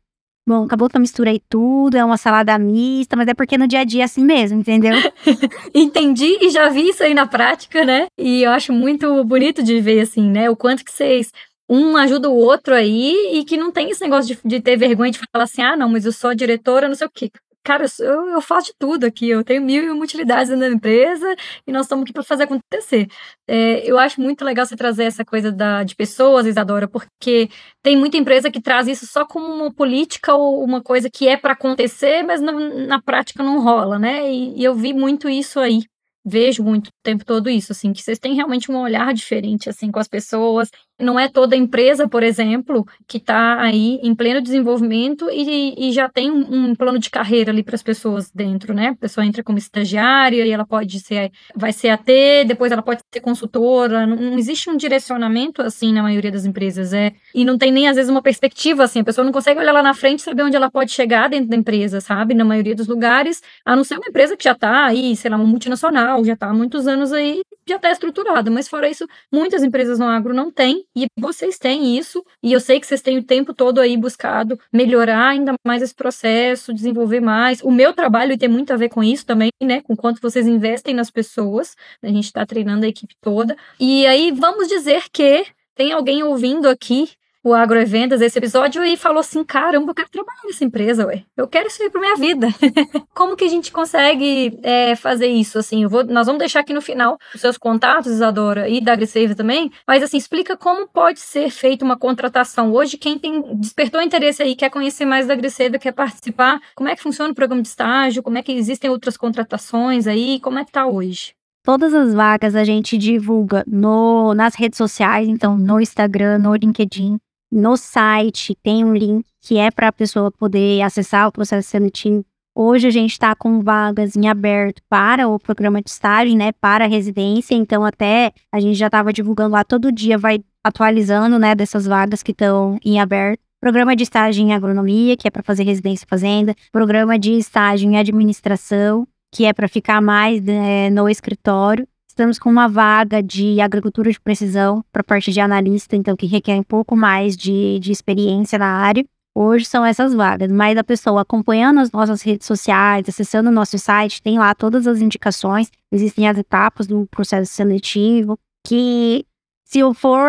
Bom, 0.47 0.65
acabou 0.65 0.89
que 0.89 0.97
eu 0.97 1.01
misturei 1.01 1.41
tudo, 1.49 1.97
é 1.97 2.05
uma 2.05 2.17
salada 2.17 2.59
mista, 2.59 3.15
mas 3.15 3.29
é 3.29 3.35
porque 3.35 3.57
no 3.57 3.69
dia 3.69 3.81
a 3.81 3.85
dia 3.85 4.03
é 4.03 4.05
assim 4.05 4.25
mesmo, 4.25 4.59
entendeu? 4.59 4.93
Entendi 5.73 6.37
e 6.41 6.51
já 6.51 6.69
vi 6.69 6.89
isso 6.89 7.05
aí 7.05 7.15
na 7.15 7.27
prática, 7.27 7.85
né? 7.85 8.07
E 8.19 8.43
eu 8.43 8.51
acho 8.51 8.73
muito 8.73 9.23
bonito 9.25 9.63
de 9.63 9.81
ver, 9.81 10.01
assim, 10.01 10.29
né? 10.29 10.51
O 10.51 10.57
quanto 10.57 10.85
que 10.85 10.91
vocês 10.91 11.31
um 11.69 11.97
ajuda 11.97 12.29
o 12.29 12.37
outro 12.37 12.75
aí 12.75 13.39
e 13.39 13.45
que 13.45 13.57
não 13.57 13.71
tem 13.71 13.91
esse 13.91 14.03
negócio 14.03 14.35
de, 14.35 14.41
de 14.45 14.61
ter 14.61 14.77
vergonha 14.77 15.13
de 15.13 15.21
falar 15.33 15.45
assim, 15.45 15.63
ah, 15.63 15.77
não, 15.77 15.89
mas 15.89 16.05
eu 16.05 16.13
sou 16.13 16.35
diretora, 16.35 16.89
não 16.89 16.95
sei 16.97 17.07
o 17.07 17.11
quê. 17.11 17.31
Cara, 17.65 17.85
eu, 18.01 18.29
eu 18.29 18.41
faço 18.41 18.69
de 18.69 18.75
tudo 18.79 19.05
aqui, 19.05 19.29
eu 19.29 19.45
tenho 19.45 19.63
mil 19.63 19.85
e 19.85 19.91
uma 19.91 20.03
utilidades 20.03 20.51
na 20.57 20.69
empresa 20.69 21.37
e 21.65 21.71
nós 21.71 21.87
estamos 21.87 22.03
aqui 22.03 22.13
para 22.13 22.25
fazer 22.25 22.45
acontecer. 22.45 23.07
É, 23.47 23.89
eu 23.89 23.99
acho 23.99 24.21
muito 24.21 24.45
legal 24.45 24.67
você 24.67 24.77
trazer 24.77 25.05
essa 25.05 25.25
coisa 25.25 25.53
da, 25.53 25.85
de 25.85 25.95
pessoas, 25.95 26.45
Isadora, 26.47 26.89
porque 26.89 27.49
tem 27.83 27.97
muita 27.97 28.17
empresa 28.17 28.51
que 28.51 28.61
traz 28.61 28.89
isso 28.89 29.07
só 29.07 29.25
como 29.25 29.47
uma 29.47 29.73
política 29.73 30.35
ou 30.35 30.65
uma 30.65 30.83
coisa 30.83 31.09
que 31.09 31.29
é 31.29 31.37
para 31.37 31.53
acontecer, 31.53 32.25
mas 32.25 32.41
na, 32.41 33.01
prática 33.01 33.43
não 33.45 33.63
rola, 33.63 33.99
né? 33.99 34.29
E, 34.33 34.59
e 34.61 34.65
eu 34.65 34.75
vi 34.75 34.93
muito 34.93 35.29
isso 35.29 35.61
aí 35.61 35.83
vejo 36.25 36.63
muito 36.63 36.89
o 36.89 36.93
tempo 37.03 37.25
todo 37.25 37.51
isso, 37.51 37.73
assim, 37.73 37.93
que 37.93 38.03
vocês 38.03 38.19
têm 38.19 38.35
realmente 38.35 38.71
um 38.71 38.79
olhar 38.79 39.13
diferente, 39.13 39.69
assim, 39.69 39.91
com 39.91 39.99
as 39.99 40.09
pessoas, 40.09 40.71
não 41.03 41.19
é 41.19 41.29
toda 41.29 41.57
empresa, 41.57 42.09
por 42.09 42.23
exemplo, 42.23 42.87
que 43.07 43.19
está 43.19 43.61
aí 43.61 43.99
em 44.03 44.15
pleno 44.15 44.41
desenvolvimento 44.41 45.29
e, 45.31 45.89
e 45.89 45.93
já 45.93 46.09
tem 46.09 46.31
um, 46.31 46.71
um, 46.71 46.75
plano 46.75 46.99
de 46.99 47.11
carreira 47.11 47.51
ali 47.51 47.63
para 47.63 47.75
as 47.75 47.83
pessoas 47.83 48.31
dentro, 48.31 48.73
né? 48.73 48.89
A 48.89 48.95
pessoa 48.95 49.27
entra 49.27 49.43
como 49.43 49.59
estagiária 49.59 50.47
e 50.47 50.51
ela 50.51 50.65
pode 50.65 51.01
ser, 51.01 51.31
vai 51.55 51.73
ser 51.73 51.91
AT, 51.91 52.07
depois 52.47 52.73
ela 52.73 52.83
pode 52.83 53.03
ser 53.13 53.21
consultora. 53.21 54.07
Não, 54.07 54.17
não, 54.17 54.39
existe 54.39 54.71
um 54.71 54.77
direcionamento 54.77 55.63
assim 55.63 55.93
na 55.93 56.03
maioria 56.03 56.31
das 56.31 56.45
empresas, 56.45 56.93
é. 56.93 57.13
E 57.35 57.45
não 57.45 57.59
tem 57.59 57.71
nem 57.71 57.89
às 57.89 57.97
vezes 57.97 58.11
uma 58.11 58.23
perspectiva 58.23 58.85
assim. 58.85 59.01
A 59.01 59.05
pessoa 59.05 59.25
não 59.25 59.33
consegue 59.33 59.61
olhar 59.61 59.73
lá 59.73 59.83
na 59.83 59.95
frente 59.95 60.21
e 60.21 60.23
saber 60.23 60.43
onde 60.43 60.57
ela 60.57 60.71
pode 60.71 60.93
chegar 60.93 61.29
dentro 61.29 61.49
da 61.49 61.57
empresa, 61.57 62.01
sabe? 62.01 62.35
Na 62.35 62.45
maioria 62.45 62.75
dos 62.75 62.87
lugares, 62.87 63.43
a 63.65 63.75
não 63.75 63.85
ser 63.85 63.95
uma 63.95 64.09
empresa 64.09 64.37
que 64.37 64.45
já 64.45 64.53
está 64.53 64.87
aí, 64.87 65.17
sei 65.17 65.31
lá, 65.31 65.37
uma 65.37 65.47
multinacional, 65.47 66.25
já 66.25 66.35
está 66.35 66.49
há 66.49 66.55
muitos 66.55 66.87
anos 66.87 67.13
aí, 67.13 67.43
já 67.67 67.77
está 67.77 67.91
estruturada. 67.91 68.51
Mas 68.51 68.69
fora 68.69 68.89
isso, 68.89 69.07
muitas 69.31 69.63
empresas 69.63 69.99
no 69.99 70.07
agro 70.07 70.35
não 70.35 70.51
têm 70.51 70.85
e 70.95 71.07
vocês 71.19 71.59
têm 71.59 71.97
isso, 71.97 72.25
e 72.43 72.53
eu 72.53 72.61
sei 72.61 72.79
que 72.81 72.87
vocês 72.87 73.01
têm 73.03 73.19
o 73.19 73.23
tempo 73.23 73.55
todo 73.55 73.81
aí 73.81 73.97
buscado 73.97 74.59
melhorar 74.73 75.29
ainda 75.29 75.55
mais 75.67 75.83
esse 75.83 75.95
processo, 75.95 76.73
desenvolver 76.73 77.21
mais. 77.21 77.63
O 77.63 77.71
meu 77.71 77.93
trabalho 77.93 78.37
tem 78.37 78.49
muito 78.49 78.73
a 78.73 78.77
ver 78.77 78.89
com 78.89 79.03
isso 79.03 79.25
também, 79.25 79.51
né? 79.63 79.81
Com 79.83 79.97
quanto 79.97 80.21
vocês 80.21 80.47
investem 80.47 80.95
nas 80.95 81.11
pessoas. 81.11 81.75
A 82.03 82.09
gente 82.09 82.25
está 82.25 82.45
treinando 82.45 82.85
a 82.85 82.89
equipe 82.89 83.15
toda. 83.21 83.57
E 83.81 84.07
aí 84.07 84.31
vamos 84.31 84.69
dizer 84.69 85.05
que 85.13 85.47
tem 85.75 85.93
alguém 85.93 86.23
ouvindo 86.23 86.69
aqui 86.69 87.11
o 87.45 87.55
Agroevendas, 87.55 88.21
esse 88.21 88.39
episódio, 88.39 88.85
e 88.85 88.97
falou 88.97 89.21
assim: 89.21 89.45
caramba, 89.45 89.91
eu 89.91 89.95
quero 89.95 90.09
trabalhar 90.11 90.43
nessa 90.45 90.65
empresa, 90.65 91.07
ué. 91.07 91.25
Eu 91.37 91.49
quero 91.49 91.69
isso 91.69 91.83
aí 91.83 91.91
pra 91.91 92.01
minha 92.01 92.17
vida. 92.17 92.49
Como 93.15 93.37
que 93.37 93.45
a 93.45 93.49
gente 93.49 93.73
consegue 93.73 94.59
é, 94.63 94.95
fazer 94.95 95.27
isso? 95.27 95.59
Assim, 95.59 95.87
vou, 95.87 96.05
nós 96.05 96.27
vamos 96.27 96.39
deixar 96.39 96.61
aqui 96.61 96.73
no 96.73 96.81
final 96.81 97.19
os 97.35 97.41
seus 97.41 97.59
contatos, 97.59 98.13
Isadora, 98.13 98.69
e 98.69 98.81
da 98.81 98.93
AgriSave 98.93 99.35
também, 99.35 99.71
mas 99.87 100.03
assim, 100.03 100.17
explica 100.17 100.57
como 100.57 100.87
pode 100.87 101.21
ser 101.21 101.51
feita 101.51 101.85
uma 101.85 101.97
contratação. 101.97 102.73
Hoje, 102.73 102.97
quem 102.97 103.19
tem 103.19 103.43
despertou 103.57 104.01
interesse 104.01 104.43
aí, 104.43 104.55
quer 104.55 104.71
conhecer 104.71 105.05
mais 105.05 105.27
da 105.27 105.35
AgriSave, 105.35 105.79
quer 105.79 105.93
participar, 105.93 106.61
como 106.75 106.89
é 106.89 106.97
que 106.97 107.03
funciona 107.03 107.33
o 107.33 107.35
programa 107.35 107.63
de 107.63 107.69
estágio, 107.69 108.23
como 108.23 108.39
é 108.39 108.43
que 108.43 108.53
existem 108.53 108.91
outras 108.91 109.17
contratações 109.17 110.07
aí, 110.07 110.39
como 110.41 110.59
é 110.59 110.65
que 110.65 110.73
tá 110.73 110.87
hoje? 110.87 111.35
Todas 111.65 111.95
as 111.95 112.13
vagas 112.13 112.57
a 112.57 112.65
gente 112.65 112.99
divulga 112.99 113.63
no, 113.69 114.35
nas 114.35 114.57
redes 114.57 114.77
sociais, 114.77 115.29
então 115.29 115.57
no 115.57 115.81
Instagram, 115.81 116.39
no 116.39 116.53
LinkedIn, 116.57 117.21
no 117.53 117.77
site, 117.77 118.57
tem 118.63 118.83
um 118.83 118.95
link 118.95 119.27
que 119.41 119.59
é 119.59 119.71
para 119.71 119.89
a 119.89 119.93
pessoa 119.93 120.31
poder 120.31 120.81
acessar 120.81 121.29
o 121.29 121.33
processo 121.33 121.69
seletivo. 121.69 122.25
Hoje 122.55 122.87
a 122.87 122.91
gente 122.91 123.13
está 123.13 123.35
com 123.35 123.61
vagas 123.61 124.17
em 124.17 124.29
aberto 124.29 124.83
para 124.89 125.29
o 125.29 125.39
programa 125.39 125.83
de 125.83 125.91
estágio, 125.91 126.37
né, 126.37 126.53
para 126.53 126.85
a 126.85 126.89
residência, 126.89 127.55
então 127.55 127.85
até 127.85 128.33
a 128.51 128.59
gente 128.59 128.75
já 128.75 128.87
estava 128.87 129.13
divulgando 129.13 129.53
lá 129.53 129.65
todo 129.65 129.93
dia, 129.93 130.17
vai 130.17 130.43
atualizando, 130.65 131.39
né, 131.39 131.55
dessas 131.55 131.87
vagas 131.87 132.23
que 132.23 132.33
estão 132.33 132.79
em 132.85 133.01
aberto. 133.01 133.41
Programa 133.61 133.95
de 133.95 134.03
estágio 134.03 134.43
em 134.43 134.53
agronomia, 134.53 135.17
que 135.17 135.29
é 135.29 135.31
para 135.31 135.43
fazer 135.43 135.63
residência 135.63 136.07
fazenda. 136.09 136.55
Programa 136.73 137.19
de 137.19 137.33
estágio 137.33 137.89
em 137.89 137.97
administração, 137.97 139.07
que 139.33 139.45
é 139.45 139.53
para 139.53 139.69
ficar 139.69 140.01
mais 140.03 140.43
né, 140.43 140.91
no 140.91 141.09
escritório. 141.09 141.87
Estamos 142.13 142.39
com 142.39 142.51
uma 142.51 142.69
vaga 142.69 143.23
de 143.23 143.59
agricultura 143.59 144.11
de 144.11 144.21
precisão 144.21 144.85
para 144.93 145.03
parte 145.03 145.33
de 145.33 145.41
analista, 145.41 145.97
então 145.97 146.15
que 146.15 146.27
requer 146.27 146.57
um 146.57 146.63
pouco 146.63 146.95
mais 146.95 147.35
de, 147.35 147.79
de 147.79 147.91
experiência 147.91 148.59
na 148.59 148.67
área. 148.67 149.03
Hoje 149.35 149.65
são 149.65 149.83
essas 149.83 150.13
vagas, 150.13 150.53
mas 150.53 150.77
a 150.77 150.85
pessoa 150.85 151.23
acompanhando 151.23 151.81
as 151.81 151.91
nossas 151.91 152.21
redes 152.21 152.47
sociais, 152.47 153.09
acessando 153.09 153.49
o 153.49 153.53
nosso 153.53 153.79
site, 153.79 154.21
tem 154.21 154.39
lá 154.39 154.55
todas 154.55 154.87
as 154.87 155.01
indicações, 155.01 155.71
existem 155.91 156.29
as 156.29 156.37
etapas 156.37 156.87
do 156.87 157.07
processo 157.07 157.51
seletivo, 157.51 158.39
que 158.63 159.25
se 159.65 159.79
eu 159.79 159.95
for 159.95 160.29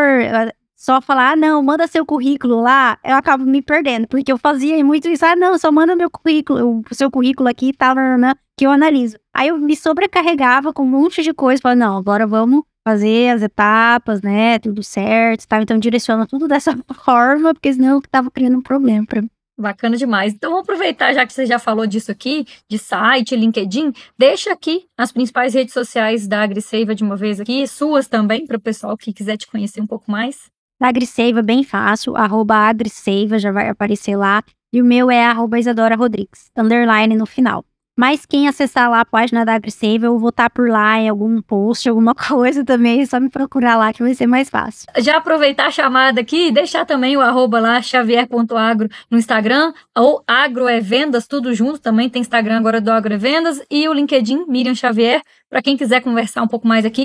só 0.84 1.00
falar, 1.00 1.32
ah, 1.32 1.36
não, 1.38 1.64
manda 1.64 1.88
seu 1.88 2.06
currículo 2.06 2.60
lá, 2.60 3.00
eu 3.06 3.16
acabo 3.16 3.46
me 3.46 3.62
perdendo, 3.62 4.06
porque 4.06 4.30
eu 4.30 4.38
fazia 4.38 4.84
muito 4.84 5.08
isso, 5.08 5.26
ah, 5.26 5.34
não, 5.34 5.58
só 5.58 5.72
manda 5.72 5.96
meu 5.96 6.10
currículo, 6.10 6.84
o 6.92 6.94
seu 6.94 7.10
currículo 7.10 7.48
aqui 7.48 7.72
tá, 7.72 7.96
né, 7.96 8.34
que 8.58 8.66
eu 8.66 8.72
analiso. 8.72 9.18
Aí 9.34 9.48
eu 9.48 9.58
me 9.58 9.78
sobrecarregava 9.78 10.74
com 10.74 10.84
um 10.84 10.88
monte 10.88 11.24
de 11.24 11.34
coisa, 11.34 11.62
falei, 11.62 11.78
não, 11.78 11.96
agora 11.96 12.28
vamos 12.28 12.64
fazer 12.86 13.30
as 13.30 13.42
etapas, 13.42 14.22
né, 14.22 14.60
tudo 14.60 14.84
certo, 14.84 15.48
tá? 15.48 15.62
Então 15.62 15.78
direciona 15.78 16.28
tudo 16.28 16.50
dessa 16.50 16.78
forma, 17.06 17.54
porque 17.54 17.72
senão 17.72 17.96
eu 17.96 18.02
tava 18.02 18.30
criando 18.30 18.58
um 18.58 18.62
problema 18.62 19.06
para 19.06 19.22
mim. 19.22 19.30
Bacana 19.58 19.96
demais. 19.96 20.34
Então, 20.34 20.50
vamos 20.50 20.64
aproveitar, 20.64 21.14
já 21.14 21.26
que 21.26 21.32
você 21.32 21.46
já 21.46 21.60
falou 21.60 21.86
disso 21.88 22.12
aqui, 22.12 22.46
de 22.68 22.78
site, 22.78 23.36
LinkedIn, 23.36 23.94
deixa 24.18 24.52
aqui 24.52 24.88
as 24.98 25.12
principais 25.12 25.54
redes 25.54 25.74
sociais 25.74 26.28
da 26.28 26.42
AgriSeiva 26.42 26.94
de 26.94 27.04
uma 27.04 27.16
vez 27.16 27.40
aqui, 27.40 27.66
suas 27.68 28.08
também, 28.08 28.46
para 28.48 28.58
o 28.58 28.60
pessoal 28.60 28.98
que 28.98 29.14
quiser 29.14 29.38
te 29.38 29.48
conhecer 29.48 29.80
um 29.80 29.88
pouco 29.88 30.12
mais. 30.12 30.52
Da 30.80 30.88
AgriSeiva, 30.90 31.42
bem 31.42 31.64
fácil, 31.64 32.16
arroba 32.16 32.56
AgriSeiva, 32.56 33.40
já 33.40 33.52
vai 33.52 33.70
aparecer 33.70 34.16
lá. 34.16 34.44
E 34.74 34.82
o 34.82 34.86
meu 34.86 35.12
é 35.12 35.26
arroba 35.26 35.60
Isadora 35.60 35.96
Rodrigues, 35.96 36.50
underline 36.58 37.16
no 37.16 37.26
final. 37.26 37.64
Mas 37.96 38.26
quem 38.26 38.48
acessar 38.48 38.90
lá 38.90 39.02
a 39.02 39.06
página 39.06 39.46
da 39.46 39.54
AgriSave, 39.54 40.06
eu 40.06 40.18
vou 40.18 40.30
estar 40.30 40.50
por 40.50 40.68
lá 40.68 41.00
em 41.00 41.08
algum 41.08 41.40
post, 41.44 41.88
alguma 41.88 42.16
coisa 42.16 42.66
também, 42.66 43.02
é 43.02 43.06
só 43.06 43.20
me 43.20 43.30
procurar 43.30 43.78
lá 43.78 43.94
que 43.94 44.02
vai 44.02 44.16
ser 44.16 44.26
mais 44.26 44.50
fácil. 44.50 44.88
Já 44.98 45.18
aproveitar 45.18 45.68
a 45.68 45.72
chamada 45.72 46.20
aqui, 46.20 46.52
deixar 46.52 46.86
também 46.86 47.16
o 47.16 47.22
arroba 47.22 47.60
lá, 47.60 47.80
xavier.agro 47.82 48.90
no 49.12 49.18
Instagram, 49.18 49.74
ou 49.96 50.24
Agro 50.28 50.68
é 50.68 50.80
Vendas, 50.80 51.28
tudo 51.28 51.54
junto, 51.54 51.80
também 51.80 52.10
tem 52.10 52.22
Instagram 52.22 52.58
agora 52.58 52.82
do 52.82 52.92
Agro 52.92 53.14
é 53.14 53.18
Vendas, 53.18 53.62
e 53.70 53.88
o 53.88 53.94
LinkedIn, 53.94 54.46
Miriam 54.48 54.74
Xavier, 54.74 55.22
para 55.48 55.62
quem 55.62 55.78
quiser 55.78 56.02
conversar 56.02 56.42
um 56.42 56.48
pouco 56.48 56.68
mais 56.68 56.86
aqui, 56.86 57.04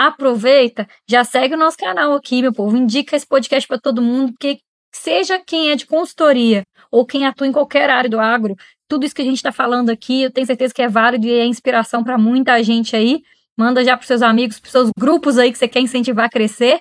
aproveita, 0.00 0.88
já 1.06 1.22
segue 1.24 1.54
o 1.54 1.58
nosso 1.58 1.76
canal 1.76 2.14
aqui, 2.14 2.40
meu 2.40 2.54
povo, 2.54 2.74
indica 2.74 3.14
esse 3.14 3.26
podcast 3.26 3.68
para 3.68 3.78
todo 3.78 4.00
mundo, 4.00 4.32
porque 4.32 4.58
seja 4.90 5.38
quem 5.38 5.70
é 5.70 5.76
de 5.76 5.84
consultoria 5.86 6.62
ou 6.90 7.04
quem 7.04 7.26
atua 7.26 7.46
em 7.46 7.52
qualquer 7.52 7.90
área 7.90 8.08
do 8.08 8.18
agro, 8.18 8.56
tudo 8.88 9.04
isso 9.04 9.14
que 9.14 9.20
a 9.20 9.24
gente 9.24 9.36
está 9.36 9.52
falando 9.52 9.90
aqui, 9.90 10.22
eu 10.22 10.30
tenho 10.30 10.46
certeza 10.46 10.72
que 10.72 10.80
é 10.80 10.88
válido 10.88 11.26
e 11.26 11.32
é 11.32 11.44
inspiração 11.44 12.02
para 12.02 12.16
muita 12.16 12.62
gente 12.62 12.96
aí. 12.96 13.22
Manda 13.56 13.84
já 13.84 13.94
para 13.96 14.06
seus 14.06 14.22
amigos, 14.22 14.58
para 14.58 14.70
seus 14.70 14.90
grupos 14.98 15.38
aí 15.38 15.52
que 15.52 15.58
você 15.58 15.68
quer 15.68 15.80
incentivar 15.80 16.24
a 16.24 16.30
crescer. 16.30 16.80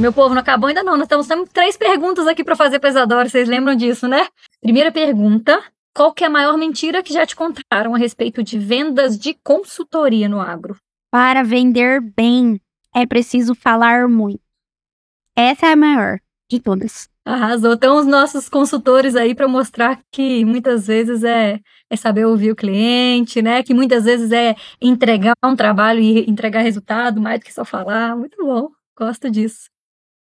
Meu 0.00 0.12
povo, 0.12 0.34
não 0.34 0.40
acabou 0.40 0.68
ainda 0.68 0.82
não. 0.82 0.94
Nós 0.94 1.04
estamos 1.04 1.26
tendo 1.26 1.46
três 1.46 1.76
perguntas 1.76 2.26
aqui 2.26 2.42
para 2.42 2.56
fazer 2.56 2.78
para 2.78 2.88
Isadora. 2.88 3.28
Vocês 3.28 3.46
lembram 3.46 3.74
disso, 3.74 4.08
né? 4.08 4.26
Primeira 4.62 4.90
pergunta: 4.90 5.62
qual 5.94 6.12
que 6.12 6.24
é 6.24 6.26
a 6.26 6.30
maior 6.30 6.56
mentira 6.56 7.02
que 7.02 7.12
já 7.12 7.26
te 7.26 7.34
contaram 7.34 7.94
a 7.94 7.98
respeito 7.98 8.42
de 8.42 8.58
vendas 8.58 9.18
de 9.18 9.34
consultoria 9.34 10.28
no 10.28 10.40
agro? 10.40 10.76
Para 11.10 11.42
vender 11.42 12.00
bem, 12.00 12.60
é 12.94 13.04
preciso 13.06 13.54
falar 13.54 14.08
muito. 14.08 14.40
Essa 15.36 15.66
é 15.66 15.72
a 15.72 15.76
maior 15.76 16.20
de 16.50 16.60
todas. 16.60 17.08
Arrasou. 17.24 17.74
Então, 17.74 17.98
os 17.98 18.06
nossos 18.06 18.48
consultores 18.48 19.14
aí 19.14 19.34
para 19.34 19.46
mostrar 19.46 20.00
que 20.10 20.44
muitas 20.44 20.86
vezes 20.86 21.22
é, 21.22 21.60
é 21.88 21.96
saber 21.96 22.24
ouvir 22.24 22.50
o 22.52 22.56
cliente, 22.56 23.42
né? 23.42 23.62
Que 23.62 23.74
muitas 23.74 24.04
vezes 24.04 24.32
é 24.32 24.56
entregar 24.80 25.34
um 25.44 25.54
trabalho 25.54 26.00
e 26.00 26.28
entregar 26.28 26.60
resultado, 26.60 27.20
mais 27.20 27.40
do 27.40 27.44
que 27.44 27.52
só 27.52 27.64
falar. 27.64 28.16
Muito 28.16 28.36
bom. 28.44 28.70
Gosto 28.96 29.30
disso. 29.30 29.68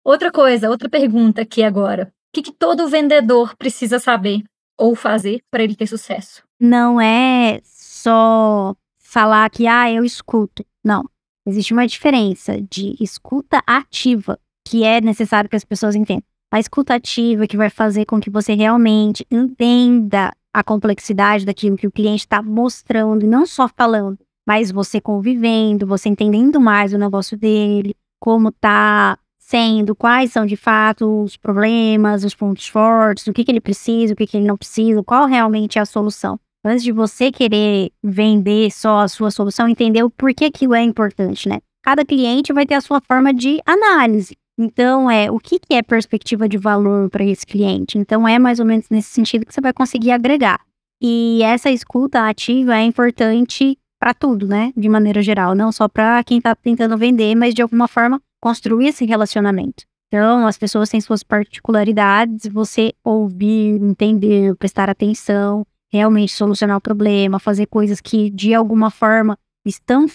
Outra 0.03 0.31
coisa, 0.31 0.69
outra 0.69 0.89
pergunta 0.89 1.41
aqui 1.41 1.63
agora. 1.63 2.11
O 2.29 2.33
que, 2.33 2.41
que 2.41 2.51
todo 2.51 2.87
vendedor 2.87 3.55
precisa 3.57 3.99
saber 3.99 4.43
ou 4.77 4.95
fazer 4.95 5.41
para 5.51 5.63
ele 5.63 5.75
ter 5.75 5.87
sucesso? 5.87 6.43
Não 6.59 6.99
é 6.99 7.59
só 7.63 8.75
falar 8.99 9.49
que, 9.49 9.67
ah, 9.67 9.91
eu 9.91 10.03
escuto. 10.03 10.65
Não. 10.83 11.03
Existe 11.45 11.73
uma 11.73 11.87
diferença 11.87 12.61
de 12.69 12.95
escuta 12.99 13.63
ativa, 13.65 14.39
que 14.67 14.83
é 14.83 14.99
necessário 14.99 15.49
que 15.49 15.55
as 15.55 15.63
pessoas 15.63 15.95
entendam. 15.95 16.23
A 16.51 16.59
escuta 16.59 16.95
ativa 16.95 17.47
que 17.47 17.57
vai 17.57 17.69
fazer 17.69 18.05
com 18.05 18.19
que 18.19 18.29
você 18.29 18.53
realmente 18.53 19.25
entenda 19.31 20.31
a 20.53 20.63
complexidade 20.63 21.45
daquilo 21.45 21.77
que 21.77 21.87
o 21.87 21.91
cliente 21.91 22.21
está 22.21 22.41
mostrando, 22.41 23.27
não 23.27 23.45
só 23.45 23.67
falando, 23.67 24.17
mas 24.47 24.71
você 24.71 24.99
convivendo, 24.99 25.85
você 25.85 26.09
entendendo 26.09 26.59
mais 26.59 26.93
o 26.93 26.97
negócio 26.97 27.37
dele, 27.37 27.95
como 28.19 28.49
está 28.49 29.19
sendo, 29.47 29.95
quais 29.95 30.33
são 30.33 30.45
de 30.45 30.57
fato 30.57 31.23
os 31.23 31.37
problemas, 31.37 32.25
os 32.25 32.35
pontos 32.35 32.67
fortes, 32.67 33.25
o 33.27 33.33
que, 33.33 33.45
que 33.45 33.51
ele 33.51 33.61
precisa, 33.61 34.13
o 34.13 34.15
que, 34.15 34.27
que 34.27 34.35
ele 34.35 34.45
não 34.45 34.57
precisa, 34.57 35.01
qual 35.03 35.25
realmente 35.25 35.79
é 35.79 35.81
a 35.81 35.85
solução. 35.85 36.37
Antes 36.65 36.83
de 36.83 36.91
você 36.91 37.31
querer 37.31 37.91
vender 38.03 38.69
só 38.71 38.99
a 38.99 39.07
sua 39.07 39.31
solução, 39.31 39.69
entender 39.69 40.03
o 40.03 40.09
porquê 40.09 40.45
aquilo 40.45 40.75
é 40.75 40.83
importante, 40.83 41.47
né? 41.47 41.59
Cada 41.81 42.03
cliente 42.03 42.51
vai 42.51 42.65
ter 42.65 42.73
a 42.73 42.81
sua 42.81 42.99
forma 42.99 43.33
de 43.33 43.61
análise. 43.65 44.35
Então, 44.59 45.09
é 45.09 45.31
o 45.31 45.39
que, 45.39 45.59
que 45.59 45.75
é 45.75 45.81
perspectiva 45.81 46.49
de 46.49 46.57
valor 46.57 47.09
para 47.09 47.23
esse 47.23 47.45
cliente? 47.45 47.97
Então, 47.97 48.27
é 48.27 48.37
mais 48.37 48.59
ou 48.59 48.65
menos 48.65 48.89
nesse 48.89 49.11
sentido 49.11 49.45
que 49.45 49.53
você 49.53 49.61
vai 49.61 49.71
conseguir 49.71 50.11
agregar. 50.11 50.59
E 51.01 51.41
essa 51.41 51.71
escuta 51.71 52.27
ativa 52.27 52.75
é 52.75 52.83
importante 52.83 53.77
para 53.97 54.13
tudo, 54.13 54.45
né? 54.45 54.73
De 54.75 54.89
maneira 54.89 55.21
geral, 55.21 55.55
não 55.55 55.71
só 55.71 55.87
para 55.87 56.21
quem 56.25 56.39
está 56.39 56.53
tentando 56.53 56.97
vender, 56.97 57.33
mas 57.33 57.53
de 57.53 57.61
alguma 57.61 57.87
forma 57.87 58.21
construir 58.47 58.87
esse 58.87 59.05
relacionamento. 59.05 59.83
Então, 60.07 60.47
as 60.47 60.57
pessoas 60.57 60.89
têm 60.89 61.01
suas 61.01 61.21
particularidades, 61.21 62.47
você 62.47 62.93
ouvir, 63.03 63.75
entender, 63.81 64.55
prestar 64.55 64.89
atenção, 64.89 65.65
realmente 65.91 66.31
solucionar 66.31 66.77
o 66.77 66.81
problema, 66.81 67.39
fazer 67.39 67.65
coisas 67.65 67.99
que 67.99 68.29
de 68.29 68.53
alguma 68.53 68.89
forma 68.89 69.37
estão 69.65 70.05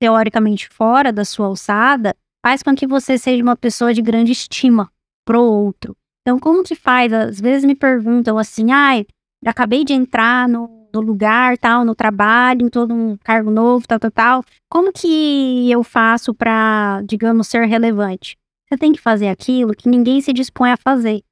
teoricamente 0.00 0.68
fora 0.68 1.12
da 1.12 1.24
sua 1.24 1.46
alçada, 1.46 2.14
faz 2.46 2.62
com 2.62 2.76
que 2.76 2.86
você 2.86 3.18
seja 3.18 3.42
uma 3.42 3.56
pessoa 3.56 3.92
de 3.92 4.00
grande 4.00 4.30
estima 4.30 4.88
pro 5.26 5.42
outro. 5.42 5.96
Então, 6.22 6.38
como 6.38 6.62
que 6.62 6.76
faz? 6.76 7.12
Às 7.12 7.40
vezes 7.40 7.64
me 7.64 7.74
perguntam 7.74 8.38
assim, 8.38 8.70
ai, 8.70 9.04
acabei 9.44 9.84
de 9.84 9.92
entrar 9.92 10.48
no, 10.48 10.79
no 10.92 11.00
lugar, 11.00 11.56
tal, 11.58 11.84
no 11.84 11.94
trabalho, 11.94 12.66
em 12.66 12.68
todo 12.68 12.92
um 12.92 13.16
cargo 13.16 13.50
novo, 13.50 13.86
tal, 13.86 13.98
tal, 13.98 14.10
tal. 14.10 14.44
Como 14.68 14.92
que 14.92 15.70
eu 15.70 15.82
faço 15.82 16.34
para, 16.34 17.02
digamos, 17.04 17.48
ser 17.48 17.66
relevante? 17.66 18.36
Você 18.68 18.76
tem 18.76 18.92
que 18.92 19.00
fazer 19.00 19.28
aquilo 19.28 19.74
que 19.74 19.88
ninguém 19.88 20.20
se 20.20 20.32
dispõe 20.32 20.70
a 20.70 20.76
fazer. 20.76 21.22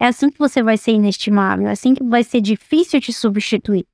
É 0.00 0.06
assim 0.06 0.30
que 0.30 0.38
você 0.38 0.62
vai 0.62 0.76
ser 0.76 0.92
inestimável, 0.92 1.68
é 1.68 1.72
assim 1.72 1.94
que 1.94 2.04
vai 2.04 2.22
ser 2.22 2.40
difícil 2.40 3.00
te 3.00 3.12
substituir. 3.12 3.86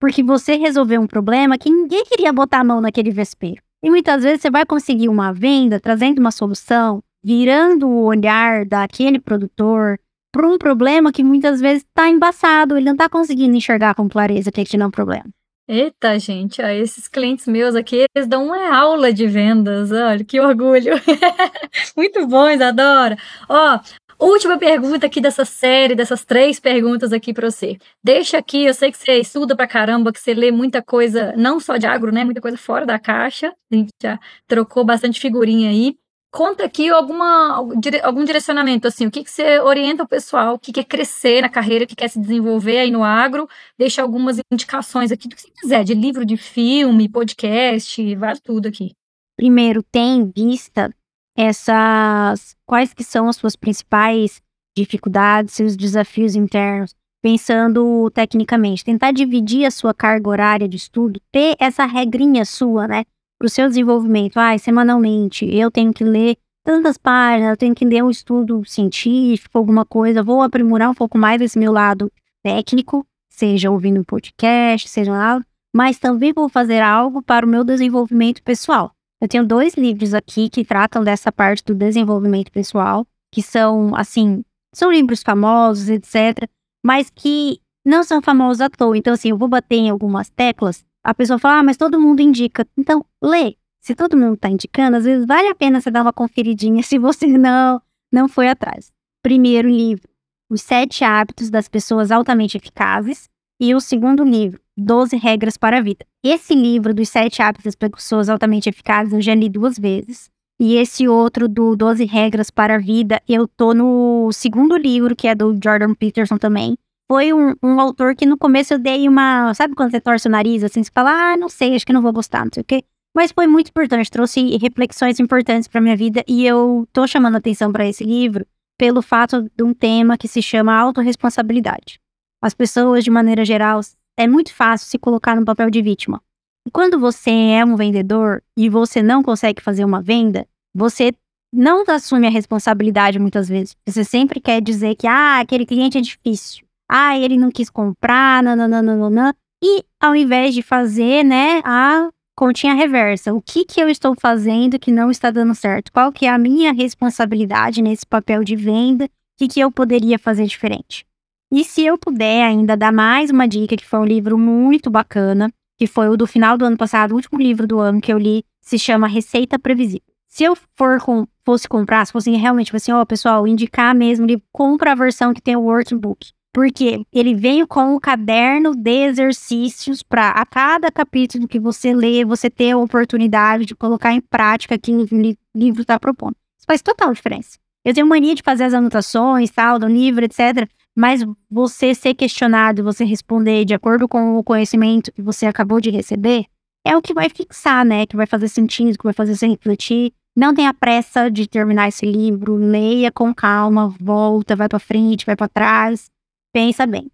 Porque 0.00 0.22
você 0.22 0.56
resolveu 0.56 1.00
um 1.00 1.06
problema 1.06 1.56
que 1.56 1.70
ninguém 1.70 2.04
queria 2.04 2.32
botar 2.32 2.60
a 2.60 2.64
mão 2.64 2.80
naquele 2.80 3.10
vespeiro. 3.10 3.62
E 3.82 3.90
muitas 3.90 4.22
vezes 4.22 4.42
você 4.42 4.50
vai 4.50 4.66
conseguir 4.66 5.08
uma 5.08 5.32
venda 5.32 5.80
trazendo 5.80 6.18
uma 6.18 6.30
solução, 6.30 7.02
virando 7.24 7.88
o 7.88 8.04
olhar 8.04 8.64
daquele 8.64 9.18
produtor, 9.18 9.98
para 10.36 10.46
um 10.46 10.58
problema 10.58 11.10
que 11.10 11.24
muitas 11.24 11.60
vezes 11.60 11.82
está 11.82 12.08
embaçado, 12.08 12.76
ele 12.76 12.84
não 12.84 12.92
está 12.92 13.08
conseguindo 13.08 13.56
enxergar 13.56 13.94
com 13.94 14.08
clareza 14.08 14.52
que 14.52 14.60
ele 14.60 14.82
é 14.82 14.86
um 14.86 14.90
problema. 14.90 15.24
Eita, 15.68 16.16
gente, 16.18 16.62
ó, 16.62 16.68
esses 16.68 17.08
clientes 17.08 17.46
meus 17.48 17.74
aqui, 17.74 18.06
eles 18.14 18.28
dão 18.28 18.46
uma 18.46 18.76
aula 18.76 19.12
de 19.12 19.26
vendas, 19.26 19.90
olha, 19.90 20.24
que 20.24 20.38
orgulho. 20.38 20.92
Muito 21.96 22.24
bom, 22.28 22.48
Isadora. 22.48 23.16
Ó, 23.48 23.80
última 24.20 24.56
pergunta 24.58 25.06
aqui 25.06 25.20
dessa 25.20 25.44
série, 25.44 25.96
dessas 25.96 26.24
três 26.24 26.60
perguntas 26.60 27.12
aqui 27.12 27.34
para 27.34 27.50
você. 27.50 27.78
Deixa 28.04 28.38
aqui, 28.38 28.64
eu 28.64 28.74
sei 28.74 28.92
que 28.92 28.98
você 28.98 29.18
estuda 29.18 29.56
pra 29.56 29.66
caramba, 29.66 30.12
que 30.12 30.20
você 30.20 30.34
lê 30.34 30.52
muita 30.52 30.80
coisa, 30.80 31.34
não 31.36 31.58
só 31.58 31.76
de 31.76 31.86
agro, 31.86 32.12
né, 32.12 32.24
muita 32.24 32.40
coisa 32.40 32.56
fora 32.56 32.86
da 32.86 32.98
caixa. 32.98 33.52
A 33.72 33.74
gente 33.74 33.90
já 34.00 34.20
trocou 34.46 34.84
bastante 34.84 35.18
figurinha 35.18 35.70
aí. 35.70 35.96
Conta 36.30 36.64
aqui 36.64 36.88
alguma, 36.88 37.56
algum 38.02 38.24
direcionamento, 38.24 38.86
assim, 38.86 39.06
o 39.06 39.10
que, 39.10 39.24
que 39.24 39.30
você 39.30 39.58
orienta 39.60 40.02
o 40.02 40.08
pessoal 40.08 40.58
que 40.58 40.72
quer 40.72 40.84
crescer 40.84 41.40
na 41.40 41.48
carreira, 41.48 41.86
que 41.86 41.96
quer 41.96 42.08
se 42.08 42.20
desenvolver 42.20 42.78
aí 42.78 42.90
no 42.90 43.02
agro, 43.02 43.48
deixa 43.78 44.02
algumas 44.02 44.38
indicações 44.52 45.10
aqui 45.10 45.28
do 45.28 45.34
que 45.34 45.42
você 45.42 45.50
quiser, 45.50 45.84
de 45.84 45.94
livro, 45.94 46.24
de 46.24 46.36
filme, 46.36 47.08
podcast, 47.08 48.14
vale 48.16 48.40
tudo 48.40 48.68
aqui. 48.68 48.92
Primeiro, 49.36 49.82
tem 49.82 50.18
em 50.20 50.32
vista 50.34 50.94
essas, 51.36 52.56
quais 52.66 52.94
que 52.94 53.04
são 53.04 53.28
as 53.28 53.36
suas 53.36 53.56
principais 53.56 54.40
dificuldades, 54.76 55.54
seus 55.54 55.76
desafios 55.76 56.34
internos, 56.34 56.94
pensando 57.22 58.10
tecnicamente, 58.10 58.84
tentar 58.84 59.10
dividir 59.10 59.64
a 59.64 59.70
sua 59.70 59.92
carga 59.92 60.28
horária 60.28 60.68
de 60.68 60.76
estudo, 60.76 61.20
ter 61.32 61.56
essa 61.58 61.84
regrinha 61.84 62.44
sua, 62.44 62.86
né? 62.86 63.04
Para 63.38 63.46
o 63.46 63.50
seu 63.50 63.68
desenvolvimento, 63.68 64.38
ah, 64.38 64.56
semanalmente, 64.58 65.44
eu 65.46 65.70
tenho 65.70 65.92
que 65.92 66.04
ler 66.04 66.36
tantas 66.64 66.96
páginas, 66.98 67.50
eu 67.50 67.56
tenho 67.56 67.74
que 67.74 67.84
ler 67.84 68.02
um 68.02 68.10
estudo 68.10 68.64
científico, 68.64 69.56
alguma 69.56 69.84
coisa, 69.84 70.22
vou 70.22 70.42
aprimorar 70.42 70.90
um 70.90 70.94
pouco 70.94 71.16
mais 71.16 71.40
esse 71.40 71.58
meu 71.58 71.72
lado 71.72 72.10
técnico, 72.42 73.06
seja 73.30 73.70
ouvindo 73.70 74.00
um 74.00 74.04
podcast, 74.04 74.88
seja 74.88 75.12
lá, 75.12 75.40
mas 75.74 75.98
também 75.98 76.32
vou 76.32 76.48
fazer 76.48 76.80
algo 76.80 77.22
para 77.22 77.46
o 77.46 77.48
meu 77.48 77.62
desenvolvimento 77.62 78.42
pessoal. 78.42 78.90
Eu 79.20 79.28
tenho 79.28 79.46
dois 79.46 79.74
livros 79.74 80.12
aqui 80.12 80.48
que 80.48 80.64
tratam 80.64 81.04
dessa 81.04 81.30
parte 81.30 81.64
do 81.64 81.74
desenvolvimento 81.74 82.50
pessoal, 82.50 83.06
que 83.32 83.42
são, 83.42 83.94
assim, 83.94 84.42
são 84.74 84.90
livros 84.90 85.22
famosos, 85.22 85.88
etc., 85.88 86.48
mas 86.84 87.10
que 87.10 87.60
não 87.84 88.02
são 88.02 88.20
famosos 88.20 88.60
à 88.60 88.68
toa. 88.68 88.96
Então, 88.96 89.14
assim, 89.14 89.30
eu 89.30 89.38
vou 89.38 89.48
bater 89.48 89.76
em 89.76 89.90
algumas 89.90 90.28
teclas 90.28 90.84
a 91.06 91.14
pessoa 91.14 91.38
fala, 91.38 91.60
ah, 91.60 91.62
mas 91.62 91.76
todo 91.76 92.00
mundo 92.00 92.20
indica. 92.20 92.66
Então, 92.76 93.04
lê. 93.22 93.54
Se 93.80 93.94
todo 93.94 94.16
mundo 94.16 94.34
está 94.34 94.50
indicando, 94.50 94.96
às 94.96 95.04
vezes 95.04 95.24
vale 95.24 95.46
a 95.46 95.54
pena 95.54 95.80
você 95.80 95.88
dar 95.88 96.02
uma 96.02 96.12
conferidinha 96.12 96.82
se 96.84 96.98
você 96.98 97.28
não, 97.28 97.80
não 98.12 98.28
foi 98.28 98.48
atrás. 98.48 98.92
Primeiro 99.22 99.68
livro, 99.68 100.08
Os 100.50 100.62
Sete 100.62 101.04
Hábitos 101.04 101.48
das 101.48 101.68
Pessoas 101.68 102.10
Altamente 102.10 102.56
Eficazes. 102.56 103.28
E 103.58 103.74
o 103.74 103.80
segundo 103.80 104.22
livro, 104.22 104.60
Doze 104.76 105.16
Regras 105.16 105.56
para 105.56 105.78
a 105.78 105.80
Vida. 105.80 106.04
Esse 106.22 106.54
livro 106.54 106.92
dos 106.92 107.08
Sete 107.08 107.40
Hábitos 107.40 107.64
das 107.64 107.76
Pessoas 107.76 108.28
Altamente 108.28 108.68
Eficazes 108.68 109.12
eu 109.12 109.22
já 109.22 109.34
li 109.34 109.48
duas 109.48 109.78
vezes. 109.78 110.28
E 110.58 110.74
esse 110.74 111.06
outro 111.06 111.48
do 111.48 111.76
12 111.76 112.04
Regras 112.06 112.50
para 112.50 112.74
a 112.74 112.78
Vida, 112.78 113.22
eu 113.28 113.46
tô 113.46 113.72
no 113.72 114.30
segundo 114.32 114.76
livro, 114.76 115.14
que 115.14 115.28
é 115.28 115.34
do 115.34 115.56
Jordan 115.62 115.94
Peterson 115.94 116.36
também 116.36 116.76
foi 117.10 117.32
um, 117.32 117.54
um, 117.62 117.80
autor 117.80 118.14
que 118.16 118.26
no 118.26 118.36
começo 118.36 118.74
eu 118.74 118.78
dei 118.78 119.08
uma. 119.08 119.54
Sabe 119.54 119.74
quando 119.74 119.90
você 119.90 120.00
torce 120.00 120.26
o 120.26 120.30
nariz 120.30 120.64
assim? 120.64 120.82
Você 120.82 120.90
fala, 120.92 121.32
ah, 121.32 121.36
não 121.36 121.48
sei, 121.48 121.74
acho 121.74 121.86
que 121.86 121.92
não 121.92 122.02
vou 122.02 122.12
gostar, 122.12 122.44
não 122.44 122.50
sei 122.52 122.62
o 122.62 122.64
quê. 122.64 122.84
Mas 123.14 123.32
foi 123.32 123.46
muito 123.46 123.68
importante, 123.68 124.10
trouxe 124.10 124.56
reflexões 124.58 125.18
importantes 125.18 125.68
para 125.68 125.80
minha 125.80 125.96
vida 125.96 126.22
e 126.28 126.46
eu 126.46 126.86
tô 126.92 127.06
chamando 127.06 127.36
atenção 127.36 127.72
para 127.72 127.86
esse 127.86 128.04
livro 128.04 128.46
pelo 128.78 129.00
fato 129.00 129.50
de 129.56 129.64
um 129.64 129.72
tema 129.72 130.18
que 130.18 130.28
se 130.28 130.42
chama 130.42 130.76
autorresponsabilidade. 130.76 131.98
As 132.42 132.52
pessoas, 132.52 133.04
de 133.04 133.10
maneira 133.10 133.42
geral, 133.42 133.80
é 134.18 134.26
muito 134.26 134.52
fácil 134.52 134.88
se 134.88 134.98
colocar 134.98 135.34
no 135.34 135.46
papel 135.46 135.70
de 135.70 135.80
vítima. 135.80 136.20
E 136.66 136.70
quando 136.70 136.98
você 136.98 137.30
é 137.30 137.64
um 137.64 137.76
vendedor 137.76 138.42
e 138.54 138.68
você 138.68 139.02
não 139.02 139.22
consegue 139.22 139.62
fazer 139.62 139.84
uma 139.84 140.02
venda, 140.02 140.46
você 140.74 141.14
não 141.54 141.84
assume 141.88 142.26
a 142.26 142.30
responsabilidade 142.30 143.18
muitas 143.18 143.48
vezes. 143.48 143.74
Você 143.88 144.04
sempre 144.04 144.40
quer 144.40 144.60
dizer 144.60 144.94
que, 144.94 145.06
ah, 145.06 145.40
aquele 145.40 145.64
cliente 145.64 145.96
é 145.96 146.02
difícil 146.02 146.65
ah, 146.88 147.18
ele 147.18 147.36
não 147.36 147.50
quis 147.50 147.70
comprar, 147.70 148.42
nananana. 148.42 149.34
E 149.62 149.84
ao 150.00 150.14
invés 150.14 150.54
de 150.54 150.62
fazer, 150.62 151.24
né, 151.24 151.60
a 151.64 152.08
continha 152.36 152.74
reversa, 152.74 153.32
o 153.32 153.40
que 153.40 153.64
que 153.64 153.80
eu 153.80 153.88
estou 153.88 154.14
fazendo 154.14 154.78
que 154.78 154.92
não 154.92 155.10
está 155.10 155.30
dando 155.30 155.54
certo? 155.54 155.90
Qual 155.90 156.12
que 156.12 156.26
é 156.26 156.30
a 156.30 156.38
minha 156.38 156.72
responsabilidade 156.72 157.80
nesse 157.80 158.06
papel 158.06 158.44
de 158.44 158.54
venda? 158.54 159.06
O 159.06 159.08
que 159.38 159.48
que 159.48 159.60
eu 159.60 159.72
poderia 159.72 160.18
fazer 160.18 160.46
diferente? 160.46 161.06
E 161.52 161.64
se 161.64 161.84
eu 161.84 161.96
puder 161.96 162.44
ainda 162.44 162.76
dar 162.76 162.92
mais 162.92 163.30
uma 163.30 163.46
dica, 163.46 163.76
que 163.76 163.86
foi 163.86 164.00
um 164.00 164.04
livro 164.04 164.36
muito 164.36 164.90
bacana, 164.90 165.50
que 165.78 165.86
foi 165.86 166.08
o 166.08 166.16
do 166.16 166.26
final 166.26 166.58
do 166.58 166.64
ano 166.64 166.76
passado, 166.76 167.12
o 167.12 167.14
último 167.14 167.38
livro 167.38 167.66
do 167.66 167.78
ano 167.78 168.00
que 168.00 168.12
eu 168.12 168.18
li, 168.18 168.44
se 168.60 168.78
chama 168.78 169.06
Receita 169.06 169.58
Previsível. 169.58 170.02
Se 170.28 170.44
eu 170.44 170.56
for 170.76 171.00
com, 171.00 171.26
fosse 171.44 171.68
comprar, 171.68 172.04
se 172.04 172.12
fosse 172.12 172.30
realmente 172.32 172.74
assim, 172.74 172.92
ó, 172.92 173.00
oh, 173.00 173.06
pessoal, 173.06 173.46
indicar 173.46 173.94
mesmo, 173.94 174.26
compra 174.52 174.92
a 174.92 174.94
versão 174.94 175.32
que 175.32 175.40
tem 175.40 175.56
o 175.56 175.62
workbook. 175.62 176.32
Porque 176.56 177.04
ele 177.12 177.34
veio 177.34 177.66
com 177.66 177.96
um 177.96 178.00
caderno 178.00 178.74
de 178.74 179.04
exercícios 179.04 180.02
para 180.02 180.30
a 180.30 180.46
cada 180.46 180.90
capítulo 180.90 181.46
que 181.46 181.60
você 181.60 181.94
lê, 181.94 182.24
você 182.24 182.48
ter 182.48 182.70
a 182.70 182.78
oportunidade 182.78 183.66
de 183.66 183.74
colocar 183.74 184.14
em 184.14 184.22
prática 184.22 184.74
aquilo 184.74 185.06
que 185.06 185.14
o 185.14 185.36
livro 185.54 185.82
está 185.82 186.00
propondo. 186.00 186.34
Isso 186.58 186.64
faz 186.66 186.80
total 186.80 187.12
diferença. 187.12 187.58
Eu 187.84 187.92
tenho 187.92 188.06
mania 188.06 188.34
de 188.34 188.40
fazer 188.42 188.64
as 188.64 188.72
anotações, 188.72 189.50
tal, 189.50 189.78
do 189.78 189.86
livro, 189.86 190.24
etc. 190.24 190.66
Mas 190.96 191.22
você 191.50 191.94
ser 191.94 192.14
questionado, 192.14 192.82
você 192.82 193.04
responder 193.04 193.66
de 193.66 193.74
acordo 193.74 194.08
com 194.08 194.38
o 194.38 194.42
conhecimento 194.42 195.12
que 195.12 195.20
você 195.20 195.44
acabou 195.44 195.78
de 195.78 195.90
receber, 195.90 196.46
é 196.86 196.96
o 196.96 197.02
que 197.02 197.12
vai 197.12 197.28
fixar, 197.28 197.84
né? 197.84 198.06
Que 198.06 198.16
vai 198.16 198.26
fazer 198.26 198.48
sentido, 198.48 198.96
que 198.96 199.04
vai 199.04 199.12
fazer 199.12 199.36
você 199.36 199.46
refletir. 199.46 200.10
Não 200.34 200.54
tenha 200.54 200.72
pressa 200.72 201.30
de 201.30 201.46
terminar 201.46 201.88
esse 201.88 202.06
livro, 202.06 202.56
leia 202.56 203.12
com 203.12 203.34
calma, 203.34 203.94
volta, 204.00 204.56
vai 204.56 204.70
para 204.70 204.78
frente, 204.78 205.26
vai 205.26 205.36
para 205.36 205.48
trás 205.48 206.10
pensa 206.56 206.86
bem. 206.86 207.10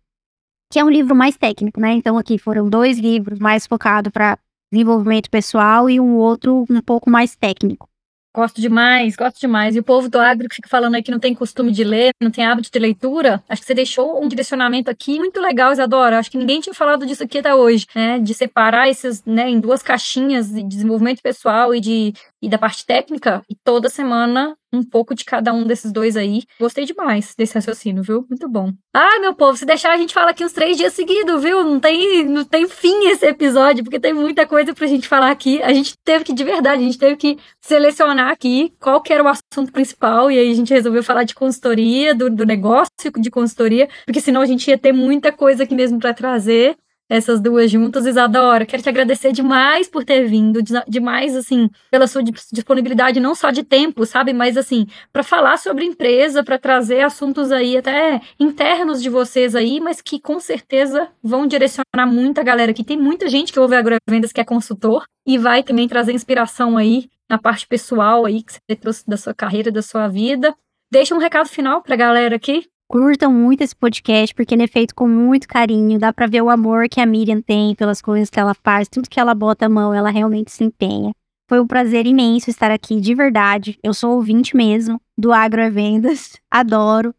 Que 0.71 0.79
é 0.79 0.85
um 0.85 0.89
livro 0.89 1.17
mais 1.17 1.37
técnico, 1.37 1.81
né? 1.81 1.93
Então 1.95 2.17
aqui 2.17 2.39
foram 2.39 2.71
dois 2.71 2.97
livros 2.97 3.41
mais 3.41 3.67
focados 3.67 4.13
para 4.13 4.39
desenvolvimento 4.73 5.29
pessoal 5.29 5.91
e 5.91 5.99
um 5.99 6.15
outro 6.15 6.65
um 6.71 6.81
pouco 6.81 7.11
mais 7.11 7.35
técnico. 7.35 7.89
Gosto 8.35 8.61
demais, 8.61 9.17
gosto 9.17 9.41
demais. 9.41 9.75
E 9.75 9.81
o 9.81 9.83
povo 9.83 10.09
do 10.09 10.19
agro 10.19 10.49
que 10.49 10.55
fica 10.55 10.69
falando 10.69 10.95
aí 10.95 11.03
que 11.03 11.11
não 11.11 11.19
tem 11.19 11.35
costume 11.35 11.73
de 11.73 11.83
ler, 11.83 12.13
não 12.23 12.31
tem 12.31 12.47
hábito 12.47 12.71
de 12.73 12.79
leitura, 12.79 13.43
acho 13.49 13.61
que 13.61 13.67
você 13.67 13.75
deixou 13.75 14.23
um 14.23 14.29
direcionamento 14.29 14.89
aqui 14.89 15.19
muito 15.19 15.41
legal, 15.41 15.73
Isadora. 15.73 16.21
Acho 16.21 16.31
que 16.31 16.39
ninguém 16.39 16.61
tinha 16.61 16.73
falado 16.73 17.05
disso 17.05 17.25
aqui 17.25 17.39
até 17.39 17.53
hoje, 17.53 17.85
né? 17.95 18.21
De 18.21 18.33
separar 18.33 18.89
esses, 18.89 19.25
né, 19.27 19.51
em 19.51 19.59
duas 19.59 19.83
caixinhas 19.83 20.51
de 20.51 20.63
desenvolvimento 20.63 21.21
pessoal 21.21 21.75
e 21.75 21.81
de 21.81 22.15
e 22.43 22.49
da 22.49 22.59
parte 22.59 22.85
técnica, 22.85 23.43
e 23.49 23.55
toda 23.55 23.89
semana 23.89 24.57
um 24.73 24.83
pouco 24.83 25.15
de 25.15 25.25
cada 25.25 25.53
um 25.53 25.65
desses 25.65 25.93
dois 25.93 26.17
aí. 26.17 26.43
Gostei 26.59 26.85
demais 26.85 27.35
desse 27.37 27.55
raciocínio, 27.55 28.03
viu? 28.03 28.27
Muito 28.29 28.49
bom. 28.49 28.73
Ah, 28.95 29.21
meu 29.21 29.35
povo, 29.35 29.57
se 29.57 29.67
deixar 29.67 29.93
a 29.93 29.97
gente 29.99 30.15
fala 30.15 30.31
aqui 30.31 30.45
uns 30.45 30.53
três 30.53 30.77
dias 30.77 30.95
seguidos, 30.95 31.43
viu? 31.43 31.63
Não 31.63 31.79
tem, 31.79 32.25
não 32.25 32.45
tem 32.45 32.67
fim 32.67 33.09
esse 33.09 33.27
episódio, 33.27 33.85
porque 33.85 34.01
tem 34.01 34.15
muita 34.15 34.47
coisa 34.47 34.73
pra 34.75 34.87
gente 34.87 35.07
falar 35.07 35.31
aqui. 35.31 35.63
A 35.63 35.73
gente 35.73 35.95
teve 36.03 36.25
que, 36.25 36.33
de 36.33 36.43
verdade, 36.43 36.83
a 36.83 36.87
gente 36.87 36.99
teve 36.99 37.17
que 37.17 37.39
selecionar 37.61 38.31
aqui 38.31 38.73
qual 38.81 39.01
que 39.03 39.13
era 39.13 39.23
o 39.23 39.29
assunto 39.29 39.71
principal, 39.71 40.31
e 40.31 40.39
aí 40.39 40.51
a 40.51 40.55
gente 40.55 40.73
resolveu 40.73 41.03
falar 41.03 41.25
de 41.25 41.35
consultoria, 41.35 42.15
do, 42.15 42.31
do 42.31 42.47
negócio 42.47 42.91
de 43.19 43.31
consultoria, 43.31 43.89
porque 44.07 44.21
senão 44.21 44.41
a 44.41 44.47
gente 44.47 44.69
ia 44.69 44.79
ter 44.79 44.93
muita 44.93 45.31
coisa 45.31 45.65
aqui 45.65 45.75
mesmo 45.75 45.99
para 45.99 46.15
trazer 46.15 46.77
essas 47.13 47.43
duas 47.43 47.71
juntas. 47.71 48.07
Isadora, 48.07 48.65
quero 48.65 48.83
te 48.83 48.89
agradecer 48.89 49.33
demais 49.33 49.87
por 49.87 50.03
ter 50.03 50.27
vindo, 50.27 50.61
demais, 50.89 51.37
assim, 51.37 51.69
pela 51.91 52.07
sua 52.07 52.23
disponibilidade, 52.23 53.21
não 53.21 53.35
só 53.35 53.51
de 53.51 53.63
tempo, 53.63 54.07
sabe, 54.07 54.33
mas, 54.33 54.57
assim, 54.57 54.87
para 55.13 55.23
falar 55.23 55.59
sobre 55.59 55.85
empresa, 55.85 56.43
para 56.43 56.59
trazer 56.59 57.03
assuntos 57.03 57.53
aí 57.53 57.77
até 57.77 58.23
internos 58.41 59.03
de 59.03 59.11
vocês 59.11 59.55
aí, 59.55 59.79
mas 59.79 60.01
que 60.01 60.19
com 60.19 60.41
certeza 60.41 61.09
vão 61.23 61.47
direcionar 61.47 62.07
muita 62.07 62.43
galera 62.43 62.71
aqui. 62.71 62.83
Tem 62.83 62.97
muita 62.97 63.29
gente 63.29 63.53
que 63.53 63.61
ouve 63.61 63.77
agrovendas 63.77 64.33
que 64.33 64.41
é 64.41 64.45
consultor 64.45 65.05
e 65.27 65.37
vai 65.37 65.63
também 65.63 65.87
trazer 65.87 66.15
inspiração 66.15 66.79
aí 66.79 67.11
na 67.29 67.37
parte 67.37 67.67
pessoal 67.67 68.25
aí 68.25 68.43
que 68.43 68.55
você 68.55 68.75
trouxe 68.75 69.07
da 69.07 69.19
sua 69.19 69.35
carreira, 69.35 69.71
da 69.71 69.83
sua 69.83 70.09
vida. 70.09 70.55
Deixa 70.91 71.15
um 71.15 71.19
recado 71.19 71.49
final 71.49 71.83
pra 71.83 71.95
galera 71.95 72.37
aqui. 72.37 72.72
Curtam 72.93 73.33
muito 73.33 73.63
esse 73.63 73.75
podcast, 73.75 74.35
porque 74.35 74.55
ele 74.55 74.65
é 74.65 74.67
feito 74.67 74.95
com 74.95 75.09
muito 75.09 75.49
carinho. 75.49 75.99
Dá 75.99 76.13
pra 76.13 76.27
ver 76.27 76.43
o 76.43 76.51
amor 76.51 76.91
que 76.91 77.01
a 77.01 77.07
Miriam 77.07 77.41
tem 77.41 77.75
pelas 77.75 78.03
coisas 78.03 78.29
que 78.29 78.39
ela 78.39 78.53
faz. 78.53 78.87
Tudo 78.87 79.09
que 79.09 79.19
ela 79.19 79.35
bota 79.35 79.65
a 79.65 79.69
mão, 79.71 79.95
ela 79.95 80.11
realmente 80.11 80.53
se 80.53 80.63
empenha. 80.63 81.11
Foi 81.49 81.59
um 81.59 81.67
prazer 81.67 82.07
imenso 82.07 82.51
estar 82.51 82.71
aqui, 82.71 83.01
de 83.01 83.15
verdade. 83.15 83.79
Eu 83.83 83.95
sou 83.95 84.17
ouvinte 84.17 84.55
mesmo 84.55 85.01
do 85.17 85.33
Agro 85.33 85.73
Vendas. 85.73 86.39
Adoro. 86.53 87.15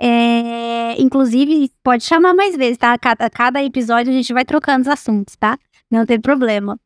É, 0.00 0.94
inclusive, 1.02 1.68
pode 1.82 2.04
chamar 2.04 2.32
mais 2.32 2.54
vezes, 2.54 2.78
tá? 2.78 2.96
Cada, 2.96 3.28
cada 3.28 3.60
episódio 3.60 4.12
a 4.12 4.16
gente 4.16 4.32
vai 4.32 4.44
trocando 4.44 4.82
os 4.82 4.88
assuntos, 4.88 5.34
tá? 5.34 5.58
Não 5.90 6.06
tem 6.06 6.20
problema. 6.20 6.78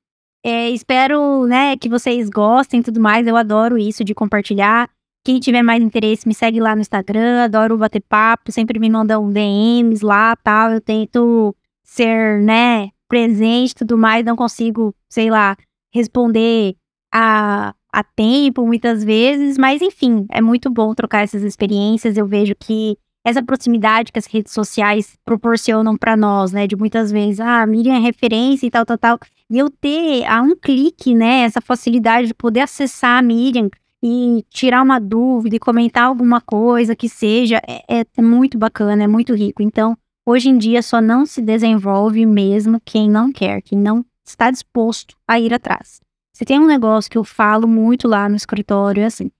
É, 0.42 0.70
espero, 0.70 1.44
né, 1.46 1.76
que 1.76 1.86
vocês 1.86 2.30
gostem 2.30 2.80
e 2.80 2.82
tudo 2.82 2.98
mais. 2.98 3.26
Eu 3.26 3.36
adoro 3.36 3.76
isso 3.76 4.02
de 4.02 4.14
compartilhar. 4.14 4.88
Quem 5.24 5.38
tiver 5.38 5.62
mais 5.62 5.82
interesse, 5.82 6.26
me 6.26 6.34
segue 6.34 6.60
lá 6.60 6.74
no 6.74 6.80
Instagram, 6.80 7.44
adoro 7.44 7.78
bater 7.78 8.02
papo, 8.08 8.50
sempre 8.50 8.78
me 8.78 8.90
mandam 8.90 9.30
DMs 9.30 10.04
lá, 10.04 10.34
tal. 10.36 10.72
Eu 10.72 10.80
tento 10.80 11.54
ser, 11.84 12.40
né, 12.40 12.88
presente 13.08 13.74
tudo 13.74 13.96
mais, 13.96 14.24
não 14.24 14.34
consigo, 14.34 14.94
sei 15.08 15.30
lá, 15.30 15.56
responder 15.92 16.74
a, 17.12 17.74
a 17.92 18.02
tempo 18.02 18.66
muitas 18.66 19.04
vezes, 19.04 19.58
mas 19.58 19.82
enfim, 19.82 20.26
é 20.30 20.40
muito 20.40 20.70
bom 20.70 20.94
trocar 20.94 21.22
essas 21.22 21.42
experiências. 21.42 22.16
Eu 22.16 22.26
vejo 22.26 22.54
que 22.58 22.96
essa 23.24 23.42
proximidade 23.42 24.10
que 24.10 24.18
as 24.18 24.26
redes 24.26 24.52
sociais 24.52 25.16
proporcionam 25.24 25.96
para 25.96 26.16
nós, 26.16 26.52
né, 26.52 26.66
de 26.66 26.74
muitas 26.74 27.12
vezes, 27.12 27.38
ah, 27.38 27.64
Miriam 27.66 27.94
é 27.94 28.00
referência 28.00 28.66
e 28.66 28.70
tal, 28.70 28.84
tal, 28.84 28.98
tal, 28.98 29.18
e 29.48 29.58
eu 29.58 29.70
ter 29.70 30.24
a 30.24 30.42
um 30.42 30.56
clique, 30.56 31.14
né, 31.14 31.42
essa 31.42 31.60
facilidade 31.60 32.28
de 32.28 32.34
poder 32.34 32.60
acessar 32.60 33.18
a 33.18 33.22
Miriam, 33.22 33.68
e 34.02 34.44
tirar 34.50 34.82
uma 34.82 34.98
dúvida 34.98 35.56
e 35.56 35.60
comentar 35.60 36.04
alguma 36.04 36.40
coisa 36.40 36.96
que 36.96 37.08
seja, 37.08 37.60
é, 37.66 38.00
é, 38.00 38.04
é 38.16 38.22
muito 38.22 38.58
bacana, 38.58 39.04
é 39.04 39.06
muito 39.06 39.34
rico. 39.34 39.62
Então, 39.62 39.96
hoje 40.26 40.48
em 40.48 40.58
dia 40.58 40.82
só 40.82 41.00
não 41.00 41.24
se 41.24 41.40
desenvolve 41.40 42.26
mesmo 42.26 42.80
quem 42.84 43.08
não 43.08 43.32
quer, 43.32 43.62
quem 43.62 43.78
não 43.78 44.04
está 44.26 44.50
disposto 44.50 45.16
a 45.26 45.38
ir 45.38 45.54
atrás. 45.54 46.00
Se 46.34 46.44
tem 46.44 46.58
um 46.58 46.66
negócio 46.66 47.10
que 47.10 47.18
eu 47.18 47.24
falo 47.24 47.68
muito 47.68 48.08
lá 48.08 48.28
no 48.28 48.36
escritório, 48.36 49.02
é 49.02 49.06
assim: 49.06 49.30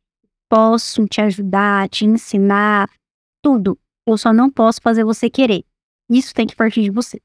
posso 0.48 1.06
te 1.06 1.20
ajudar, 1.20 1.88
te 1.88 2.04
ensinar, 2.04 2.88
tudo. 3.42 3.78
Eu 4.06 4.18
só 4.18 4.32
não 4.32 4.50
posso 4.50 4.80
fazer 4.80 5.04
você 5.04 5.30
querer. 5.30 5.64
Isso 6.10 6.34
tem 6.34 6.46
que 6.46 6.54
partir 6.54 6.82
de 6.82 6.90
você. 6.90 7.20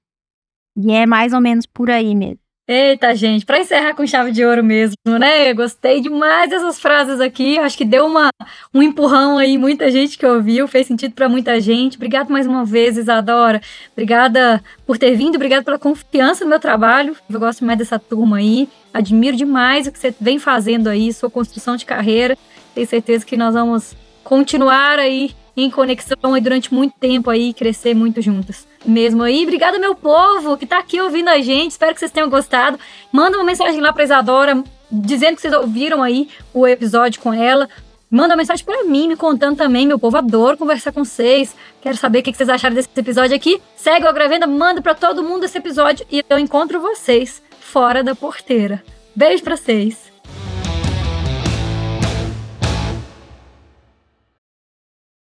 E 0.75 0.91
é 0.91 1.05
mais 1.05 1.33
ou 1.33 1.41
menos 1.41 1.65
por 1.65 1.89
aí 1.89 2.15
mesmo. 2.15 2.39
Eita, 2.69 3.15
gente, 3.15 3.45
para 3.45 3.61
encerrar 3.61 3.93
com 3.93 4.05
chave 4.05 4.29
de 4.29 4.43
ouro 4.43 4.61
mesmo, 4.61 4.97
né? 5.17 5.53
Gostei 5.53 6.01
demais 6.01 6.49
dessas 6.49 6.77
frases 6.77 7.21
aqui. 7.21 7.57
Acho 7.57 7.77
que 7.77 7.85
deu 7.85 8.05
uma, 8.05 8.29
um 8.73 8.83
empurrão 8.83 9.37
aí, 9.37 9.57
muita 9.57 9.89
gente 9.89 10.17
que 10.17 10.25
ouviu, 10.25 10.67
fez 10.67 10.85
sentido 10.85 11.13
para 11.13 11.29
muita 11.29 11.61
gente. 11.61 11.95
Obrigado 11.95 12.29
mais 12.29 12.45
uma 12.45 12.65
vez, 12.65 12.97
Isadora. 12.97 13.61
Obrigada 13.93 14.61
por 14.85 14.97
ter 14.97 15.15
vindo, 15.15 15.35
obrigada 15.35 15.63
pela 15.63 15.79
confiança 15.79 16.43
no 16.43 16.49
meu 16.49 16.59
trabalho. 16.59 17.15
Eu 17.29 17.39
gosto 17.39 17.63
mais 17.63 17.79
dessa 17.79 17.97
turma 17.97 18.35
aí. 18.35 18.67
Admiro 18.93 19.37
demais 19.37 19.87
o 19.87 19.91
que 19.91 19.97
você 19.97 20.13
vem 20.19 20.37
fazendo 20.37 20.89
aí, 20.89 21.13
sua 21.13 21.29
construção 21.29 21.77
de 21.77 21.85
carreira. 21.85 22.37
Tenho 22.75 22.85
certeza 22.85 23.25
que 23.25 23.37
nós 23.37 23.53
vamos 23.53 23.95
continuar 24.25 24.99
aí 24.99 25.31
em 25.55 25.71
conexão 25.71 26.33
aí 26.33 26.41
durante 26.41 26.73
muito 26.73 26.95
tempo 26.99 27.29
aí, 27.29 27.53
crescer 27.53 27.95
muito 27.95 28.21
juntas. 28.21 28.67
Mesmo 28.87 29.21
aí. 29.23 29.43
Obrigada, 29.43 29.77
meu 29.77 29.93
povo, 29.93 30.55
que 30.55 30.65
tá 30.65 30.79
aqui 30.79 31.01
ouvindo 31.01 31.27
a 31.27 31.41
gente. 31.41 31.71
Espero 31.71 31.93
que 31.93 31.99
vocês 31.99 32.11
tenham 32.11 32.29
gostado. 32.29 32.79
Manda 33.11 33.37
uma 33.37 33.43
mensagem 33.43 33.81
lá 33.81 33.91
pra 33.91 34.05
Isadora, 34.05 34.63
dizendo 34.89 35.35
que 35.35 35.41
vocês 35.41 35.53
ouviram 35.53 36.01
aí 36.01 36.29
o 36.53 36.65
episódio 36.65 37.21
com 37.21 37.33
ela. 37.33 37.67
Manda 38.09 38.29
uma 38.29 38.37
mensagem 38.37 38.63
para 38.65 38.85
mim, 38.85 39.09
me 39.09 39.17
contando 39.17 39.57
também, 39.57 39.85
meu 39.85 39.99
povo. 39.99 40.15
Adoro 40.15 40.57
conversar 40.57 40.93
com 40.93 41.03
vocês. 41.03 41.53
Quero 41.81 41.97
saber 41.97 42.19
o 42.19 42.23
que 42.23 42.33
vocês 42.33 42.47
acharam 42.47 42.73
desse 42.73 42.87
episódio 42.95 43.35
aqui. 43.35 43.61
Segue 43.75 44.05
o 44.05 44.09
Agravenda, 44.09 44.47
manda 44.47 44.81
para 44.81 44.95
todo 44.95 45.21
mundo 45.21 45.43
esse 45.43 45.57
episódio 45.57 46.05
e 46.09 46.23
eu 46.29 46.39
encontro 46.39 46.79
vocês 46.79 47.43
fora 47.59 48.01
da 48.01 48.15
porteira. 48.15 48.81
Beijo 49.13 49.43
pra 49.43 49.57
vocês. 49.57 50.06